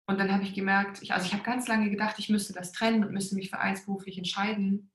Und 0.07 0.19
dann 0.19 0.33
habe 0.33 0.45
ich 0.45 0.55
gemerkt, 0.55 1.03
ich, 1.03 1.13
also 1.13 1.27
ich 1.27 1.33
habe 1.33 1.43
ganz 1.43 1.69
lange 1.69 1.91
gedacht, 1.91 2.19
ich 2.19 2.29
müsste 2.29 2.53
das 2.53 2.73
trennen 2.73 3.05
und 3.05 3.13
müsste 3.13 3.35
mich 3.35 3.51
vereinsberuflich 3.51 4.19
entscheiden. 4.19 4.91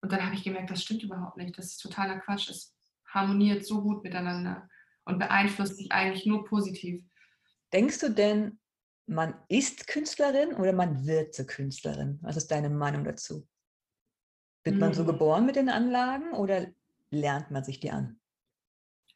Und 0.00 0.12
dann 0.12 0.24
habe 0.24 0.34
ich 0.34 0.44
gemerkt, 0.44 0.70
das 0.70 0.82
stimmt 0.82 1.02
überhaupt 1.02 1.36
nicht. 1.36 1.56
Das 1.58 1.66
ist 1.66 1.78
totaler 1.78 2.18
Quatsch. 2.20 2.48
Es 2.48 2.74
harmoniert 3.06 3.64
so 3.66 3.82
gut 3.82 4.04
miteinander 4.04 4.68
und 5.04 5.18
beeinflusst 5.18 5.76
sich 5.76 5.92
eigentlich 5.92 6.26
nur 6.26 6.44
positiv. 6.44 7.02
Denkst 7.72 7.98
du 8.00 8.10
denn, 8.10 8.58
man 9.06 9.34
ist 9.48 9.86
Künstlerin 9.86 10.54
oder 10.54 10.72
man 10.72 11.06
wird 11.06 11.34
zur 11.34 11.46
Künstlerin? 11.46 12.18
Was 12.22 12.36
ist 12.36 12.50
deine 12.50 12.70
Meinung 12.70 13.04
dazu? 13.04 13.46
Wird 14.68 14.80
man 14.80 14.92
so 14.92 15.00
hm. 15.00 15.06
geboren 15.06 15.46
mit 15.46 15.56
den 15.56 15.70
Anlagen 15.70 16.32
oder 16.32 16.66
lernt 17.10 17.50
man 17.50 17.64
sich 17.64 17.80
die 17.80 17.90
an? 17.90 18.18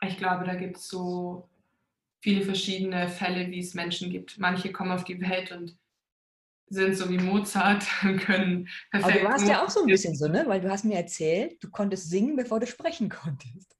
Ich 0.00 0.16
glaube, 0.16 0.44
da 0.44 0.54
gibt 0.54 0.78
es 0.78 0.88
so 0.88 1.48
viele 2.20 2.42
verschiedene 2.42 3.08
Fälle, 3.08 3.50
wie 3.50 3.60
es 3.60 3.74
Menschen 3.74 4.10
gibt. 4.10 4.38
Manche 4.38 4.72
kommen 4.72 4.92
auf 4.92 5.04
die 5.04 5.20
Welt 5.20 5.52
und 5.52 5.76
sind 6.68 6.96
so 6.96 7.10
wie 7.10 7.18
Mozart 7.18 7.86
und 8.02 8.18
können 8.18 8.68
perfekt. 8.90 9.16
Aber 9.16 9.24
du 9.24 9.30
warst 9.30 9.48
ja 9.48 9.62
auch 9.62 9.68
so 9.68 9.80
ein 9.80 9.86
bisschen 9.86 10.16
so, 10.16 10.26
ne? 10.26 10.44
Weil 10.46 10.62
du 10.62 10.70
hast 10.70 10.86
mir 10.86 10.96
erzählt, 10.96 11.62
du 11.62 11.70
konntest 11.70 12.08
singen, 12.08 12.34
bevor 12.34 12.60
du 12.60 12.66
sprechen 12.66 13.10
konntest. 13.10 13.76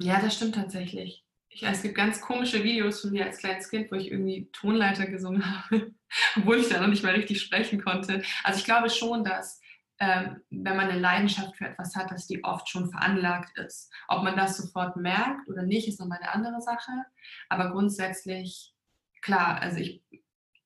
Ja, 0.00 0.20
das 0.20 0.36
stimmt 0.36 0.54
tatsächlich. 0.54 1.24
Ich, 1.48 1.64
es 1.64 1.82
gibt 1.82 1.96
ganz 1.96 2.20
komische 2.20 2.62
Videos 2.62 3.00
von 3.00 3.10
mir 3.10 3.24
als 3.24 3.38
kleines 3.38 3.68
Kind, 3.68 3.90
wo 3.90 3.96
ich 3.96 4.12
irgendwie 4.12 4.48
Tonleiter 4.52 5.06
gesungen 5.06 5.42
habe, 5.64 5.92
obwohl 6.36 6.58
ich 6.58 6.68
da 6.68 6.80
noch 6.80 6.86
nicht 6.86 7.02
mal 7.02 7.14
richtig 7.14 7.40
sprechen 7.40 7.82
konnte. 7.82 8.22
Also 8.44 8.60
ich 8.60 8.64
glaube 8.64 8.90
schon, 8.90 9.24
dass 9.24 9.60
ähm, 10.00 10.42
wenn 10.50 10.76
man 10.76 10.88
eine 10.88 11.00
Leidenschaft 11.00 11.56
für 11.56 11.66
etwas 11.66 11.96
hat, 11.96 12.10
dass 12.10 12.26
die 12.26 12.44
oft 12.44 12.68
schon 12.68 12.90
veranlagt 12.90 13.58
ist. 13.58 13.92
Ob 14.06 14.22
man 14.22 14.36
das 14.36 14.56
sofort 14.56 14.96
merkt 14.96 15.48
oder 15.48 15.62
nicht, 15.62 15.88
ist 15.88 15.98
nochmal 15.98 16.18
eine 16.18 16.32
andere 16.32 16.60
Sache. 16.60 16.92
Aber 17.48 17.72
grundsätzlich, 17.72 18.74
klar, 19.22 19.60
also 19.60 19.78
ich 19.78 20.02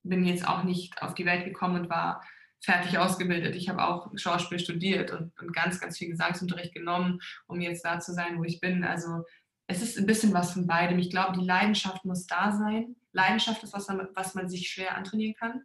bin 0.03 0.27
jetzt 0.27 0.47
auch 0.47 0.65
nicht 0.65 1.01
auf 1.01 1.15
die 1.15 1.25
Welt 1.25 1.45
gekommen 1.45 1.83
und 1.83 1.91
war 1.91 2.23
fertig 2.61 2.99
ausgebildet. 2.99 3.57
Ich 3.57 3.69
habe 3.69 3.85
auch 3.85 4.11
Schauspiel 4.17 4.59
studiert 4.59 5.11
und, 5.11 5.33
und, 5.41 5.55
ganz, 5.55 5.81
ganz 5.81 5.99
viel 5.99 6.09
Gesangsunterricht 6.09 6.75
genommen, 6.75 7.21
um 7.47 7.61
jetzt 7.61 7.85
da 7.85 7.99
zu 8.01 8.13
sein, 8.13 8.39
wo 8.39 8.45
ich 8.45 8.61
bin. 8.61 8.85
Also 8.85 9.25
es 9.67 9.83
ist 9.83 9.99
ein 9.99 10.07
bisschen 10.07 10.35
was 10.35 10.53
von 10.53 10.67
beidem. 10.67 10.99
Ich 10.99 11.11
glaube, 11.11 11.39
die 11.39 11.45
Leidenschaft 11.45 12.05
muss 12.05 12.27
da 12.27 12.53
sein. 12.53 12.97
Leidenschaft 13.13 13.63
ist 13.63 13.73
was, 13.73 13.89
was 13.89 14.35
man 14.35 14.49
sich 14.49 14.69
schwer 14.69 14.97
antrainieren 14.97 15.35
kann. 15.35 15.65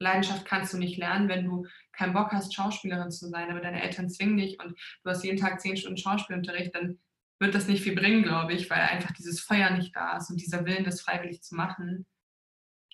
Leidenschaft 0.00 0.44
kannst 0.44 0.72
du 0.72 0.78
nicht 0.78 0.96
lernen, 0.96 1.28
wenn 1.28 1.44
du 1.44 1.66
keinen 1.92 2.12
Bock 2.12 2.32
hast, 2.32 2.54
Schauspielerin 2.54 3.10
zu 3.10 3.28
sein, 3.28 3.50
aber 3.50 3.60
deine 3.60 3.82
Eltern 3.82 4.08
zwingen 4.08 4.36
dich 4.36 4.58
und 4.60 4.78
du 5.02 5.10
hast 5.10 5.24
jeden 5.24 5.38
Tag 5.38 5.60
zehn 5.60 5.76
Stunden 5.76 5.96
Schauspielunterricht, 5.96 6.74
dann 6.74 6.98
wird 7.40 7.54
das 7.54 7.68
nicht 7.68 7.82
viel 7.82 7.94
bringen, 7.94 8.22
glaube 8.22 8.52
ich, 8.52 8.68
weil 8.70 8.80
einfach 8.80 9.12
dieses 9.12 9.40
Feuer 9.40 9.70
nicht 9.70 9.94
da 9.94 10.16
ist 10.16 10.30
und 10.30 10.40
dieser 10.40 10.64
Willen, 10.64 10.84
das 10.84 11.00
freiwillig 11.00 11.42
zu 11.42 11.54
machen. 11.54 12.06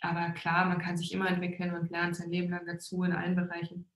Aber 0.01 0.31
klar, 0.31 0.67
man 0.67 0.81
kann 0.81 0.97
sich 0.97 1.13
immer 1.13 1.29
entwickeln 1.29 1.75
und 1.75 1.91
lernt 1.91 2.17
sein 2.17 2.31
Leben 2.31 2.51
lang 2.51 2.67
dazu 2.67 3.03
in 3.05 3.13
allen 3.13 3.37
Bereichen. 3.37 3.91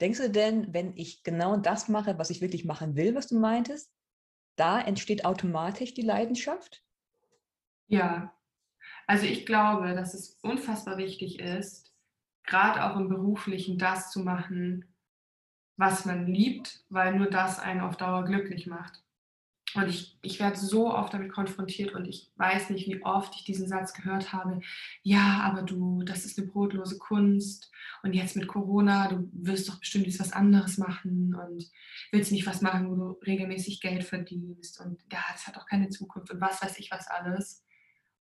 Denkst 0.00 0.18
du 0.18 0.30
denn, 0.30 0.74
wenn 0.74 0.96
ich 0.96 1.22
genau 1.22 1.56
das 1.56 1.88
mache, 1.88 2.18
was 2.18 2.30
ich 2.30 2.40
wirklich 2.40 2.64
machen 2.64 2.96
will, 2.96 3.14
was 3.14 3.28
du 3.28 3.38
meintest, 3.38 3.92
da 4.56 4.80
entsteht 4.80 5.24
automatisch 5.24 5.94
die 5.94 6.02
Leidenschaft? 6.02 6.82
Ja, 7.86 8.34
also 9.06 9.26
ich 9.26 9.46
glaube, 9.46 9.94
dass 9.94 10.14
es 10.14 10.38
unfassbar 10.42 10.98
wichtig 10.98 11.38
ist, 11.38 11.94
gerade 12.46 12.84
auch 12.84 12.96
im 12.96 13.08
beruflichen 13.08 13.78
das 13.78 14.10
zu 14.10 14.20
machen, 14.20 14.84
was 15.76 16.04
man 16.04 16.26
liebt, 16.26 16.84
weil 16.88 17.14
nur 17.16 17.28
das 17.28 17.58
einen 17.58 17.80
auf 17.80 17.96
Dauer 17.96 18.24
glücklich 18.24 18.66
macht. 18.66 19.02
Und 19.74 19.88
ich, 19.88 20.16
ich 20.22 20.40
werde 20.40 20.56
so 20.56 20.94
oft 20.94 21.12
damit 21.12 21.32
konfrontiert 21.32 21.92
und 21.92 22.06
ich 22.06 22.30
weiß 22.36 22.70
nicht, 22.70 22.86
wie 22.86 23.04
oft 23.04 23.34
ich 23.34 23.44
diesen 23.44 23.68
Satz 23.68 23.92
gehört 23.92 24.32
habe. 24.32 24.60
Ja, 25.02 25.40
aber 25.42 25.62
du, 25.62 26.02
das 26.02 26.24
ist 26.24 26.38
eine 26.38 26.46
brotlose 26.46 26.98
Kunst. 26.98 27.70
Und 28.02 28.14
jetzt 28.14 28.36
mit 28.36 28.46
Corona, 28.48 29.08
du 29.08 29.28
wirst 29.32 29.68
doch 29.68 29.78
bestimmt 29.78 30.06
jetzt 30.06 30.20
was 30.20 30.32
anderes 30.32 30.78
machen 30.78 31.34
und 31.34 31.70
willst 32.10 32.32
nicht 32.32 32.46
was 32.46 32.62
machen, 32.62 32.88
wo 32.90 32.94
du 32.94 33.10
regelmäßig 33.26 33.80
Geld 33.80 34.04
verdienst. 34.04 34.80
Und 34.80 35.02
ja, 35.12 35.18
das 35.32 35.46
hat 35.46 35.56
doch 35.56 35.66
keine 35.66 35.90
Zukunft 35.90 36.30
und 36.30 36.40
was 36.40 36.62
weiß 36.62 36.78
ich 36.78 36.90
was 36.90 37.08
alles. 37.08 37.62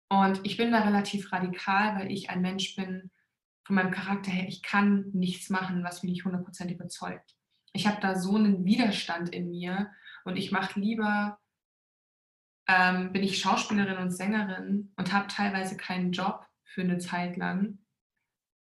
Und 0.10 0.42
ich 0.44 0.58
bin 0.58 0.72
da 0.72 0.82
relativ 0.82 1.32
radikal, 1.32 1.98
weil 1.98 2.12
ich 2.12 2.30
ein 2.30 2.42
Mensch 2.42 2.76
bin, 2.76 3.12
von 3.66 3.76
meinem 3.76 3.92
Charakter 3.92 4.32
her, 4.32 4.48
ich 4.48 4.62
kann 4.62 5.10
nichts 5.14 5.50
machen, 5.50 5.84
was 5.84 6.04
mich 6.04 6.12
nicht 6.12 6.26
100% 6.26 6.72
überzeugt. 6.72 7.36
Ich 7.74 7.88
habe 7.88 8.00
da 8.00 8.16
so 8.16 8.36
einen 8.36 8.64
Widerstand 8.64 9.30
in 9.30 9.50
mir 9.50 9.92
und 10.24 10.38
ich 10.38 10.52
mache 10.52 10.80
lieber, 10.80 11.40
ähm, 12.68 13.12
bin 13.12 13.24
ich 13.24 13.40
Schauspielerin 13.40 13.98
und 13.98 14.12
Sängerin 14.12 14.94
und 14.96 15.12
habe 15.12 15.28
teilweise 15.28 15.76
keinen 15.78 16.12
Job 16.12 16.48
für 16.64 16.82
eine 16.82 17.00
Zeit 17.00 17.38
lang, 17.38 17.80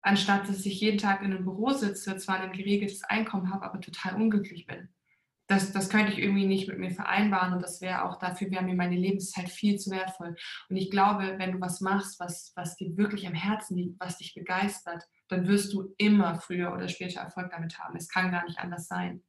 anstatt 0.01 0.49
dass 0.49 0.65
ich 0.65 0.79
jeden 0.79 0.97
Tag 0.97 1.21
in 1.21 1.31
einem 1.31 1.43
Büro 1.43 1.71
sitze, 1.71 2.17
zwar 2.17 2.39
ein 2.39 2.53
geregeltes 2.53 3.03
Einkommen 3.03 3.53
habe, 3.53 3.65
aber 3.65 3.81
total 3.81 4.15
unglücklich 4.15 4.65
bin 4.65 4.89
das, 5.47 5.71
das 5.71 5.89
könnte 5.89 6.11
ich 6.11 6.19
irgendwie 6.19 6.45
nicht 6.45 6.67
mit 6.67 6.77
mir 6.77 6.91
vereinbaren 6.91 7.53
und 7.53 7.63
das 7.63 7.81
wäre 7.81 8.03
auch 8.03 8.19
dafür 8.19 8.51
wäre 8.51 8.63
mir 8.63 8.75
meine 8.75 8.95
Lebenszeit 8.95 9.49
viel 9.49 9.79
zu 9.79 9.91
wertvoll. 9.91 10.35
Und 10.69 10.75
ich 10.75 10.91
glaube, 10.91 11.35
wenn 11.37 11.53
du 11.53 11.61
was 11.61 11.79
machst, 11.79 12.19
was, 12.19 12.51
was 12.55 12.75
dir 12.75 12.95
wirklich 12.97 13.25
am 13.25 13.33
Herzen 13.33 13.77
liegt, 13.77 13.99
was 13.99 14.17
dich 14.17 14.33
begeistert, 14.33 15.03
dann 15.29 15.47
wirst 15.47 15.73
du 15.73 15.93
immer 15.97 16.35
früher 16.35 16.73
oder 16.73 16.89
später 16.89 17.21
Erfolg 17.21 17.49
damit 17.51 17.79
haben. 17.79 17.95
Es 17.95 18.09
kann 18.09 18.31
gar 18.31 18.45
nicht 18.45 18.59
anders 18.59 18.87
sein. 18.87 19.23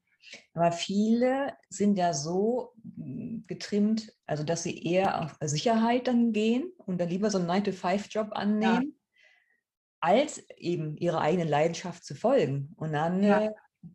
Aber 0.54 0.72
viele 0.72 1.54
sind 1.70 1.96
ja 1.96 2.12
so 2.12 2.74
hm, 2.96 3.44
getrimmt, 3.46 4.12
also 4.26 4.42
dass 4.42 4.64
sie 4.64 4.82
eher 4.82 5.22
auf 5.22 5.36
Sicherheit 5.40 6.08
dann 6.08 6.32
gehen 6.32 6.70
und 6.78 7.00
dann 7.00 7.08
lieber 7.08 7.30
so 7.30 7.38
einen 7.38 7.48
9-to-5-Job 7.48 8.30
annehmen, 8.32 8.92
ja. 8.92 8.98
als 10.00 10.38
eben 10.56 10.96
ihrer 10.96 11.20
eigenen 11.20 11.48
Leidenschaft 11.48 12.04
zu 12.04 12.14
folgen. 12.14 12.74
Und 12.76 12.92
dann 12.92 13.22
ja. 13.22 13.40
Äh, 13.44 13.50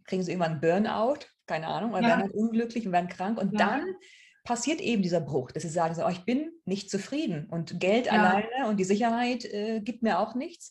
kriegen 0.06 0.24
sie 0.24 0.32
irgendwann 0.32 0.54
einen 0.54 0.62
Burnout 0.62 1.26
keine 1.46 1.68
Ahnung, 1.68 1.92
oder 1.92 2.02
ja. 2.02 2.08
werden 2.10 2.22
halt 2.24 2.34
unglücklich 2.34 2.86
und 2.86 2.94
werden 2.94 3.10
krank. 3.10 3.38
Und 3.38 3.54
ja. 3.54 3.60
dann 3.60 3.96
passiert 4.44 4.82
eben 4.82 5.02
dieser 5.02 5.22
Bruch, 5.22 5.52
dass 5.52 5.64
sie 5.64 5.70
sagen, 5.70 5.96
so, 5.96 6.06
oh, 6.06 6.10
ich 6.10 6.26
bin 6.26 6.52
nicht 6.66 6.90
zufrieden 6.90 7.48
und 7.50 7.80
Geld 7.80 8.08
ja. 8.08 8.14
alleine 8.14 8.68
und 8.68 8.78
die 8.78 8.84
Sicherheit 8.84 9.46
äh, 9.46 9.82
gibt 9.82 10.04
mir 10.04 10.20
auch 10.20 10.36
nichts. 10.36 10.70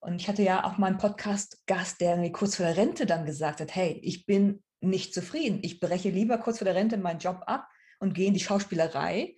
Und 0.00 0.20
ich 0.20 0.28
hatte 0.28 0.42
ja 0.42 0.64
auch 0.64 0.78
mal 0.78 0.88
einen 0.88 0.98
Podcast-Gast, 0.98 2.00
der 2.00 2.16
mir 2.16 2.32
kurz 2.32 2.56
vor 2.56 2.66
der 2.66 2.76
Rente 2.76 3.06
dann 3.06 3.24
gesagt 3.24 3.60
hat, 3.60 3.74
hey, 3.74 4.00
ich 4.02 4.26
bin 4.26 4.62
nicht 4.80 5.14
zufrieden. 5.14 5.60
Ich 5.62 5.78
breche 5.78 6.10
lieber 6.10 6.38
kurz 6.38 6.58
vor 6.58 6.64
der 6.64 6.74
Rente 6.74 6.96
meinen 6.96 7.20
Job 7.20 7.42
ab 7.46 7.68
und 8.00 8.14
gehe 8.14 8.26
in 8.26 8.34
die 8.34 8.40
Schauspielerei. 8.40 9.36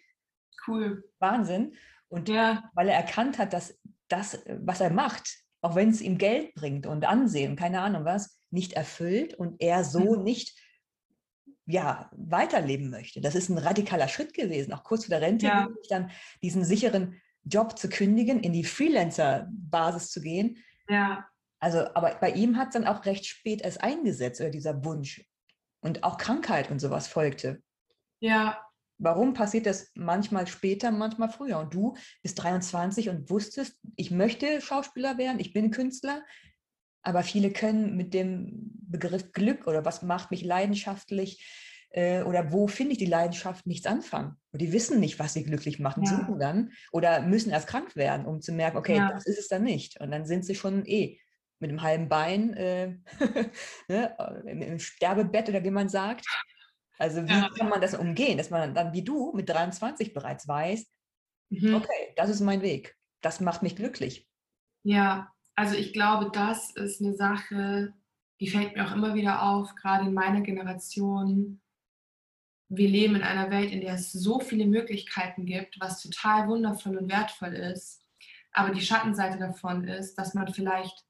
Cool. 0.66 1.04
Wahnsinn. 1.18 1.74
Und 2.08 2.30
ja. 2.30 2.70
weil 2.74 2.88
er 2.88 2.96
erkannt 2.96 3.38
hat, 3.38 3.52
dass 3.52 3.78
das, 4.08 4.38
was 4.46 4.80
er 4.80 4.90
macht, 4.90 5.36
auch 5.60 5.74
wenn 5.74 5.90
es 5.90 6.00
ihm 6.00 6.16
Geld 6.16 6.54
bringt 6.54 6.86
und 6.86 7.04
Ansehen, 7.04 7.56
keine 7.56 7.80
Ahnung 7.80 8.04
was, 8.04 8.38
nicht 8.50 8.72
erfüllt 8.72 9.34
und 9.34 9.60
er 9.60 9.84
so 9.84 10.16
mhm. 10.16 10.22
nicht 10.22 10.58
ja, 11.66 12.10
weiterleben 12.12 12.90
möchte. 12.90 13.20
Das 13.20 13.34
ist 13.34 13.48
ein 13.48 13.58
radikaler 13.58 14.08
Schritt 14.08 14.34
gewesen, 14.34 14.72
auch 14.72 14.84
kurz 14.84 15.06
vor 15.06 15.18
der 15.18 15.26
Rente, 15.26 15.46
ja. 15.46 15.68
dann 15.88 16.10
diesen 16.42 16.64
sicheren 16.64 17.20
Job 17.44 17.78
zu 17.78 17.88
kündigen, 17.88 18.40
in 18.40 18.52
die 18.52 18.64
Freelancer-Basis 18.64 20.10
zu 20.10 20.20
gehen. 20.20 20.58
Ja. 20.88 21.26
Also, 21.60 21.86
aber 21.94 22.16
bei 22.20 22.30
ihm 22.30 22.58
hat 22.58 22.68
es 22.68 22.74
dann 22.74 22.86
auch 22.86 23.04
recht 23.06 23.26
spät 23.26 23.62
erst 23.62 23.82
eingesetzt, 23.82 24.40
oder 24.40 24.50
dieser 24.50 24.84
Wunsch. 24.84 25.24
Und 25.80 26.02
auch 26.02 26.18
Krankheit 26.18 26.70
und 26.70 26.80
sowas 26.80 27.06
folgte. 27.06 27.62
Ja. 28.20 28.60
Warum 28.98 29.34
passiert 29.34 29.66
das 29.66 29.90
manchmal 29.94 30.46
später, 30.46 30.90
manchmal 30.90 31.28
früher? 31.28 31.58
Und 31.58 31.74
du 31.74 31.96
bist 32.22 32.42
23 32.42 33.08
und 33.08 33.28
wusstest, 33.28 33.78
ich 33.96 34.10
möchte 34.10 34.60
Schauspieler 34.60 35.18
werden, 35.18 35.40
ich 35.40 35.52
bin 35.52 35.70
Künstler, 35.70 36.22
aber 37.04 37.22
viele 37.22 37.52
können 37.52 37.96
mit 37.96 38.14
dem 38.14 38.72
Begriff 38.88 39.32
Glück 39.32 39.66
oder 39.66 39.84
was 39.84 40.02
macht 40.02 40.30
mich 40.30 40.42
leidenschaftlich 40.42 41.44
äh, 41.90 42.22
oder 42.22 42.50
wo 42.50 42.66
finde 42.66 42.92
ich 42.92 42.98
die 42.98 43.06
Leidenschaft 43.06 43.66
nichts 43.66 43.86
anfangen. 43.86 44.36
Und 44.52 44.62
die 44.62 44.72
wissen 44.72 45.00
nicht, 45.00 45.18
was 45.18 45.34
sie 45.34 45.44
glücklich 45.44 45.78
macht 45.78 45.98
und 45.98 46.04
ja. 46.04 46.16
suchen 46.16 46.38
dann 46.38 46.72
oder 46.92 47.20
müssen 47.20 47.50
erst 47.50 47.68
krank 47.68 47.94
werden, 47.94 48.26
um 48.26 48.40
zu 48.40 48.52
merken, 48.52 48.78
okay, 48.78 48.96
ja. 48.96 49.12
das 49.12 49.26
ist 49.26 49.38
es 49.38 49.48
dann 49.48 49.62
nicht. 49.62 50.00
Und 50.00 50.10
dann 50.10 50.24
sind 50.26 50.44
sie 50.44 50.54
schon 50.54 50.84
eh 50.86 51.20
mit 51.60 51.70
einem 51.70 51.82
halben 51.82 52.08
Bein 52.08 52.54
äh, 52.54 52.96
ne, 53.88 54.16
im, 54.46 54.62
im, 54.62 54.78
Sterbebett 54.78 55.48
oder 55.48 55.62
wie 55.62 55.70
man 55.70 55.88
sagt. 55.88 56.26
Also 56.98 57.26
wie 57.26 57.32
ja. 57.32 57.50
kann 57.58 57.68
man 57.68 57.80
das 57.80 57.94
umgehen, 57.94 58.38
dass 58.38 58.50
man 58.50 58.74
dann 58.74 58.92
wie 58.92 59.04
du 59.04 59.32
mit 59.34 59.48
23 59.48 60.14
bereits 60.14 60.48
weiß, 60.48 60.86
mhm. 61.50 61.74
okay, 61.74 62.12
das 62.16 62.30
ist 62.30 62.40
mein 62.40 62.62
Weg, 62.62 62.96
das 63.20 63.40
macht 63.40 63.62
mich 63.62 63.76
glücklich. 63.76 64.28
Ja, 64.84 65.33
also 65.54 65.76
ich 65.76 65.92
glaube, 65.92 66.30
das 66.32 66.70
ist 66.70 67.00
eine 67.00 67.14
Sache, 67.14 67.92
die 68.40 68.48
fällt 68.48 68.74
mir 68.74 68.86
auch 68.86 68.92
immer 68.92 69.14
wieder 69.14 69.42
auf, 69.42 69.74
gerade 69.74 70.06
in 70.06 70.14
meiner 70.14 70.40
Generation. 70.40 71.60
Wir 72.68 72.88
leben 72.88 73.16
in 73.16 73.22
einer 73.22 73.50
Welt, 73.50 73.70
in 73.70 73.80
der 73.80 73.94
es 73.94 74.10
so 74.12 74.40
viele 74.40 74.66
Möglichkeiten 74.66 75.46
gibt, 75.46 75.78
was 75.78 76.02
total 76.02 76.48
wundervoll 76.48 76.96
und 76.96 77.10
wertvoll 77.10 77.54
ist. 77.54 78.02
Aber 78.52 78.72
die 78.72 78.80
Schattenseite 78.80 79.38
davon 79.38 79.86
ist, 79.86 80.16
dass 80.16 80.34
man 80.34 80.52
vielleicht 80.52 81.04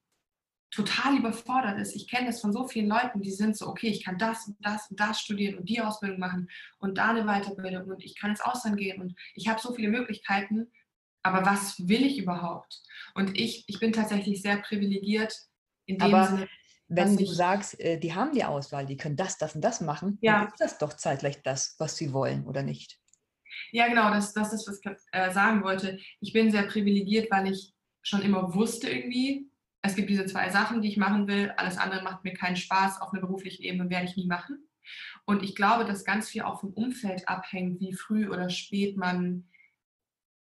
total 0.70 1.16
überfordert 1.16 1.78
ist. 1.78 1.94
Ich 1.94 2.08
kenne 2.08 2.26
das 2.26 2.40
von 2.40 2.52
so 2.52 2.66
vielen 2.66 2.88
Leuten, 2.88 3.22
die 3.22 3.30
sind 3.30 3.56
so, 3.56 3.68
okay, 3.68 3.88
ich 3.88 4.04
kann 4.04 4.18
das 4.18 4.48
und 4.48 4.56
das 4.60 4.90
und 4.90 4.98
das 4.98 5.20
studieren 5.20 5.58
und 5.58 5.68
die 5.68 5.80
Ausbildung 5.80 6.18
machen 6.18 6.50
und 6.78 6.98
da 6.98 7.10
eine 7.10 7.24
Weiterbildung 7.24 7.88
und 7.88 8.04
ich 8.04 8.18
kann 8.18 8.30
ins 8.30 8.40
Ausland 8.40 8.76
gehen 8.76 9.00
und 9.00 9.14
ich 9.34 9.48
habe 9.48 9.60
so 9.60 9.72
viele 9.72 9.88
Möglichkeiten, 9.88 10.68
aber 11.24 11.44
was 11.44 11.88
will 11.88 12.04
ich 12.04 12.18
überhaupt? 12.18 12.82
Und 13.14 13.36
ich, 13.36 13.64
ich 13.66 13.80
bin 13.80 13.92
tatsächlich 13.92 14.42
sehr 14.42 14.58
privilegiert 14.58 15.36
in 15.86 15.98
dem 15.98 16.14
aber 16.14 16.26
Sinne. 16.26 16.48
Wenn 16.86 17.16
du 17.16 17.26
sagst, 17.26 17.80
äh, 17.80 17.98
die 17.98 18.14
haben 18.14 18.32
die 18.32 18.44
Auswahl, 18.44 18.84
die 18.84 18.98
können 18.98 19.16
das, 19.16 19.38
das 19.38 19.54
und 19.54 19.62
das 19.62 19.80
machen, 19.80 20.18
ja. 20.20 20.40
dann 20.40 20.48
ist 20.48 20.60
das 20.60 20.78
doch 20.78 20.92
zeitgleich 20.92 21.42
das, 21.42 21.76
was 21.78 21.96
sie 21.96 22.12
wollen, 22.12 22.46
oder 22.46 22.62
nicht? 22.62 23.00
Ja, 23.72 23.88
genau, 23.88 24.10
das, 24.10 24.34
das 24.34 24.52
ist, 24.52 24.68
was 24.68 24.80
ich 24.80 24.92
äh, 25.12 25.32
sagen 25.32 25.62
wollte. 25.62 25.98
Ich 26.20 26.32
bin 26.32 26.50
sehr 26.50 26.64
privilegiert, 26.64 27.30
weil 27.30 27.50
ich 27.50 27.72
schon 28.02 28.20
immer 28.20 28.54
wusste 28.54 28.90
irgendwie, 28.90 29.50
es 29.80 29.94
gibt 29.96 30.10
diese 30.10 30.26
zwei 30.26 30.50
Sachen, 30.50 30.82
die 30.82 30.88
ich 30.88 30.96
machen 30.98 31.26
will. 31.26 31.52
Alles 31.56 31.78
andere 31.78 32.02
macht 32.02 32.24
mir 32.24 32.34
keinen 32.34 32.56
Spaß 32.56 33.00
auf 33.00 33.12
einer 33.12 33.22
beruflichen 33.22 33.62
Ebene, 33.62 33.88
werde 33.90 34.06
ich 34.06 34.16
nie 34.16 34.26
machen. 34.26 34.66
Und 35.24 35.42
ich 35.42 35.54
glaube, 35.54 35.84
dass 35.84 36.04
ganz 36.04 36.28
viel 36.28 36.42
auch 36.42 36.60
vom 36.60 36.72
Umfeld 36.74 37.28
abhängt, 37.28 37.80
wie 37.80 37.94
früh 37.94 38.28
oder 38.28 38.50
spät 38.50 38.96
man 38.96 39.48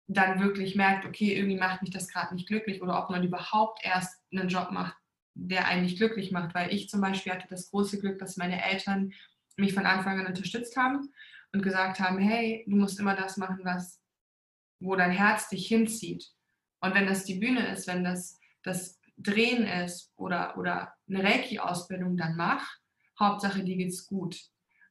dann 0.09 0.41
wirklich 0.41 0.77
merkt, 0.77 1.05
okay, 1.05 1.35
irgendwie 1.37 1.59
macht 1.59 1.83
mich 1.83 1.91
das 1.91 2.09
gerade 2.09 2.35
nicht 2.35 2.49
glücklich 2.49 2.83
oder 2.83 3.03
ob 3.03 3.11
man 3.11 3.25
überhaupt 3.25 3.85
erst 3.85 4.23
einen 4.33 4.49
Job 4.49 4.71
macht, 4.71 4.97
der 5.35 5.67
einen 5.67 5.83
nicht 5.83 5.99
glücklich 5.99 6.31
macht. 6.31 6.55
Weil 6.55 6.73
ich 6.73 6.89
zum 6.89 7.01
Beispiel 7.01 7.33
hatte 7.33 7.49
das 7.49 7.71
große 7.71 7.99
Glück, 7.99 8.19
dass 8.19 8.37
meine 8.37 8.65
Eltern 8.65 9.13
mich 9.57 9.75
von 9.75 9.87
Anfang 9.87 10.21
an 10.21 10.27
unterstützt 10.27 10.77
haben 10.77 11.13
und 11.53 11.63
gesagt 11.63 11.99
haben, 11.99 12.19
hey, 12.19 12.65
du 12.69 12.77
musst 12.77 13.01
immer 13.01 13.17
das 13.17 13.37
machen, 13.37 13.61
was, 13.63 14.01
wo 14.81 14.95
dein 14.95 15.11
Herz 15.11 15.49
dich 15.49 15.67
hinzieht. 15.67 16.31
Und 16.81 16.95
wenn 16.95 17.07
das 17.07 17.25
die 17.25 17.39
Bühne 17.39 17.67
ist, 17.69 17.87
wenn 17.87 18.05
das 18.05 18.39
das 18.63 19.01
Drehen 19.17 19.67
ist 19.67 20.13
oder, 20.17 20.59
oder 20.59 20.95
eine 21.09 21.25
Reiki-Ausbildung, 21.25 22.17
dann 22.17 22.37
mach. 22.37 22.67
Hauptsache, 23.19 23.65
dir 23.65 23.77
geht's 23.77 24.07
gut. 24.07 24.39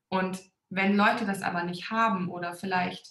Und 0.09 0.41
wenn 0.69 0.95
Leute 0.95 1.25
das 1.25 1.43
aber 1.43 1.63
nicht 1.63 1.91
haben 1.91 2.29
oder 2.29 2.55
vielleicht 2.55 3.07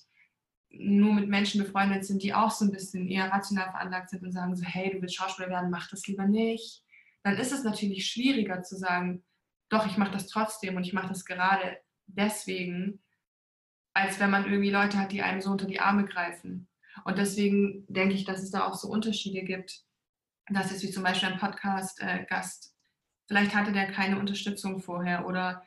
nur 0.78 1.14
mit 1.14 1.28
Menschen 1.28 1.62
befreundet 1.62 2.04
sind, 2.04 2.22
die 2.22 2.34
auch 2.34 2.50
so 2.50 2.64
ein 2.64 2.72
bisschen 2.72 3.08
eher 3.08 3.30
rational 3.30 3.70
veranlagt 3.70 4.10
sind 4.10 4.22
und 4.22 4.32
sagen 4.32 4.54
so, 4.56 4.64
hey, 4.64 4.90
du 4.90 5.00
willst 5.00 5.16
Schauspieler 5.16 5.48
werden, 5.48 5.70
mach 5.70 5.88
das 5.88 6.06
lieber 6.06 6.26
nicht, 6.26 6.82
dann 7.22 7.36
ist 7.36 7.52
es 7.52 7.64
natürlich 7.64 8.06
schwieriger 8.06 8.62
zu 8.62 8.76
sagen, 8.76 9.24
doch, 9.68 9.86
ich 9.86 9.96
mache 9.96 10.12
das 10.12 10.26
trotzdem 10.26 10.76
und 10.76 10.84
ich 10.84 10.92
mache 10.92 11.08
das 11.08 11.24
gerade 11.24 11.78
deswegen, 12.06 13.02
als 13.94 14.20
wenn 14.20 14.30
man 14.30 14.44
irgendwie 14.44 14.70
Leute 14.70 14.98
hat, 14.98 15.12
die 15.12 15.22
einem 15.22 15.40
so 15.40 15.50
unter 15.50 15.66
die 15.66 15.80
Arme 15.80 16.04
greifen. 16.04 16.68
Und 17.04 17.18
deswegen 17.18 17.84
denke 17.88 18.14
ich, 18.14 18.24
dass 18.24 18.42
es 18.42 18.50
da 18.50 18.66
auch 18.66 18.74
so 18.74 18.88
Unterschiede 18.88 19.42
gibt. 19.42 19.82
Das 20.48 20.70
ist 20.70 20.82
wie 20.82 20.90
zum 20.90 21.02
Beispiel 21.02 21.30
ein 21.30 21.38
Podcast-Gast. 21.38 22.64
Äh, 22.64 22.68
Vielleicht 23.26 23.54
hatte 23.54 23.72
der 23.72 23.90
keine 23.90 24.18
Unterstützung 24.18 24.80
vorher 24.80 25.26
oder 25.26 25.64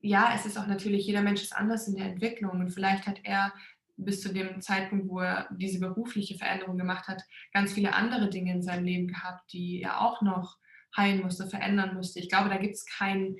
ja, 0.00 0.32
es 0.34 0.46
ist 0.46 0.58
auch 0.58 0.66
natürlich, 0.66 1.06
jeder 1.06 1.22
Mensch 1.22 1.42
ist 1.42 1.54
anders 1.54 1.86
in 1.86 1.96
der 1.96 2.06
Entwicklung 2.06 2.60
und 2.60 2.70
vielleicht 2.70 3.06
hat 3.06 3.20
er 3.22 3.52
bis 3.96 4.20
zu 4.20 4.32
dem 4.32 4.60
Zeitpunkt, 4.60 5.08
wo 5.08 5.20
er 5.20 5.48
diese 5.52 5.80
berufliche 5.80 6.36
Veränderung 6.36 6.78
gemacht 6.78 7.08
hat, 7.08 7.22
ganz 7.52 7.72
viele 7.72 7.94
andere 7.94 8.30
Dinge 8.30 8.52
in 8.52 8.62
seinem 8.62 8.84
Leben 8.84 9.08
gehabt, 9.08 9.52
die 9.52 9.82
er 9.82 10.00
auch 10.00 10.22
noch 10.22 10.58
heilen 10.96 11.22
musste, 11.22 11.48
verändern 11.48 11.94
musste. 11.94 12.20
Ich 12.20 12.28
glaube, 12.28 12.48
da 12.48 12.56
gibt 12.58 12.74
es 12.74 12.84
keinen, 12.86 13.36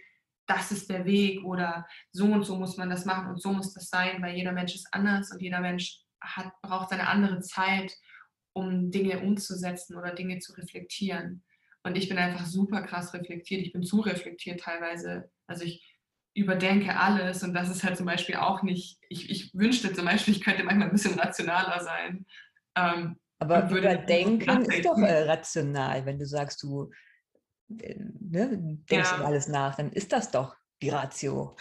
das 0.47 0.73
ist 0.73 0.91
der 0.91 1.05
Weg 1.05 1.45
oder 1.45 1.87
so 2.11 2.27
und 2.27 2.45
so 2.45 2.57
muss 2.57 2.77
man 2.77 2.91
das 2.91 3.05
machen 3.05 3.29
und 3.29 3.41
so 3.41 3.53
muss 3.53 3.75
das 3.75 3.89
sein, 3.89 4.23
weil 4.23 4.37
jeder 4.37 4.53
Mensch 4.53 4.75
ist 4.75 4.89
anders 4.93 5.31
und 5.33 5.41
jeder 5.41 5.61
Mensch 5.61 6.01
hat, 6.21 6.53
braucht 6.63 6.91
seine 6.91 7.09
andere 7.09 7.41
Zeit, 7.41 7.93
um 8.55 8.91
Dinge 8.91 9.21
umzusetzen 9.21 9.97
oder 9.97 10.15
Dinge 10.15 10.39
zu 10.39 10.53
reflektieren. 10.53 11.43
Und 11.85 11.97
ich 11.97 12.09
bin 12.09 12.19
einfach 12.19 12.47
super 12.47 12.83
krass 12.83 13.13
reflektiert. 13.13 13.63
Ich 13.63 13.73
bin 13.73 13.83
zu 13.83 14.01
reflektiert 14.01 14.61
teilweise. 14.61 15.31
Also 15.47 15.65
ich 15.65 15.92
überdenke 16.35 16.97
alles 16.97 17.43
und 17.43 17.55
das 17.55 17.69
ist 17.69 17.85
halt 17.85 17.97
zum 17.97 18.07
Beispiel 18.07 18.37
auch 18.37 18.63
nicht, 18.63 18.99
ich, 19.09 19.31
ich 19.31 19.55
wünschte 19.55 19.93
zum 19.93 20.07
Beispiel, 20.07 20.35
ich 20.35 20.43
könnte 20.43 20.65
manchmal 20.65 20.89
ein 20.89 20.93
bisschen 20.93 21.19
rationaler 21.19 21.83
sein. 21.83 22.27
Ähm, 22.75 23.19
Aber 23.39 23.69
überdenken 23.71 24.63
ist 24.63 24.85
doch 24.85 24.97
äh, 24.99 25.25
rational, 25.25 26.07
wenn 26.07 26.19
du 26.19 26.27
sagst, 26.27 26.63
du 26.63 26.91
äh, 27.81 27.97
ne, 27.99 28.79
denkst 28.91 29.11
ja. 29.11 29.25
alles 29.25 29.49
nach, 29.49 29.77
dann 29.77 29.93
ist 29.93 30.13
das 30.13 30.31
doch 30.31 30.57
die 30.81 30.89
Ratio. 30.89 31.57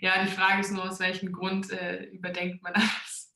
Ja, 0.00 0.24
die 0.24 0.30
Frage 0.30 0.60
ist 0.60 0.72
nur, 0.72 0.88
aus 0.88 0.98
welchem 1.00 1.30
Grund 1.32 1.70
äh, 1.70 2.04
überdenkt 2.04 2.62
man 2.62 2.72
das. 2.74 3.32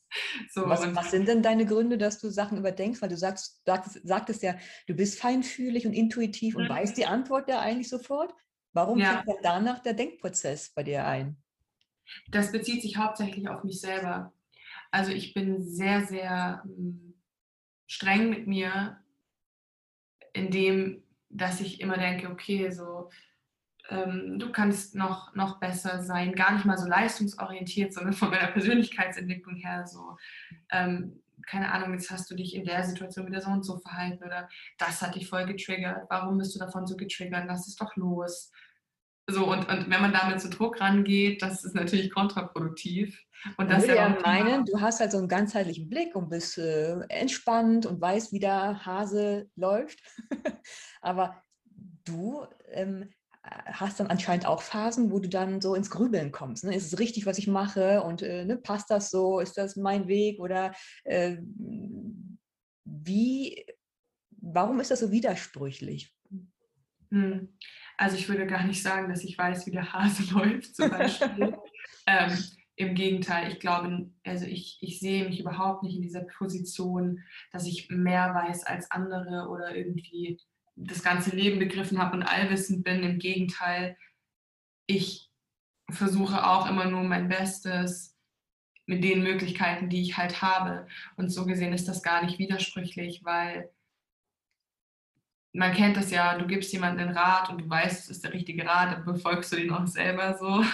So, 0.51 0.67
was, 0.67 0.95
was, 0.97 1.11
sind 1.11 1.29
denn 1.29 1.43
deine 1.43 1.67
Gründe, 1.67 1.99
dass 1.99 2.19
du 2.19 2.31
Sachen 2.31 2.59
überdenkst? 2.59 3.03
Weil 3.03 3.11
du 3.11 3.17
sagst, 3.17 3.61
sagst, 3.67 4.01
sagtest 4.05 4.43
ja, 4.43 4.57
du 4.87 4.95
bist 4.95 5.21
feinfühlig 5.21 5.87
und 5.87 5.93
intuitiv 5.93 6.57
und 6.57 6.65
mhm. 6.65 6.71
weißt 6.71 6.97
die 6.97 7.07
Antwort 7.07 7.49
ja 7.49 7.61
eigentlich 7.61 7.89
sofort. 7.89 8.33
Warum 8.73 8.99
ja. 8.99 9.23
fängt 9.23 9.45
danach 9.45 9.81
der 9.81 9.95
Denkprozess 9.95 10.71
bei 10.71 10.83
dir 10.83 11.07
ein? 11.07 11.37
Das 12.29 12.53
bezieht 12.53 12.83
sich 12.83 12.97
hauptsächlich 12.97 13.49
auf 13.49 13.65
mich 13.65 13.81
selber. 13.81 14.33
Also 14.91 15.13
ich 15.13 15.35
bin 15.35 15.63
sehr, 15.63 16.07
sehr 16.07 16.63
hm, 16.65 17.15
streng 17.87 18.31
mit 18.31 18.47
mir, 18.47 19.03
indem, 20.33 21.03
dass 21.29 21.61
ich 21.61 21.81
immer 21.81 21.99
denke, 21.99 22.31
okay, 22.31 22.71
so 22.71 23.11
ähm, 23.91 24.39
du 24.39 24.53
kannst 24.53 24.95
noch, 24.95 25.35
noch 25.35 25.61
besser 25.61 26.03
sein, 26.03 26.35
gar 26.35 26.53
nicht 26.53 26.65
mal 26.65 26.79
so 26.79 26.87
leistungsorientiert, 26.87 27.93
sondern 27.93 28.13
von 28.13 28.31
meiner 28.31 28.49
Persönlichkeitsentwicklung 28.49 29.57
her 29.57 29.87
so, 29.87 30.17
ähm, 30.71 31.23
keine 31.47 31.73
Ahnung, 31.73 31.93
jetzt 31.93 32.11
hast 32.11 32.31
du 32.31 32.35
dich 32.35 32.55
in 32.55 32.65
der 32.65 32.85
Situation 32.85 33.27
wieder 33.27 33.41
so 33.41 33.51
und 33.51 33.65
so 33.65 33.79
verhalten 33.79 34.25
oder 34.25 34.49
das 34.79 35.03
hat 35.03 35.15
dich 35.15 35.29
voll 35.29 35.47
getriggert, 35.47 36.07
warum 36.09 36.39
bist 36.39 36.55
du 36.55 36.59
davon 36.59 36.87
so 36.87 36.97
getriggert, 36.97 37.45
lass 37.47 37.69
es 37.69 37.77
doch 37.77 37.95
los. 37.97 38.51
So, 39.31 39.47
und, 39.47 39.69
und 39.69 39.91
wenn 39.91 40.01
man 40.01 40.13
damit 40.13 40.41
zu 40.41 40.49
Druck 40.49 40.81
rangeht, 40.81 41.43
das 41.43 41.63
ist 41.63 41.75
natürlich 41.75 42.11
kontraproduktiv. 42.11 43.23
Und 43.59 43.71
das 43.71 43.83
ich 43.83 43.91
würde 43.91 44.01
ja 44.01 44.19
meinen, 44.25 44.65
du 44.65 44.81
hast 44.81 45.01
halt 45.01 45.13
so 45.13 45.19
einen 45.19 45.29
ganzheitlichen 45.29 45.89
Blick 45.91 46.17
und 46.17 46.31
bist 46.31 46.57
äh, 46.57 46.99
entspannt 47.11 47.85
und 47.85 48.01
weißt, 48.01 48.33
wie 48.33 48.39
der 48.39 48.87
Hase 48.87 49.51
läuft. 49.55 50.01
Aber 51.03 51.43
du 52.05 52.47
ähm, 52.71 53.11
hast 53.67 54.01
dann 54.01 54.09
anscheinend 54.09 54.47
auch 54.47 54.63
Phasen, 54.63 55.11
wo 55.11 55.19
du 55.19 55.29
dann 55.29 55.61
so 55.61 55.75
ins 55.75 55.91
Grübeln 55.91 56.33
kommst. 56.33 56.65
Ne? 56.65 56.75
Ist 56.75 56.93
es 56.93 56.99
richtig, 56.99 57.27
was 57.27 57.39
ich 57.39 57.47
mache? 57.47 58.03
Und 58.03 58.23
äh, 58.23 58.45
ne, 58.45 58.57
passt 58.57 58.91
das 58.91 59.11
so? 59.11 59.41
Ist 59.41 59.57
das 59.59 59.77
mein 59.77 60.09
Weg? 60.09 60.41
Oder 60.41 60.73
äh, 61.05 61.37
wie, 62.85 63.65
warum 64.41 64.81
ist 64.81 64.91
das 64.91 65.01
so 65.01 65.11
widersprüchlich? 65.11 66.15
Hm. 67.11 67.49
Also 67.97 68.17
ich 68.17 68.29
würde 68.29 68.47
gar 68.47 68.65
nicht 68.65 68.83
sagen, 68.83 69.09
dass 69.09 69.25
ich 69.25 69.37
weiß, 69.37 69.67
wie 69.67 69.73
der 69.73 69.93
Hase 69.93 70.23
läuft, 70.35 70.77
zum 70.77 70.91
Beispiel. 70.91 71.57
ähm, 72.07 72.39
Im 72.77 72.95
Gegenteil, 72.95 73.51
ich 73.51 73.61
glaube, 73.61 74.11
also 74.25 74.45
ich, 74.45 74.79
ich 74.81 75.01
sehe 75.01 75.29
mich 75.29 75.41
überhaupt 75.41 75.83
nicht 75.83 75.97
in 75.97 76.03
dieser 76.03 76.25
Position, 76.25 77.23
dass 77.51 77.67
ich 77.67 77.89
mehr 77.91 78.35
weiß 78.35 78.65
als 78.65 78.91
andere 78.91 79.49
oder 79.49 79.75
irgendwie 79.75 80.39
das 80.79 81.03
ganze 81.03 81.35
Leben 81.35 81.59
begriffen 81.59 81.99
habe 81.99 82.17
und 82.17 82.23
allwissend 82.23 82.85
bin. 82.85 83.03
Im 83.03 83.19
Gegenteil, 83.19 83.97
ich 84.87 85.31
versuche 85.91 86.47
auch 86.47 86.69
immer 86.69 86.87
nur 86.87 87.03
mein 87.03 87.29
Bestes 87.29 88.17
mit 88.87 89.05
den 89.05 89.23
Möglichkeiten, 89.23 89.91
die 89.91 90.03
ich 90.03 90.17
halt 90.17 90.41
habe. 90.41 90.87
Und 91.17 91.31
so 91.31 91.45
gesehen 91.45 91.73
ist 91.73 91.89
das 91.89 92.03
gar 92.03 92.25
nicht 92.25 92.39
widersprüchlich, 92.39 93.23
weil 93.25 93.71
man 95.53 95.73
kennt 95.73 95.97
das 95.97 96.11
ja, 96.11 96.37
du 96.39 96.47
gibst 96.47 96.73
jemandem 96.73 97.09
den 97.09 97.17
Rat 97.17 97.51
und 97.51 97.63
du 97.63 97.69
weißt, 97.69 98.05
es 98.05 98.09
ist 98.09 98.25
der 98.25 98.33
richtige 98.33 98.65
Rat, 98.67 98.93
dann 98.93 99.05
befolgst 99.05 99.53
du 99.53 99.57
den 99.57 99.73
auch 99.73 99.87
selber 99.87 100.37
so. 100.39 100.65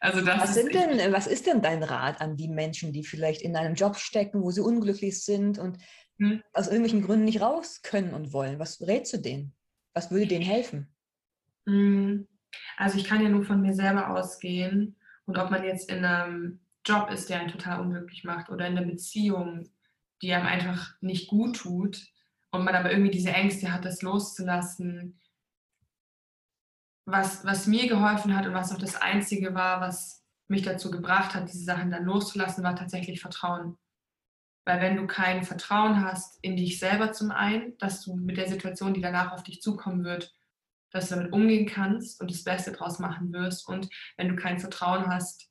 Also 0.00 0.20
das 0.20 0.40
was, 0.40 0.54
sind 0.54 0.74
denn, 0.74 1.12
was 1.12 1.26
ist 1.26 1.46
denn 1.46 1.60
dein 1.60 1.82
Rat 1.82 2.20
an 2.20 2.36
die 2.36 2.48
Menschen, 2.48 2.92
die 2.92 3.04
vielleicht 3.04 3.42
in 3.42 3.56
einem 3.56 3.74
Job 3.74 3.96
stecken, 3.96 4.42
wo 4.42 4.50
sie 4.50 4.60
unglücklich 4.60 5.22
sind 5.24 5.58
und 5.58 5.78
hm. 6.18 6.42
aus 6.52 6.66
irgendwelchen 6.66 7.02
Gründen 7.02 7.24
nicht 7.24 7.40
raus 7.40 7.82
können 7.82 8.14
und 8.14 8.32
wollen? 8.32 8.58
Was 8.58 8.80
rätst 8.80 9.12
du 9.12 9.18
denen? 9.18 9.54
Was 9.94 10.10
würde 10.10 10.26
denen 10.26 10.44
helfen? 10.44 10.88
Hm. 11.66 12.26
Also 12.76 12.98
ich 12.98 13.04
kann 13.04 13.22
ja 13.22 13.28
nur 13.28 13.44
von 13.44 13.62
mir 13.62 13.74
selber 13.74 14.10
ausgehen 14.10 14.96
und 15.26 15.38
ob 15.38 15.50
man 15.50 15.64
jetzt 15.64 15.90
in 15.90 16.04
einem 16.04 16.60
Job 16.84 17.10
ist, 17.10 17.30
der 17.30 17.40
einen 17.40 17.50
total 17.50 17.80
unglücklich 17.80 18.24
macht 18.24 18.50
oder 18.50 18.66
in 18.66 18.76
einer 18.76 18.86
Beziehung, 18.86 19.70
die 20.20 20.32
einem 20.32 20.46
einfach 20.46 20.94
nicht 21.00 21.28
gut 21.28 21.56
tut, 21.56 22.12
und 22.52 22.64
man 22.64 22.74
aber 22.74 22.92
irgendwie 22.92 23.10
diese 23.10 23.32
Ängste 23.32 23.72
hat, 23.72 23.84
das 23.84 24.02
loszulassen. 24.02 25.18
Was, 27.04 27.44
was 27.44 27.66
mir 27.66 27.88
geholfen 27.88 28.36
hat 28.36 28.46
und 28.46 28.54
was 28.54 28.72
auch 28.72 28.78
das 28.78 28.94
Einzige 29.00 29.54
war, 29.54 29.80
was 29.80 30.22
mich 30.46 30.62
dazu 30.62 30.90
gebracht 30.90 31.34
hat, 31.34 31.48
diese 31.48 31.64
Sachen 31.64 31.90
dann 31.90 32.04
loszulassen, 32.04 32.62
war 32.62 32.76
tatsächlich 32.76 33.20
Vertrauen. 33.20 33.78
Weil 34.64 34.80
wenn 34.80 34.96
du 34.96 35.06
kein 35.06 35.42
Vertrauen 35.42 36.04
hast 36.04 36.38
in 36.42 36.56
dich 36.56 36.78
selber 36.78 37.12
zum 37.12 37.30
einen, 37.30 37.76
dass 37.78 38.02
du 38.02 38.14
mit 38.14 38.36
der 38.36 38.48
Situation, 38.48 38.94
die 38.94 39.00
danach 39.00 39.32
auf 39.32 39.42
dich 39.42 39.60
zukommen 39.60 40.04
wird, 40.04 40.32
dass 40.90 41.08
du 41.08 41.16
damit 41.16 41.32
umgehen 41.32 41.66
kannst 41.66 42.20
und 42.20 42.30
das 42.30 42.44
Beste 42.44 42.72
draus 42.72 42.98
machen 42.98 43.32
wirst. 43.32 43.66
Und 43.66 43.88
wenn 44.16 44.28
du 44.28 44.36
kein 44.36 44.58
Vertrauen 44.58 45.08
hast, 45.08 45.48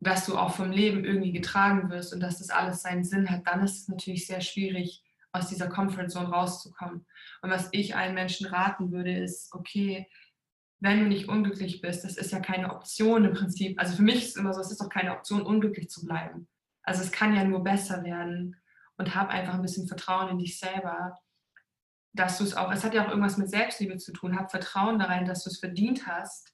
dass 0.00 0.26
du 0.26 0.36
auch 0.36 0.54
vom 0.54 0.70
Leben 0.70 1.04
irgendwie 1.04 1.32
getragen 1.32 1.90
wirst 1.90 2.12
und 2.12 2.20
dass 2.20 2.38
das 2.38 2.50
alles 2.50 2.82
seinen 2.82 3.04
Sinn 3.04 3.30
hat, 3.30 3.46
dann 3.46 3.62
ist 3.62 3.82
es 3.82 3.88
natürlich 3.88 4.26
sehr 4.26 4.40
schwierig, 4.40 5.02
aus 5.32 5.48
dieser 5.48 5.68
Comfort 5.68 6.08
Zone 6.08 6.28
rauszukommen. 6.28 7.06
Und 7.42 7.50
was 7.50 7.68
ich 7.72 7.94
allen 7.94 8.14
Menschen 8.14 8.46
raten 8.46 8.90
würde, 8.90 9.16
ist, 9.16 9.52
okay, 9.54 10.08
wenn 10.80 11.00
du 11.00 11.06
nicht 11.06 11.28
unglücklich 11.28 11.80
bist, 11.80 12.04
das 12.04 12.16
ist 12.16 12.32
ja 12.32 12.40
keine 12.40 12.74
Option 12.74 13.24
im 13.24 13.34
Prinzip. 13.34 13.78
Also 13.78 13.96
für 13.96 14.02
mich 14.02 14.16
ist 14.16 14.30
es 14.30 14.36
immer 14.36 14.54
so, 14.54 14.60
es 14.60 14.70
ist 14.70 14.80
doch 14.80 14.88
keine 14.88 15.12
Option, 15.12 15.42
unglücklich 15.42 15.88
zu 15.90 16.04
bleiben. 16.04 16.48
Also 16.90 17.04
es 17.04 17.12
kann 17.12 17.36
ja 17.36 17.44
nur 17.44 17.62
besser 17.62 18.02
werden 18.02 18.60
und 18.96 19.14
hab 19.14 19.28
einfach 19.28 19.54
ein 19.54 19.62
bisschen 19.62 19.86
Vertrauen 19.86 20.28
in 20.30 20.38
dich 20.38 20.58
selber, 20.58 21.16
dass 22.12 22.38
du 22.38 22.42
es 22.42 22.56
auch, 22.56 22.72
es 22.72 22.82
hat 22.82 22.94
ja 22.94 23.04
auch 23.04 23.10
irgendwas 23.10 23.36
mit 23.36 23.48
Selbstliebe 23.48 23.96
zu 23.98 24.12
tun, 24.12 24.36
hab 24.36 24.50
Vertrauen 24.50 24.98
darin, 24.98 25.24
dass 25.24 25.44
du 25.44 25.50
es 25.50 25.60
verdient 25.60 26.08
hast, 26.08 26.52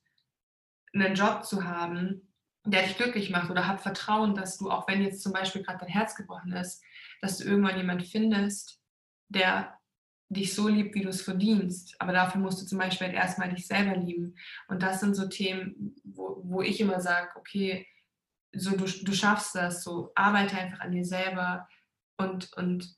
einen 0.93 1.14
Job 1.14 1.47
zu 1.47 1.64
haben, 1.64 2.34
der 2.66 2.82
dich 2.82 2.99
glücklich 2.99 3.30
macht 3.30 3.51
oder 3.51 3.66
hab 3.66 3.80
Vertrauen, 3.80 4.34
dass 4.34 4.59
du, 4.59 4.70
auch 4.70 4.87
wenn 4.89 5.01
jetzt 5.01 5.22
zum 5.22 5.32
Beispiel 5.32 5.62
gerade 5.62 5.78
dein 5.78 5.89
Herz 5.89 6.14
gebrochen 6.14 6.53
ist, 6.53 6.84
dass 7.22 7.39
du 7.39 7.45
irgendwann 7.45 7.78
jemand 7.78 8.07
findest, 8.07 8.78
der 9.30 9.78
dich 10.28 10.55
so 10.55 10.68
liebt, 10.68 10.95
wie 10.95 11.03
du 11.03 11.09
es 11.09 11.22
verdienst. 11.22 11.97
Aber 11.99 12.12
dafür 12.12 12.43
musst 12.43 12.61
du 12.61 12.66
zum 12.66 12.76
Beispiel 12.76 13.07
halt 13.07 13.16
erstmal 13.16 13.49
dich 13.55 13.66
selber 13.66 13.97
lieben. 13.97 14.37
Und 14.68 14.82
das 14.82 15.01
sind 15.01 15.14
so 15.14 15.28
Themen, 15.28 15.97
wo, 16.05 16.43
wo 16.45 16.61
ich 16.61 16.78
immer 16.78 17.01
sage, 17.01 17.30
okay, 17.37 17.87
so 18.55 18.76
du, 18.76 18.84
du 18.86 19.12
schaffst 19.12 19.55
das, 19.55 19.82
so 19.82 20.12
arbeite 20.14 20.57
einfach 20.57 20.80
an 20.80 20.92
dir 20.92 21.05
selber 21.05 21.68
und, 22.16 22.53
und 22.55 22.97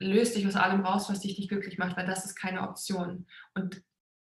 löst 0.00 0.36
dich 0.36 0.46
aus 0.46 0.56
allem 0.56 0.84
raus, 0.84 1.08
was 1.08 1.20
dich 1.20 1.38
nicht 1.38 1.48
glücklich 1.48 1.78
macht, 1.78 1.96
weil 1.96 2.06
das 2.06 2.24
ist 2.24 2.34
keine 2.34 2.68
Option. 2.68 3.26
Und 3.54 3.82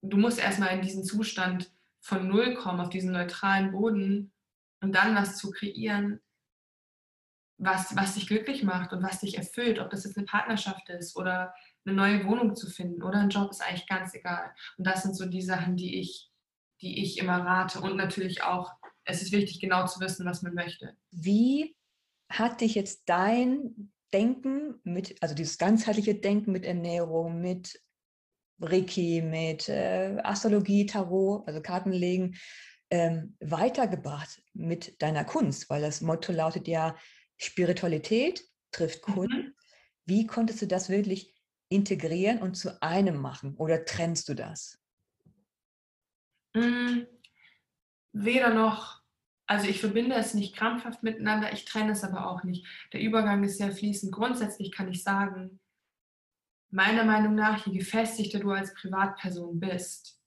du 0.02 0.16
musst 0.16 0.38
erstmal 0.38 0.70
in 0.70 0.82
diesen 0.82 1.04
Zustand 1.04 1.70
von 2.00 2.28
Null 2.28 2.54
kommen, 2.54 2.80
auf 2.80 2.90
diesen 2.90 3.12
neutralen 3.12 3.72
Boden 3.72 4.32
und 4.80 4.94
dann 4.94 5.14
was 5.14 5.38
zu 5.38 5.50
kreieren, 5.50 6.20
was, 7.56 7.96
was 7.96 8.14
dich 8.14 8.26
glücklich 8.26 8.62
macht 8.62 8.92
und 8.92 9.02
was 9.02 9.20
dich 9.20 9.38
erfüllt, 9.38 9.78
ob 9.78 9.90
das 9.90 10.04
jetzt 10.04 10.16
eine 10.16 10.26
Partnerschaft 10.26 10.88
ist 10.90 11.16
oder 11.16 11.54
eine 11.86 11.94
neue 11.94 12.26
Wohnung 12.26 12.56
zu 12.56 12.68
finden 12.68 13.02
oder 13.02 13.20
ein 13.20 13.30
Job, 13.30 13.50
ist 13.50 13.62
eigentlich 13.62 13.86
ganz 13.86 14.14
egal. 14.14 14.54
Und 14.76 14.86
das 14.86 15.02
sind 15.02 15.16
so 15.16 15.26
die 15.26 15.42
Sachen, 15.42 15.76
die 15.76 16.00
ich, 16.00 16.30
die 16.80 17.02
ich 17.02 17.18
immer 17.18 17.38
rate. 17.38 17.80
Und 17.80 17.96
natürlich 17.96 18.42
auch, 18.42 18.72
es 19.04 19.22
ist 19.22 19.32
wichtig, 19.32 19.60
genau 19.60 19.86
zu 19.86 20.00
wissen, 20.00 20.26
was 20.26 20.42
man 20.42 20.54
möchte. 20.54 20.96
Wie 21.10 21.76
hat 22.28 22.60
dich 22.60 22.74
jetzt 22.74 23.02
dein 23.06 23.92
Denken 24.12 24.80
mit, 24.84 25.20
also 25.22 25.34
dieses 25.34 25.58
ganzheitliche 25.58 26.14
Denken 26.14 26.52
mit 26.52 26.64
Ernährung, 26.64 27.40
mit 27.40 27.80
Reiki, 28.60 29.22
mit 29.22 29.68
äh, 29.68 30.16
Astrologie, 30.22 30.86
Tarot, 30.86 31.46
also 31.46 31.60
Kartenlegen, 31.60 32.36
ähm, 32.90 33.36
weitergebracht 33.40 34.42
mit 34.54 35.00
deiner 35.02 35.24
Kunst? 35.24 35.68
Weil 35.68 35.82
das 35.82 36.00
Motto 36.00 36.32
lautet 36.32 36.68
ja, 36.68 36.96
Spiritualität 37.36 38.44
trifft. 38.70 39.02
Kunst. 39.02 39.34
Mhm. 39.34 39.54
Wie 40.06 40.26
konntest 40.26 40.62
du 40.62 40.66
das 40.66 40.88
wirklich 40.88 41.34
integrieren 41.68 42.40
und 42.40 42.54
zu 42.54 42.80
einem 42.82 43.16
machen? 43.16 43.56
Oder 43.56 43.84
trennst 43.84 44.28
du 44.28 44.34
das? 44.34 44.78
Mhm. 46.54 47.06
Weder 48.14 48.54
noch. 48.54 49.02
Also 49.46 49.68
ich 49.68 49.80
verbinde 49.80 50.14
es 50.14 50.32
nicht 50.32 50.56
krampfhaft 50.56 51.02
miteinander, 51.02 51.52
ich 51.52 51.66
trenne 51.66 51.92
es 51.92 52.02
aber 52.02 52.30
auch 52.30 52.44
nicht. 52.44 52.66
Der 52.94 53.00
Übergang 53.00 53.44
ist 53.44 53.58
sehr 53.58 53.72
fließend. 53.72 54.10
Grundsätzlich 54.10 54.72
kann 54.72 54.88
ich 54.88 55.02
sagen, 55.02 55.60
meiner 56.70 57.04
Meinung 57.04 57.34
nach, 57.34 57.66
je 57.66 57.76
gefestigter 57.76 58.38
du 58.38 58.52
als 58.52 58.72
Privatperson 58.72 59.60
bist, 59.60 60.18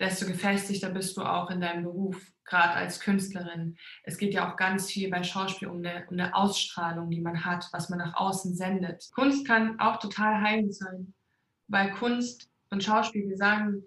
desto 0.00 0.26
gefestigter 0.26 0.90
bist 0.90 1.16
du 1.16 1.22
auch 1.22 1.50
in 1.50 1.60
deinem 1.60 1.84
Beruf, 1.84 2.20
gerade 2.44 2.72
als 2.72 2.98
Künstlerin. 3.00 3.76
Es 4.02 4.18
geht 4.18 4.34
ja 4.34 4.50
auch 4.50 4.56
ganz 4.56 4.90
viel 4.90 5.08
bei 5.10 5.22
Schauspiel 5.22 5.68
um 5.68 5.78
eine, 5.78 6.06
um 6.08 6.14
eine 6.14 6.34
Ausstrahlung, 6.34 7.10
die 7.10 7.20
man 7.20 7.44
hat, 7.44 7.68
was 7.72 7.88
man 7.88 8.00
nach 8.00 8.14
außen 8.16 8.56
sendet. 8.56 9.10
Kunst 9.14 9.46
kann 9.46 9.78
auch 9.78 9.98
total 9.98 10.40
heilend 10.40 10.74
sein, 10.74 11.14
weil 11.68 11.92
Kunst 11.92 12.50
und 12.70 12.82
Schauspiel, 12.82 13.28
wir 13.28 13.36
sagen 13.36 13.84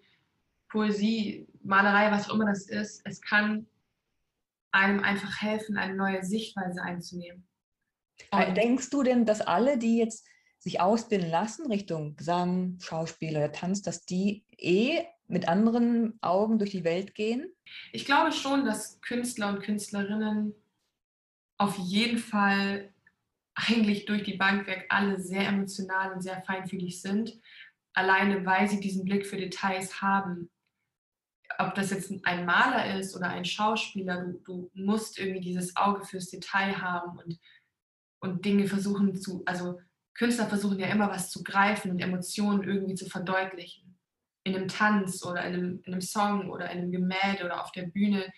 Poesie, 0.69 1.47
Malerei, 1.67 2.11
was 2.11 2.29
auch 2.29 2.35
immer 2.35 2.45
das 2.45 2.67
ist, 2.67 3.01
es 3.05 3.21
kann 3.21 3.67
einem 4.71 5.03
einfach 5.03 5.41
helfen, 5.41 5.77
eine 5.77 5.95
neue 5.95 6.23
Sichtweise 6.23 6.81
einzunehmen. 6.81 7.47
Und 8.31 8.57
Denkst 8.57 8.89
du 8.89 9.03
denn, 9.03 9.25
dass 9.25 9.41
alle, 9.41 9.77
die 9.77 9.97
jetzt 9.97 10.25
sich 10.59 10.81
ausbilden 10.81 11.29
lassen 11.29 11.67
Richtung 11.67 12.15
Gesang, 12.15 12.77
Schauspiel 12.79 13.31
oder 13.31 13.51
Tanz, 13.51 13.81
dass 13.81 14.05
die 14.05 14.43
eh 14.57 15.03
mit 15.27 15.47
anderen 15.47 16.17
Augen 16.21 16.57
durch 16.57 16.71
die 16.71 16.83
Welt 16.83 17.15
gehen? 17.15 17.51
Ich 17.91 18.05
glaube 18.05 18.31
schon, 18.31 18.65
dass 18.65 18.99
Künstler 19.01 19.49
und 19.49 19.61
Künstlerinnen 19.61 20.55
auf 21.57 21.77
jeden 21.77 22.17
Fall 22.17 22.93
eigentlich 23.55 24.05
durch 24.05 24.23
die 24.23 24.37
Bank 24.37 24.67
weg 24.67 24.85
alle 24.89 25.19
sehr 25.19 25.47
emotional 25.47 26.13
und 26.13 26.21
sehr 26.21 26.41
feinfühlig 26.43 27.01
sind, 27.01 27.39
alleine 27.93 28.45
weil 28.45 28.67
sie 28.69 28.79
diesen 28.79 29.03
Blick 29.03 29.25
für 29.25 29.37
Details 29.37 30.01
haben. 30.01 30.49
Ob 31.59 31.73
das 31.75 31.89
jetzt 31.89 32.13
ein 32.23 32.45
Maler 32.45 32.99
ist 32.99 33.15
oder 33.15 33.29
ein 33.29 33.45
Schauspieler, 33.45 34.25
du, 34.25 34.39
du 34.45 34.71
musst 34.73 35.17
irgendwie 35.17 35.41
dieses 35.41 35.75
Auge 35.75 36.05
fürs 36.05 36.29
Detail 36.29 36.79
haben 36.81 37.17
und, 37.17 37.39
und 38.19 38.45
Dinge 38.45 38.67
versuchen 38.67 39.15
zu, 39.15 39.43
also 39.45 39.79
Künstler 40.13 40.47
versuchen 40.47 40.79
ja 40.79 40.87
immer 40.87 41.09
was 41.09 41.29
zu 41.29 41.43
greifen 41.43 41.91
und 41.91 41.99
Emotionen 41.99 42.63
irgendwie 42.63 42.95
zu 42.95 43.07
verdeutlichen. 43.07 43.97
In 44.43 44.55
einem 44.55 44.67
Tanz 44.67 45.25
oder 45.25 45.43
in 45.43 45.53
einem, 45.53 45.81
in 45.83 45.93
einem 45.93 46.01
Song 46.01 46.49
oder 46.49 46.71
in 46.71 46.79
einem 46.79 46.91
Gemälde 46.91 47.45
oder 47.45 47.63
auf 47.63 47.71
der 47.71 47.83
Bühne. 47.83 48.31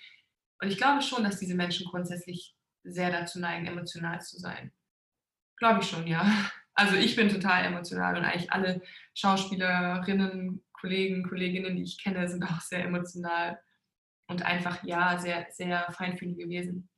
Und 0.62 0.70
ich 0.70 0.78
glaube 0.78 1.02
schon, 1.02 1.24
dass 1.24 1.40
diese 1.40 1.56
Menschen 1.56 1.88
grundsätzlich 1.88 2.56
sehr 2.84 3.12
dazu 3.12 3.40
neigen, 3.40 3.68
emotional 3.68 4.20
zu 4.22 4.40
sein. 4.40 4.72
Glaube 5.58 5.82
ich 5.82 5.90
schon, 5.90 6.08
ja. 6.08 6.26
Also 6.74 6.96
ich 6.96 7.16
bin 7.16 7.30
total 7.30 7.66
emotional 7.66 8.18
und 8.18 8.24
eigentlich 8.24 8.52
alle 8.52 8.82
Schauspielerinnen, 9.14 10.64
Kollegen, 10.80 11.28
Kolleginnen, 11.28 11.76
die 11.76 11.84
ich 11.84 12.02
kenne, 12.02 12.28
sind 12.28 12.44
auch 12.44 12.62
sehr 12.62 12.84
emotional 12.86 13.60
und 14.28 14.44
einfach, 14.44 14.84
ja, 14.84 15.18
sehr, 15.18 15.48
sehr 15.52 15.92
feinfühlig 15.92 16.38
gewesen. 16.38 16.90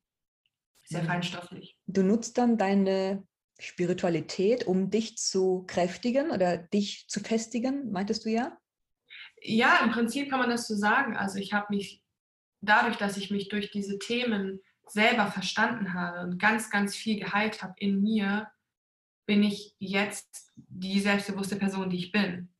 Sehr 0.83 1.03
mhm. 1.03 1.07
feinstofflich. 1.07 1.77
Du 1.87 2.03
nutzt 2.03 2.37
dann 2.37 2.57
deine 2.57 3.25
Spiritualität, 3.59 4.65
um 4.65 4.89
dich 4.89 5.17
zu 5.17 5.63
kräftigen 5.67 6.31
oder 6.31 6.57
dich 6.57 7.07
zu 7.07 7.19
festigen, 7.19 7.91
meintest 7.91 8.25
du 8.25 8.29
ja? 8.29 8.57
Ja, 9.41 9.79
im 9.83 9.91
Prinzip 9.91 10.29
kann 10.29 10.39
man 10.39 10.49
das 10.49 10.67
so 10.67 10.75
sagen. 10.75 11.15
Also 11.15 11.39
ich 11.39 11.53
habe 11.53 11.67
mich 11.69 12.01
dadurch, 12.61 12.97
dass 12.97 13.17
ich 13.17 13.31
mich 13.31 13.49
durch 13.49 13.71
diese 13.71 13.99
Themen 13.99 14.59
selber 14.87 15.27
verstanden 15.27 15.93
habe 15.93 16.21
und 16.21 16.39
ganz, 16.39 16.69
ganz 16.69 16.95
viel 16.95 17.19
geheilt 17.19 17.63
habe 17.63 17.73
in 17.77 18.01
mir, 18.01 18.51
bin 19.25 19.43
ich 19.43 19.75
jetzt 19.79 20.51
die 20.55 20.99
selbstbewusste 20.99 21.55
Person, 21.55 21.89
die 21.89 21.97
ich 21.97 22.11
bin. 22.11 22.50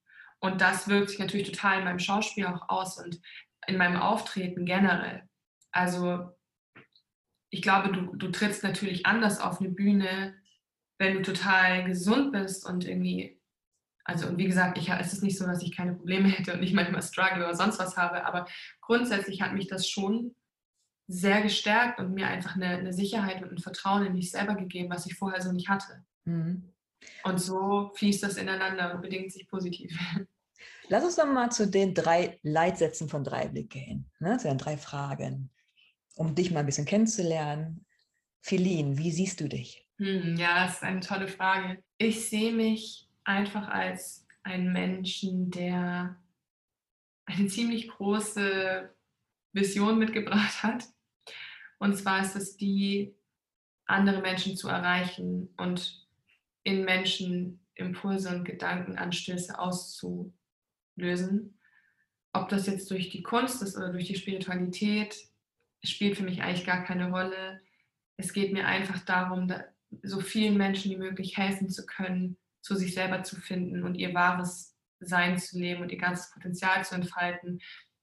Und 0.41 0.59
das 0.59 0.87
wirkt 0.87 1.11
sich 1.11 1.19
natürlich 1.19 1.49
total 1.49 1.79
in 1.79 1.85
meinem 1.85 1.99
Schauspiel 1.99 2.47
auch 2.47 2.67
aus 2.67 2.97
und 2.97 3.21
in 3.67 3.77
meinem 3.77 3.97
Auftreten 3.97 4.65
generell. 4.65 5.29
Also 5.71 6.31
ich 7.51 7.61
glaube, 7.61 7.91
du, 7.91 8.15
du 8.15 8.31
trittst 8.31 8.63
natürlich 8.63 9.05
anders 9.05 9.39
auf 9.39 9.59
eine 9.59 9.69
Bühne, 9.69 10.35
wenn 10.97 11.15
du 11.15 11.21
total 11.21 11.83
gesund 11.85 12.31
bist 12.31 12.65
und 12.65 12.85
irgendwie, 12.85 13.39
also 14.03 14.27
und 14.27 14.37
wie 14.37 14.47
gesagt, 14.47 14.77
ich, 14.77 14.89
es 14.89 15.13
ist 15.13 15.23
nicht 15.23 15.37
so, 15.37 15.45
dass 15.45 15.61
ich 15.61 15.75
keine 15.75 15.93
Probleme 15.93 16.29
hätte 16.29 16.53
und 16.53 16.59
nicht 16.61 16.73
manchmal 16.73 17.03
struggle 17.03 17.43
oder 17.43 17.55
sonst 17.55 17.79
was 17.79 17.97
habe, 17.97 18.25
aber 18.25 18.47
grundsätzlich 18.81 19.41
hat 19.41 19.53
mich 19.53 19.67
das 19.67 19.87
schon 19.87 20.35
sehr 21.07 21.41
gestärkt 21.41 21.99
und 21.99 22.13
mir 22.13 22.27
einfach 22.27 22.55
eine, 22.55 22.67
eine 22.67 22.93
Sicherheit 22.93 23.43
und 23.43 23.51
ein 23.51 23.59
Vertrauen 23.59 24.05
in 24.05 24.13
mich 24.13 24.31
selber 24.31 24.55
gegeben, 24.55 24.89
was 24.89 25.05
ich 25.05 25.15
vorher 25.15 25.41
so 25.41 25.51
nicht 25.51 25.69
hatte. 25.69 26.03
Mhm. 26.25 26.70
Und 27.23 27.39
so 27.39 27.91
fließt 27.95 28.23
das 28.23 28.37
ineinander 28.37 28.93
und 28.93 29.01
bedingt 29.01 29.31
sich 29.31 29.47
positiv. 29.47 29.91
Lass 30.87 31.03
uns 31.03 31.15
doch 31.15 31.25
mal 31.25 31.49
zu 31.49 31.67
den 31.67 31.93
drei 31.93 32.39
Leitsätzen 32.43 33.07
von 33.09 33.23
Dreiblick 33.23 33.69
gehen, 33.69 34.09
ne? 34.19 34.37
zu 34.37 34.47
den 34.47 34.57
drei 34.57 34.77
Fragen, 34.77 35.49
um 36.15 36.35
dich 36.35 36.51
mal 36.51 36.59
ein 36.59 36.65
bisschen 36.65 36.85
kennenzulernen. 36.85 37.85
Feline, 38.41 38.97
wie 38.97 39.11
siehst 39.11 39.39
du 39.39 39.47
dich? 39.47 39.87
Hm, 39.97 40.35
ja, 40.37 40.65
das 40.65 40.75
ist 40.75 40.83
eine 40.83 40.99
tolle 40.99 41.27
Frage. 41.27 41.83
Ich 41.97 42.27
sehe 42.29 42.51
mich 42.51 43.07
einfach 43.23 43.67
als 43.69 44.27
einen 44.43 44.73
Menschen, 44.73 45.51
der 45.51 46.17
eine 47.25 47.47
ziemlich 47.47 47.87
große 47.87 48.89
Vision 49.53 49.99
mitgebracht 49.99 50.63
hat. 50.63 50.85
Und 51.79 51.95
zwar 51.95 52.21
ist 52.21 52.35
es 52.35 52.57
die, 52.57 53.15
andere 53.91 54.21
Menschen 54.21 54.55
zu 54.55 54.69
erreichen 54.69 55.53
und 55.57 56.00
in 56.63 56.85
Menschen 56.85 57.61
Impulse 57.75 58.29
und 58.29 58.45
Gedankenanstöße 58.45 59.57
auszulösen. 59.57 61.57
Ob 62.33 62.49
das 62.49 62.67
jetzt 62.67 62.89
durch 62.91 63.09
die 63.09 63.23
Kunst 63.23 63.61
ist 63.61 63.75
oder 63.75 63.91
durch 63.91 64.05
die 64.05 64.15
Spiritualität, 64.15 65.15
spielt 65.83 66.17
für 66.17 66.23
mich 66.23 66.41
eigentlich 66.41 66.65
gar 66.65 66.83
keine 66.83 67.09
Rolle. 67.09 67.61
Es 68.17 68.33
geht 68.33 68.53
mir 68.53 68.67
einfach 68.67 68.99
darum, 68.99 69.51
so 70.03 70.21
vielen 70.21 70.57
Menschen 70.57 70.91
wie 70.91 70.97
möglich 70.97 71.37
helfen 71.37 71.69
zu 71.69 71.85
können, 71.85 72.37
zu 72.61 72.75
sich 72.75 72.93
selber 72.93 73.23
zu 73.23 73.35
finden 73.35 73.83
und 73.83 73.95
ihr 73.95 74.13
wahres 74.13 74.77
Sein 74.99 75.37
zu 75.37 75.59
leben 75.59 75.81
und 75.81 75.91
ihr 75.91 75.97
ganzes 75.97 76.31
Potenzial 76.31 76.85
zu 76.85 76.95
entfalten. 76.95 77.59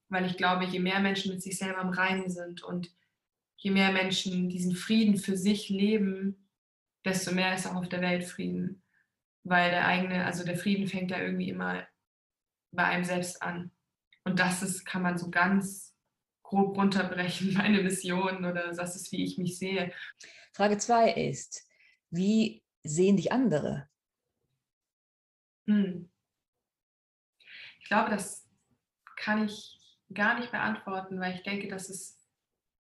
Weil 0.09 0.25
ich 0.25 0.37
glaube, 0.37 0.65
je 0.65 0.79
mehr 0.79 0.99
Menschen 0.99 1.31
mit 1.31 1.41
sich 1.41 1.57
selber 1.57 1.81
im 1.81 1.89
Reinen 1.89 2.29
sind 2.29 2.63
und 2.63 2.93
je 3.55 3.71
mehr 3.71 3.91
Menschen 3.91 4.49
diesen 4.49 4.75
Frieden 4.75 5.17
für 5.17 5.37
sich 5.37 5.69
leben, 5.69 6.48
desto 7.05 7.33
mehr 7.33 7.53
ist 7.53 7.67
auch 7.67 7.75
auf 7.75 7.89
der 7.89 8.01
Welt 8.01 8.25
Frieden. 8.25 8.83
Weil 9.43 9.71
der 9.71 9.87
eigene, 9.87 10.25
also 10.25 10.43
der 10.43 10.57
Frieden 10.57 10.87
fängt 10.87 11.11
ja 11.11 11.19
irgendwie 11.19 11.49
immer 11.49 11.87
bei 12.71 12.83
einem 12.83 13.03
selbst 13.03 13.41
an. 13.41 13.71
Und 14.23 14.39
das 14.39 14.61
ist, 14.61 14.85
kann 14.85 15.01
man 15.01 15.17
so 15.17 15.29
ganz 15.29 15.95
grob 16.43 16.77
runterbrechen, 16.77 17.53
meine 17.57 17.83
Vision 17.83 18.45
oder 18.45 18.73
das 18.73 18.95
ist, 18.95 19.11
wie 19.11 19.23
ich 19.23 19.37
mich 19.37 19.57
sehe. 19.57 19.93
Frage 20.53 20.77
zwei 20.77 21.11
ist, 21.11 21.67
wie 22.09 22.63
sehen 22.83 23.17
dich 23.17 23.31
andere? 23.31 23.87
Hm. 25.67 26.09
Ich 27.79 27.85
glaube, 27.87 28.09
das 28.09 28.47
kann 29.15 29.45
ich 29.45 29.79
gar 30.13 30.39
nicht 30.39 30.51
beantworten, 30.51 31.19
weil 31.19 31.35
ich 31.35 31.43
denke, 31.43 31.67
dass 31.67 31.89
es, 31.89 32.19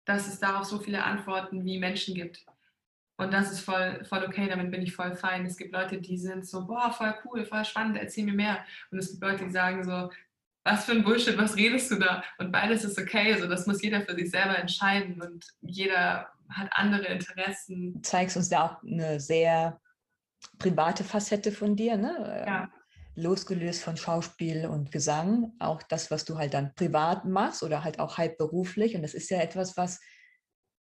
dass 0.05 0.27
es 0.27 0.39
darauf 0.39 0.65
so 0.65 0.79
viele 0.79 1.03
Antworten 1.03 1.63
wie 1.65 1.79
Menschen 1.79 2.15
gibt. 2.15 2.45
Und 3.17 3.33
das 3.33 3.51
ist 3.51 3.61
voll, 3.61 4.03
voll 4.03 4.25
okay, 4.25 4.49
damit 4.49 4.71
bin 4.71 4.81
ich 4.81 4.93
voll 4.93 5.15
fein. 5.15 5.45
Es 5.45 5.57
gibt 5.57 5.73
Leute, 5.73 6.01
die 6.01 6.17
sind 6.17 6.45
so, 6.45 6.65
boah, 6.65 6.91
voll 6.91 7.15
cool, 7.23 7.45
voll 7.45 7.63
spannend, 7.63 7.97
erzähl 7.97 8.25
mir 8.25 8.33
mehr. 8.33 8.65
Und 8.91 8.99
es 8.99 9.11
gibt 9.11 9.23
Leute, 9.23 9.45
die 9.45 9.51
sagen 9.51 9.83
so, 9.83 10.09
was 10.65 10.85
für 10.85 10.93
ein 10.93 11.03
Bullshit, 11.03 11.37
was 11.37 11.55
redest 11.55 11.91
du 11.91 11.95
da? 11.95 12.23
Und 12.39 12.51
beides 12.51 12.83
ist 12.83 12.99
okay. 12.99 13.33
Also 13.33 13.47
das 13.47 13.67
muss 13.67 13.81
jeder 13.81 14.01
für 14.01 14.15
sich 14.15 14.31
selber 14.31 14.57
entscheiden 14.57 15.21
und 15.21 15.45
jeder 15.61 16.27
hat 16.49 16.69
andere 16.71 17.05
Interessen. 17.05 17.93
Du 17.93 18.01
zeigst 18.01 18.35
uns 18.35 18.49
da 18.49 18.65
auch 18.65 18.83
eine 18.83 19.19
sehr 19.19 19.79
private 20.57 21.03
Facette 21.03 21.51
von 21.51 21.75
dir, 21.75 21.97
ne? 21.97 22.43
Ja. 22.45 22.69
Losgelöst 23.15 23.83
von 23.83 23.95
Schauspiel 23.95 24.65
und 24.65 24.91
Gesang, 24.91 25.53
auch 25.59 25.81
das, 25.83 26.11
was 26.11 26.25
du 26.25 26.37
halt 26.37 26.53
dann 26.53 26.75
privat 26.75 27.23
machst 27.23 27.63
oder 27.63 27.83
halt 27.83 27.99
auch 27.99 28.17
halb 28.17 28.37
beruflich. 28.37 28.95
Und 28.95 29.03
das 29.03 29.13
ist 29.13 29.29
ja 29.29 29.39
etwas, 29.39 29.77
was 29.77 30.01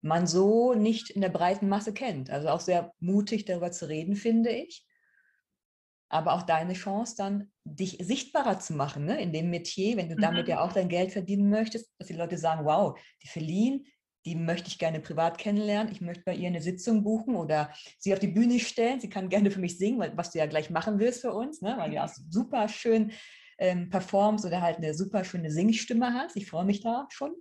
man 0.01 0.27
so 0.27 0.73
nicht 0.73 1.09
in 1.09 1.21
der 1.21 1.29
breiten 1.29 1.69
Masse 1.69 1.93
kennt. 1.93 2.29
Also 2.29 2.49
auch 2.49 2.59
sehr 2.59 2.91
mutig 2.99 3.45
darüber 3.45 3.71
zu 3.71 3.87
reden, 3.87 4.15
finde 4.15 4.49
ich. 4.49 4.85
Aber 6.09 6.33
auch 6.33 6.41
deine 6.41 6.73
Chance 6.73 7.15
dann, 7.17 7.51
dich 7.63 7.97
sichtbarer 8.01 8.59
zu 8.59 8.73
machen 8.73 9.05
ne? 9.05 9.21
in 9.21 9.31
dem 9.31 9.49
Metier, 9.49 9.95
wenn 9.97 10.09
du 10.09 10.15
damit 10.15 10.47
mhm. 10.47 10.51
ja 10.51 10.61
auch 10.61 10.73
dein 10.73 10.89
Geld 10.89 11.11
verdienen 11.11 11.49
möchtest, 11.49 11.93
dass 11.97 12.07
die 12.07 12.15
Leute 12.15 12.37
sagen, 12.37 12.65
wow, 12.65 12.99
die 13.23 13.27
Feline, 13.27 13.83
die 14.25 14.35
möchte 14.35 14.67
ich 14.67 14.77
gerne 14.77 14.99
privat 14.99 15.37
kennenlernen. 15.37 15.91
Ich 15.91 16.01
möchte 16.01 16.23
bei 16.25 16.35
ihr 16.35 16.47
eine 16.47 16.61
Sitzung 16.61 17.03
buchen 17.03 17.35
oder 17.35 17.71
sie 17.97 18.13
auf 18.13 18.19
die 18.19 18.27
Bühne 18.27 18.59
stellen. 18.59 18.99
Sie 18.99 19.09
kann 19.09 19.29
gerne 19.29 19.51
für 19.51 19.59
mich 19.59 19.77
singen, 19.77 20.11
was 20.15 20.31
du 20.31 20.39
ja 20.39 20.47
gleich 20.47 20.69
machen 20.69 20.99
willst 20.99 21.21
für 21.21 21.33
uns, 21.33 21.61
ne? 21.61 21.75
weil 21.77 21.89
du 21.89 21.95
ja 21.95 22.05
auch 22.05 22.13
super 22.29 22.67
schön 22.67 23.11
ähm, 23.61 23.89
performst 23.89 24.43
oder 24.43 24.61
halt 24.61 24.77
eine 24.77 24.95
super 24.95 25.23
schöne 25.23 25.51
Singstimme 25.51 26.13
hast. 26.15 26.35
Ich 26.35 26.49
freue 26.49 26.65
mich 26.65 26.81
da 26.81 27.07
schon. 27.11 27.35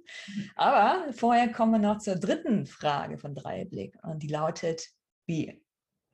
Aber 0.55 1.12
vorher 1.14 1.51
kommen 1.51 1.73
wir 1.73 1.79
noch 1.79 1.99
zur 1.99 2.16
dritten 2.16 2.66
Frage 2.66 3.16
von 3.16 3.35
Dreiblick 3.35 3.97
und 4.03 4.23
die 4.23 4.29
lautet, 4.29 4.87
wie 5.27 5.62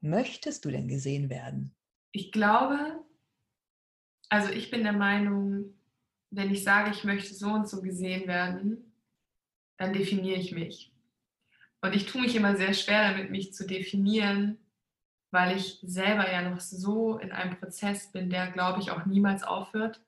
möchtest 0.00 0.64
du 0.64 0.70
denn 0.70 0.86
gesehen 0.86 1.28
werden? 1.28 1.74
Ich 2.12 2.30
glaube, 2.30 3.04
also 4.28 4.52
ich 4.52 4.70
bin 4.70 4.84
der 4.84 4.92
Meinung, 4.92 5.74
wenn 6.30 6.52
ich 6.52 6.62
sage, 6.62 6.92
ich 6.92 7.02
möchte 7.02 7.34
so 7.34 7.48
und 7.48 7.68
so 7.68 7.82
gesehen 7.82 8.28
werden, 8.28 8.92
dann 9.78 9.92
definiere 9.92 10.38
ich 10.38 10.52
mich. 10.52 10.92
Und 11.80 11.96
ich 11.96 12.06
tue 12.06 12.22
mich 12.22 12.36
immer 12.36 12.56
sehr 12.56 12.74
schwer 12.74 13.10
damit, 13.10 13.32
mich 13.32 13.52
zu 13.52 13.66
definieren, 13.66 14.58
weil 15.36 15.54
ich 15.54 15.80
selber 15.82 16.32
ja 16.32 16.48
noch 16.48 16.60
so 16.60 17.18
in 17.18 17.30
einem 17.30 17.58
Prozess 17.58 18.10
bin, 18.10 18.30
der, 18.30 18.50
glaube 18.52 18.80
ich, 18.80 18.90
auch 18.90 19.04
niemals 19.04 19.42
aufhört, 19.42 20.00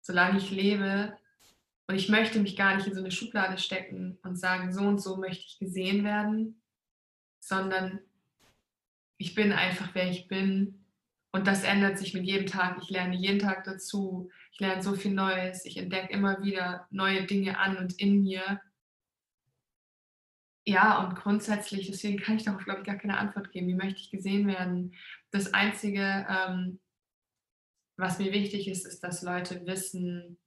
solange 0.00 0.38
ich 0.38 0.50
lebe. 0.50 1.14
Und 1.86 1.96
ich 1.96 2.08
möchte 2.08 2.40
mich 2.40 2.56
gar 2.56 2.74
nicht 2.74 2.86
in 2.86 2.94
so 2.94 3.00
eine 3.00 3.10
Schublade 3.10 3.58
stecken 3.58 4.16
und 4.22 4.36
sagen, 4.36 4.72
so 4.72 4.80
und 4.80 4.98
so 4.98 5.18
möchte 5.18 5.44
ich 5.44 5.58
gesehen 5.58 6.04
werden, 6.04 6.58
sondern 7.38 8.00
ich 9.18 9.34
bin 9.34 9.52
einfach, 9.52 9.90
wer 9.92 10.08
ich 10.08 10.26
bin. 10.26 10.86
Und 11.32 11.46
das 11.46 11.62
ändert 11.62 11.98
sich 11.98 12.14
mit 12.14 12.24
jedem 12.24 12.46
Tag. 12.46 12.78
Ich 12.80 12.88
lerne 12.88 13.16
jeden 13.16 13.40
Tag 13.40 13.64
dazu. 13.64 14.30
Ich 14.52 14.60
lerne 14.60 14.82
so 14.82 14.94
viel 14.94 15.12
Neues. 15.12 15.66
Ich 15.66 15.76
entdecke 15.76 16.14
immer 16.14 16.42
wieder 16.42 16.86
neue 16.90 17.26
Dinge 17.26 17.58
an 17.58 17.76
und 17.76 18.00
in 18.00 18.22
mir. 18.22 18.62
Ja, 20.66 21.04
und 21.04 21.16
grundsätzlich, 21.16 21.86
deswegen 21.90 22.18
kann 22.18 22.36
ich 22.36 22.44
darauf, 22.44 22.64
glaube 22.64 22.80
ich, 22.80 22.86
gar 22.86 22.96
keine 22.96 23.18
Antwort 23.18 23.50
geben. 23.50 23.68
Wie 23.68 23.74
möchte 23.74 24.00
ich 24.00 24.10
gesehen 24.10 24.46
werden? 24.46 24.94
Das 25.30 25.54
Einzige, 25.54 26.26
ähm, 26.28 26.80
was 27.96 28.18
mir 28.18 28.32
wichtig 28.32 28.68
ist, 28.68 28.86
ist, 28.86 29.00
dass 29.00 29.22
Leute 29.22 29.66
wissen, 29.66 30.38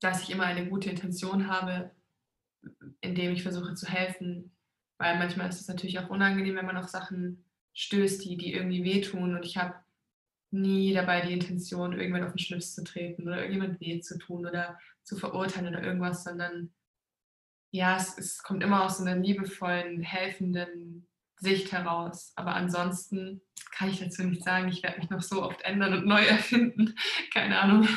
dass 0.00 0.22
ich 0.22 0.30
immer 0.30 0.44
eine 0.44 0.68
gute 0.68 0.90
Intention 0.90 1.48
habe, 1.48 1.90
indem 3.00 3.32
ich 3.32 3.42
versuche 3.42 3.74
zu 3.74 3.86
helfen. 3.86 4.54
Weil 4.98 5.18
manchmal 5.18 5.48
ist 5.48 5.60
es 5.60 5.68
natürlich 5.68 5.98
auch 5.98 6.10
unangenehm, 6.10 6.56
wenn 6.56 6.66
man 6.66 6.76
auf 6.76 6.88
Sachen 6.88 7.44
stößt, 7.72 8.24
die, 8.24 8.36
die 8.36 8.52
irgendwie 8.52 8.84
wehtun. 8.84 9.34
Und 9.34 9.44
ich 9.44 9.56
habe 9.56 9.74
nie 10.50 10.92
dabei 10.92 11.22
die 11.22 11.32
Intention, 11.32 11.98
irgendwann 11.98 12.24
auf 12.24 12.32
den 12.32 12.38
Schlips 12.38 12.74
zu 12.74 12.84
treten 12.84 13.22
oder 13.22 13.38
irgendjemand 13.38 13.80
weh 13.80 14.00
zu 14.00 14.18
tun 14.18 14.46
oder 14.46 14.78
zu 15.02 15.16
verurteilen 15.16 15.74
oder 15.74 15.82
irgendwas, 15.82 16.22
sondern 16.24 16.72
ja, 17.74 17.96
es, 17.96 18.16
es 18.16 18.42
kommt 18.44 18.62
immer 18.62 18.84
aus 18.84 18.98
so 18.98 19.04
einer 19.04 19.20
liebevollen, 19.20 20.00
helfenden 20.00 21.08
Sicht 21.40 21.72
heraus. 21.72 22.32
Aber 22.36 22.54
ansonsten 22.54 23.42
kann 23.72 23.90
ich 23.90 23.98
dazu 23.98 24.22
nicht 24.22 24.44
sagen, 24.44 24.68
ich 24.68 24.84
werde 24.84 25.00
mich 25.00 25.10
noch 25.10 25.22
so 25.22 25.42
oft 25.42 25.60
ändern 25.62 25.92
und 25.92 26.06
neu 26.06 26.24
erfinden. 26.24 26.94
Keine 27.32 27.58
Ahnung. 27.58 27.88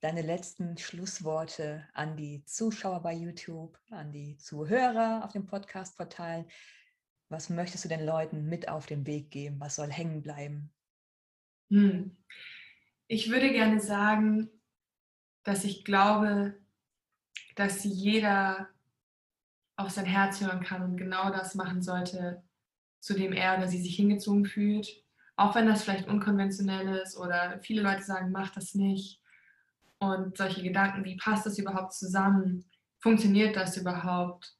Deine 0.00 0.20
letzten 0.20 0.76
Schlussworte 0.76 1.88
an 1.94 2.18
die 2.18 2.44
Zuschauer 2.44 3.00
bei 3.00 3.14
YouTube, 3.14 3.78
an 3.88 4.12
die 4.12 4.36
Zuhörer 4.36 5.24
auf 5.24 5.32
dem 5.32 5.46
Podcast-Portal. 5.46 6.46
Was 7.30 7.48
möchtest 7.48 7.86
du 7.86 7.88
den 7.88 8.04
Leuten 8.04 8.44
mit 8.50 8.68
auf 8.68 8.84
den 8.84 9.06
Weg 9.06 9.30
geben? 9.30 9.58
Was 9.60 9.76
soll 9.76 9.90
hängen 9.90 10.20
bleiben? 10.20 10.70
Hm. 11.70 12.18
Ich 13.06 13.30
würde 13.30 13.50
gerne 13.50 13.80
sagen, 13.80 14.50
dass 15.42 15.64
ich 15.64 15.86
glaube, 15.86 16.60
dass 17.54 17.82
jeder 17.84 18.68
auf 19.82 19.90
sein 19.90 20.06
Herz 20.06 20.40
hören 20.40 20.62
kann 20.62 20.82
und 20.82 20.96
genau 20.96 21.30
das 21.30 21.54
machen 21.54 21.82
sollte, 21.82 22.42
zu 23.00 23.14
dem 23.14 23.32
er 23.32 23.58
oder 23.58 23.68
sie 23.68 23.82
sich 23.82 23.96
hingezogen 23.96 24.46
fühlt. 24.46 25.02
Auch 25.36 25.54
wenn 25.54 25.66
das 25.66 25.82
vielleicht 25.82 26.08
unkonventionell 26.08 26.96
ist 26.96 27.16
oder 27.16 27.58
viele 27.62 27.82
Leute 27.82 28.02
sagen, 28.02 28.30
mach 28.30 28.50
das 28.50 28.74
nicht. 28.74 29.20
Und 29.98 30.36
solche 30.36 30.62
Gedanken 30.62 31.04
wie, 31.04 31.16
passt 31.16 31.46
das 31.46 31.58
überhaupt 31.58 31.94
zusammen? 31.94 32.64
Funktioniert 32.98 33.56
das 33.56 33.76
überhaupt? 33.76 34.56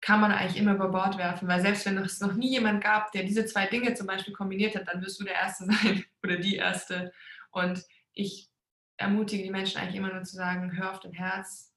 Kann 0.00 0.20
man 0.20 0.32
eigentlich 0.32 0.56
immer 0.56 0.74
über 0.74 0.88
Bord 0.88 1.18
werfen, 1.18 1.48
weil 1.48 1.60
selbst 1.60 1.84
wenn 1.84 1.98
es 1.98 2.20
noch 2.20 2.34
nie 2.34 2.50
jemand 2.50 2.82
gab, 2.82 3.12
der 3.12 3.24
diese 3.24 3.44
zwei 3.44 3.66
Dinge 3.66 3.92
zum 3.94 4.06
Beispiel 4.06 4.32
kombiniert 4.32 4.74
hat, 4.76 4.88
dann 4.88 5.02
wirst 5.02 5.20
du 5.20 5.24
der 5.24 5.34
Erste 5.34 5.64
sein 5.70 6.04
oder 6.22 6.36
die 6.36 6.56
Erste. 6.56 7.12
Und 7.50 7.84
ich 8.12 8.50
ermutige 8.96 9.42
die 9.42 9.50
Menschen 9.50 9.78
eigentlich 9.78 9.96
immer 9.96 10.12
nur 10.12 10.22
zu 10.22 10.36
sagen, 10.36 10.76
hör 10.76 10.92
auf 10.92 11.00
dein 11.00 11.12
Herz, 11.12 11.69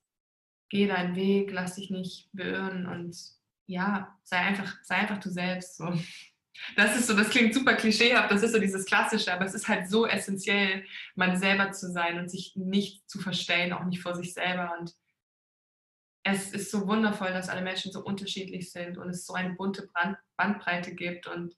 geh 0.73 0.87
deinen 0.87 1.15
Weg, 1.15 1.51
lass 1.51 1.75
dich 1.75 1.91
nicht 1.91 2.29
beirren 2.33 2.87
und 2.87 3.15
ja, 3.67 4.17
sei 4.23 4.37
einfach, 4.37 4.75
sei 4.81 4.95
einfach 4.95 5.19
du 5.19 5.29
selbst. 5.29 5.77
So. 5.77 5.93
Das 6.75 6.97
ist 6.97 7.05
so, 7.05 7.15
das 7.15 7.29
klingt 7.29 7.53
super 7.53 7.75
klischeehaft, 7.75 8.31
das 8.31 8.41
ist 8.41 8.53
so 8.53 8.59
dieses 8.59 8.85
Klassische, 8.85 9.31
aber 9.31 9.45
es 9.45 9.53
ist 9.53 9.67
halt 9.67 9.87
so 9.87 10.07
essentiell, 10.07 10.83
man 11.13 11.37
selber 11.37 11.71
zu 11.73 11.91
sein 11.91 12.17
und 12.17 12.27
sich 12.27 12.55
nicht 12.55 13.07
zu 13.07 13.19
verstellen, 13.19 13.71
auch 13.71 13.85
nicht 13.85 14.01
vor 14.01 14.15
sich 14.15 14.33
selber. 14.33 14.75
Und 14.79 14.95
es 16.23 16.51
ist 16.51 16.71
so 16.71 16.87
wundervoll, 16.87 17.33
dass 17.33 17.49
alle 17.49 17.61
Menschen 17.61 17.91
so 17.91 18.03
unterschiedlich 18.03 18.71
sind 18.71 18.97
und 18.97 19.09
es 19.09 19.27
so 19.27 19.35
eine 19.35 19.53
bunte 19.53 19.87
Brand 19.93 20.17
Bandbreite 20.37 20.95
gibt. 20.95 21.27
Und 21.27 21.55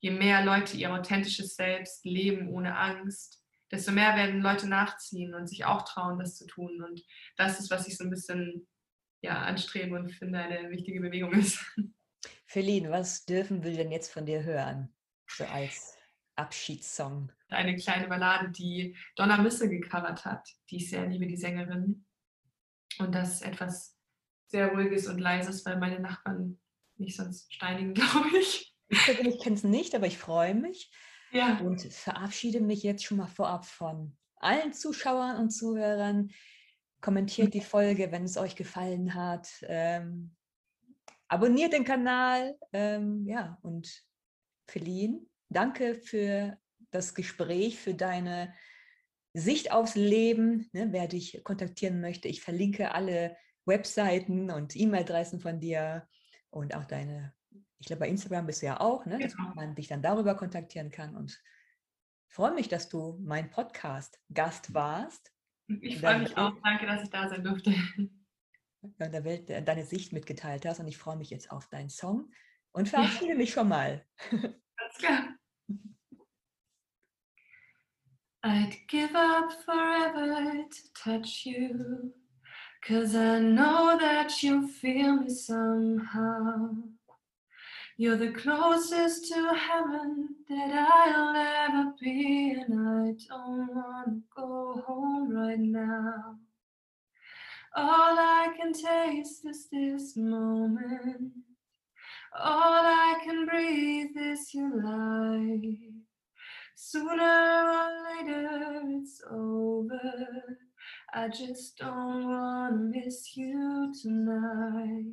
je 0.00 0.10
mehr 0.10 0.44
Leute 0.44 0.76
ihr 0.76 0.92
authentisches 0.92 1.56
Selbst 1.56 2.04
leben 2.04 2.48
ohne 2.50 2.76
Angst, 2.76 3.39
desto 3.70 3.92
mehr 3.92 4.16
werden 4.16 4.40
Leute 4.40 4.68
nachziehen 4.68 5.34
und 5.34 5.48
sich 5.48 5.64
auch 5.64 5.82
trauen, 5.82 6.18
das 6.18 6.36
zu 6.36 6.46
tun. 6.46 6.82
Und 6.82 7.02
das 7.36 7.60
ist, 7.60 7.70
was 7.70 7.86
ich 7.86 7.96
so 7.96 8.04
ein 8.04 8.10
bisschen 8.10 8.66
ja, 9.22 9.42
anstrebe 9.42 9.96
und 9.96 10.10
finde 10.10 10.38
eine 10.38 10.70
wichtige 10.70 11.00
Bewegung 11.00 11.32
ist. 11.32 11.64
Feline, 12.46 12.90
was 12.90 13.24
dürfen 13.24 13.62
wir 13.62 13.76
denn 13.76 13.92
jetzt 13.92 14.12
von 14.12 14.26
dir 14.26 14.42
hören? 14.42 14.92
So 15.28 15.44
als 15.44 15.96
Abschiedssong. 16.36 17.30
Eine 17.48 17.76
kleine 17.76 18.08
Ballade, 18.08 18.50
die 18.50 18.96
Donna 19.16 19.36
Misse 19.36 19.68
gecovert 19.68 20.24
hat, 20.24 20.48
die 20.68 20.76
ich 20.76 20.90
sehr 20.90 21.06
liebe, 21.06 21.26
die 21.26 21.36
Sängerin. 21.36 22.04
Und 22.98 23.14
das 23.14 23.34
ist 23.34 23.42
etwas 23.42 23.96
sehr 24.46 24.68
ruhiges 24.68 25.06
und 25.06 25.18
leises, 25.18 25.64
weil 25.64 25.78
meine 25.78 26.00
Nachbarn 26.00 26.58
mich 26.96 27.16
sonst 27.16 27.52
steinigen, 27.54 27.94
glaube 27.94 28.36
ich. 28.38 28.74
Ich 28.88 29.40
kenne 29.40 29.56
es 29.56 29.64
nicht, 29.64 29.94
aber 29.94 30.06
ich 30.06 30.18
freue 30.18 30.54
mich. 30.54 30.90
Ja. 31.32 31.58
Und 31.60 31.82
verabschiede 31.82 32.60
mich 32.60 32.82
jetzt 32.82 33.04
schon 33.04 33.18
mal 33.18 33.26
vorab 33.26 33.64
von 33.64 34.16
allen 34.36 34.72
Zuschauern 34.72 35.36
und 35.36 35.50
Zuhörern. 35.50 36.30
Kommentiert 37.00 37.54
die 37.54 37.60
Folge, 37.60 38.12
wenn 38.12 38.24
es 38.24 38.36
euch 38.36 38.56
gefallen 38.56 39.14
hat. 39.14 39.48
Ähm, 39.62 40.34
abonniert 41.28 41.72
den 41.72 41.84
Kanal. 41.84 42.58
Ähm, 42.72 43.26
ja, 43.26 43.58
und 43.62 44.04
Feline, 44.66 45.20
danke 45.48 45.94
für 45.94 46.58
das 46.90 47.14
Gespräch, 47.14 47.78
für 47.78 47.94
deine 47.94 48.52
Sicht 49.32 49.72
aufs 49.72 49.94
Leben. 49.94 50.68
Ne, 50.72 50.88
wer 50.90 51.06
dich 51.06 51.42
kontaktieren 51.44 52.00
möchte, 52.00 52.28
ich 52.28 52.42
verlinke 52.42 52.92
alle 52.92 53.36
Webseiten 53.64 54.50
und 54.50 54.74
E-Mail-Adressen 54.74 55.40
von 55.40 55.60
dir 55.60 56.08
und 56.50 56.74
auch 56.74 56.84
deine 56.84 57.32
ich 57.80 57.86
glaube, 57.86 58.00
bei 58.00 58.08
Instagram 58.08 58.46
bist 58.46 58.60
du 58.60 58.66
ja 58.66 58.78
auch, 58.78 59.06
ne? 59.06 59.18
dass 59.18 59.34
genau. 59.34 59.54
man 59.54 59.74
dich 59.74 59.88
dann 59.88 60.02
darüber 60.02 60.34
kontaktieren 60.34 60.90
kann. 60.90 61.16
Und 61.16 61.42
ich 62.28 62.34
freue 62.34 62.52
mich, 62.52 62.68
dass 62.68 62.90
du 62.90 63.18
mein 63.22 63.50
Podcast-Gast 63.50 64.74
warst. 64.74 65.32
Ich 65.80 65.98
freue 65.98 66.18
mich 66.18 66.36
auch. 66.36 66.52
Danke, 66.62 66.86
dass 66.86 67.02
ich 67.02 67.10
da 67.10 67.28
sein 67.28 67.42
durfte. 67.42 67.70
In 68.82 69.12
der 69.12 69.24
Welt 69.24 69.48
deine 69.48 69.84
Sicht 69.84 70.12
mitgeteilt 70.12 70.66
hast. 70.66 70.78
Und 70.78 70.88
ich 70.88 70.98
freue 70.98 71.16
mich 71.16 71.30
jetzt 71.30 71.50
auf 71.50 71.68
deinen 71.68 71.88
Song 71.88 72.30
und 72.72 72.88
verabschiede 72.88 73.32
ja. 73.32 73.36
mich 73.36 73.50
schon 73.50 73.68
mal. 73.68 74.06
Ganz 74.30 74.98
klar. 74.98 75.36
I'd 78.42 78.76
give 78.88 79.14
up 79.14 79.52
forever 79.64 80.64
to 80.70 80.80
touch 80.94 81.44
you, 81.44 82.10
cause 82.80 83.14
I 83.14 83.38
know 83.38 83.98
that 83.98 84.42
you 84.42 84.66
feel 84.66 85.20
me 85.20 85.28
somehow. 85.28 86.90
You're 88.00 88.16
the 88.16 88.32
closest 88.32 89.30
to 89.30 89.52
heaven 89.54 90.30
that 90.48 90.88
I'll 90.90 91.36
ever 91.36 91.92
be, 92.00 92.52
and 92.52 92.72
I 92.72 93.12
don't 93.28 93.74
want 93.74 94.06
to 94.06 94.22
go 94.34 94.82
home 94.86 95.36
right 95.36 95.58
now. 95.58 96.38
All 97.76 98.18
I 98.18 98.54
can 98.58 98.72
taste 98.72 99.44
is 99.44 99.68
this 99.70 100.16
moment. 100.16 101.30
All 102.42 102.86
I 102.86 103.20
can 103.22 103.44
breathe 103.44 104.16
is 104.16 104.54
your 104.54 104.82
light. 104.82 105.76
Sooner 106.76 107.20
or 107.20 107.90
later 108.16 108.80
it's 108.96 109.20
over. 109.30 110.56
I 111.12 111.28
just 111.28 111.76
don't 111.76 112.30
want 112.30 112.94
to 112.94 112.98
miss 112.98 113.36
you 113.36 113.92
tonight. 114.02 115.12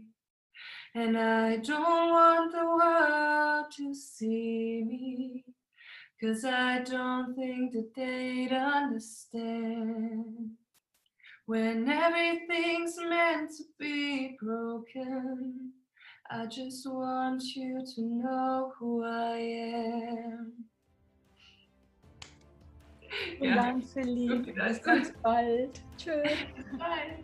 And 0.96 1.18
I 1.18 1.58
don't 1.58 2.10
want 2.12 2.52
the 2.52 2.66
world 2.66 3.72
to 3.78 3.94
see 3.94 4.84
me, 4.84 5.46
cause 6.20 6.44
I 6.44 6.80
don't 6.80 7.36
think 7.36 7.74
that 7.74 7.94
they'd 7.96 8.52
understand. 8.52 10.52
When 11.46 11.90
everything's 11.90 12.98
meant 13.00 13.52
to 13.58 13.64
be 13.80 14.36
broken, 14.42 15.72
I 16.30 16.46
just 16.48 16.90
want 16.90 17.44
you 17.56 17.86
to 17.96 18.02
know 18.02 18.74
who 18.78 19.04
I 19.04 19.38
am. 19.38 20.54
Vielen 23.40 23.56
Dank, 23.56 23.84
Celine. 23.86 24.44
Bis 24.44 24.82
ganz 24.82 25.14
bald. 25.24 25.80
Tschüss. 25.98 26.32
Bye. 26.78 27.24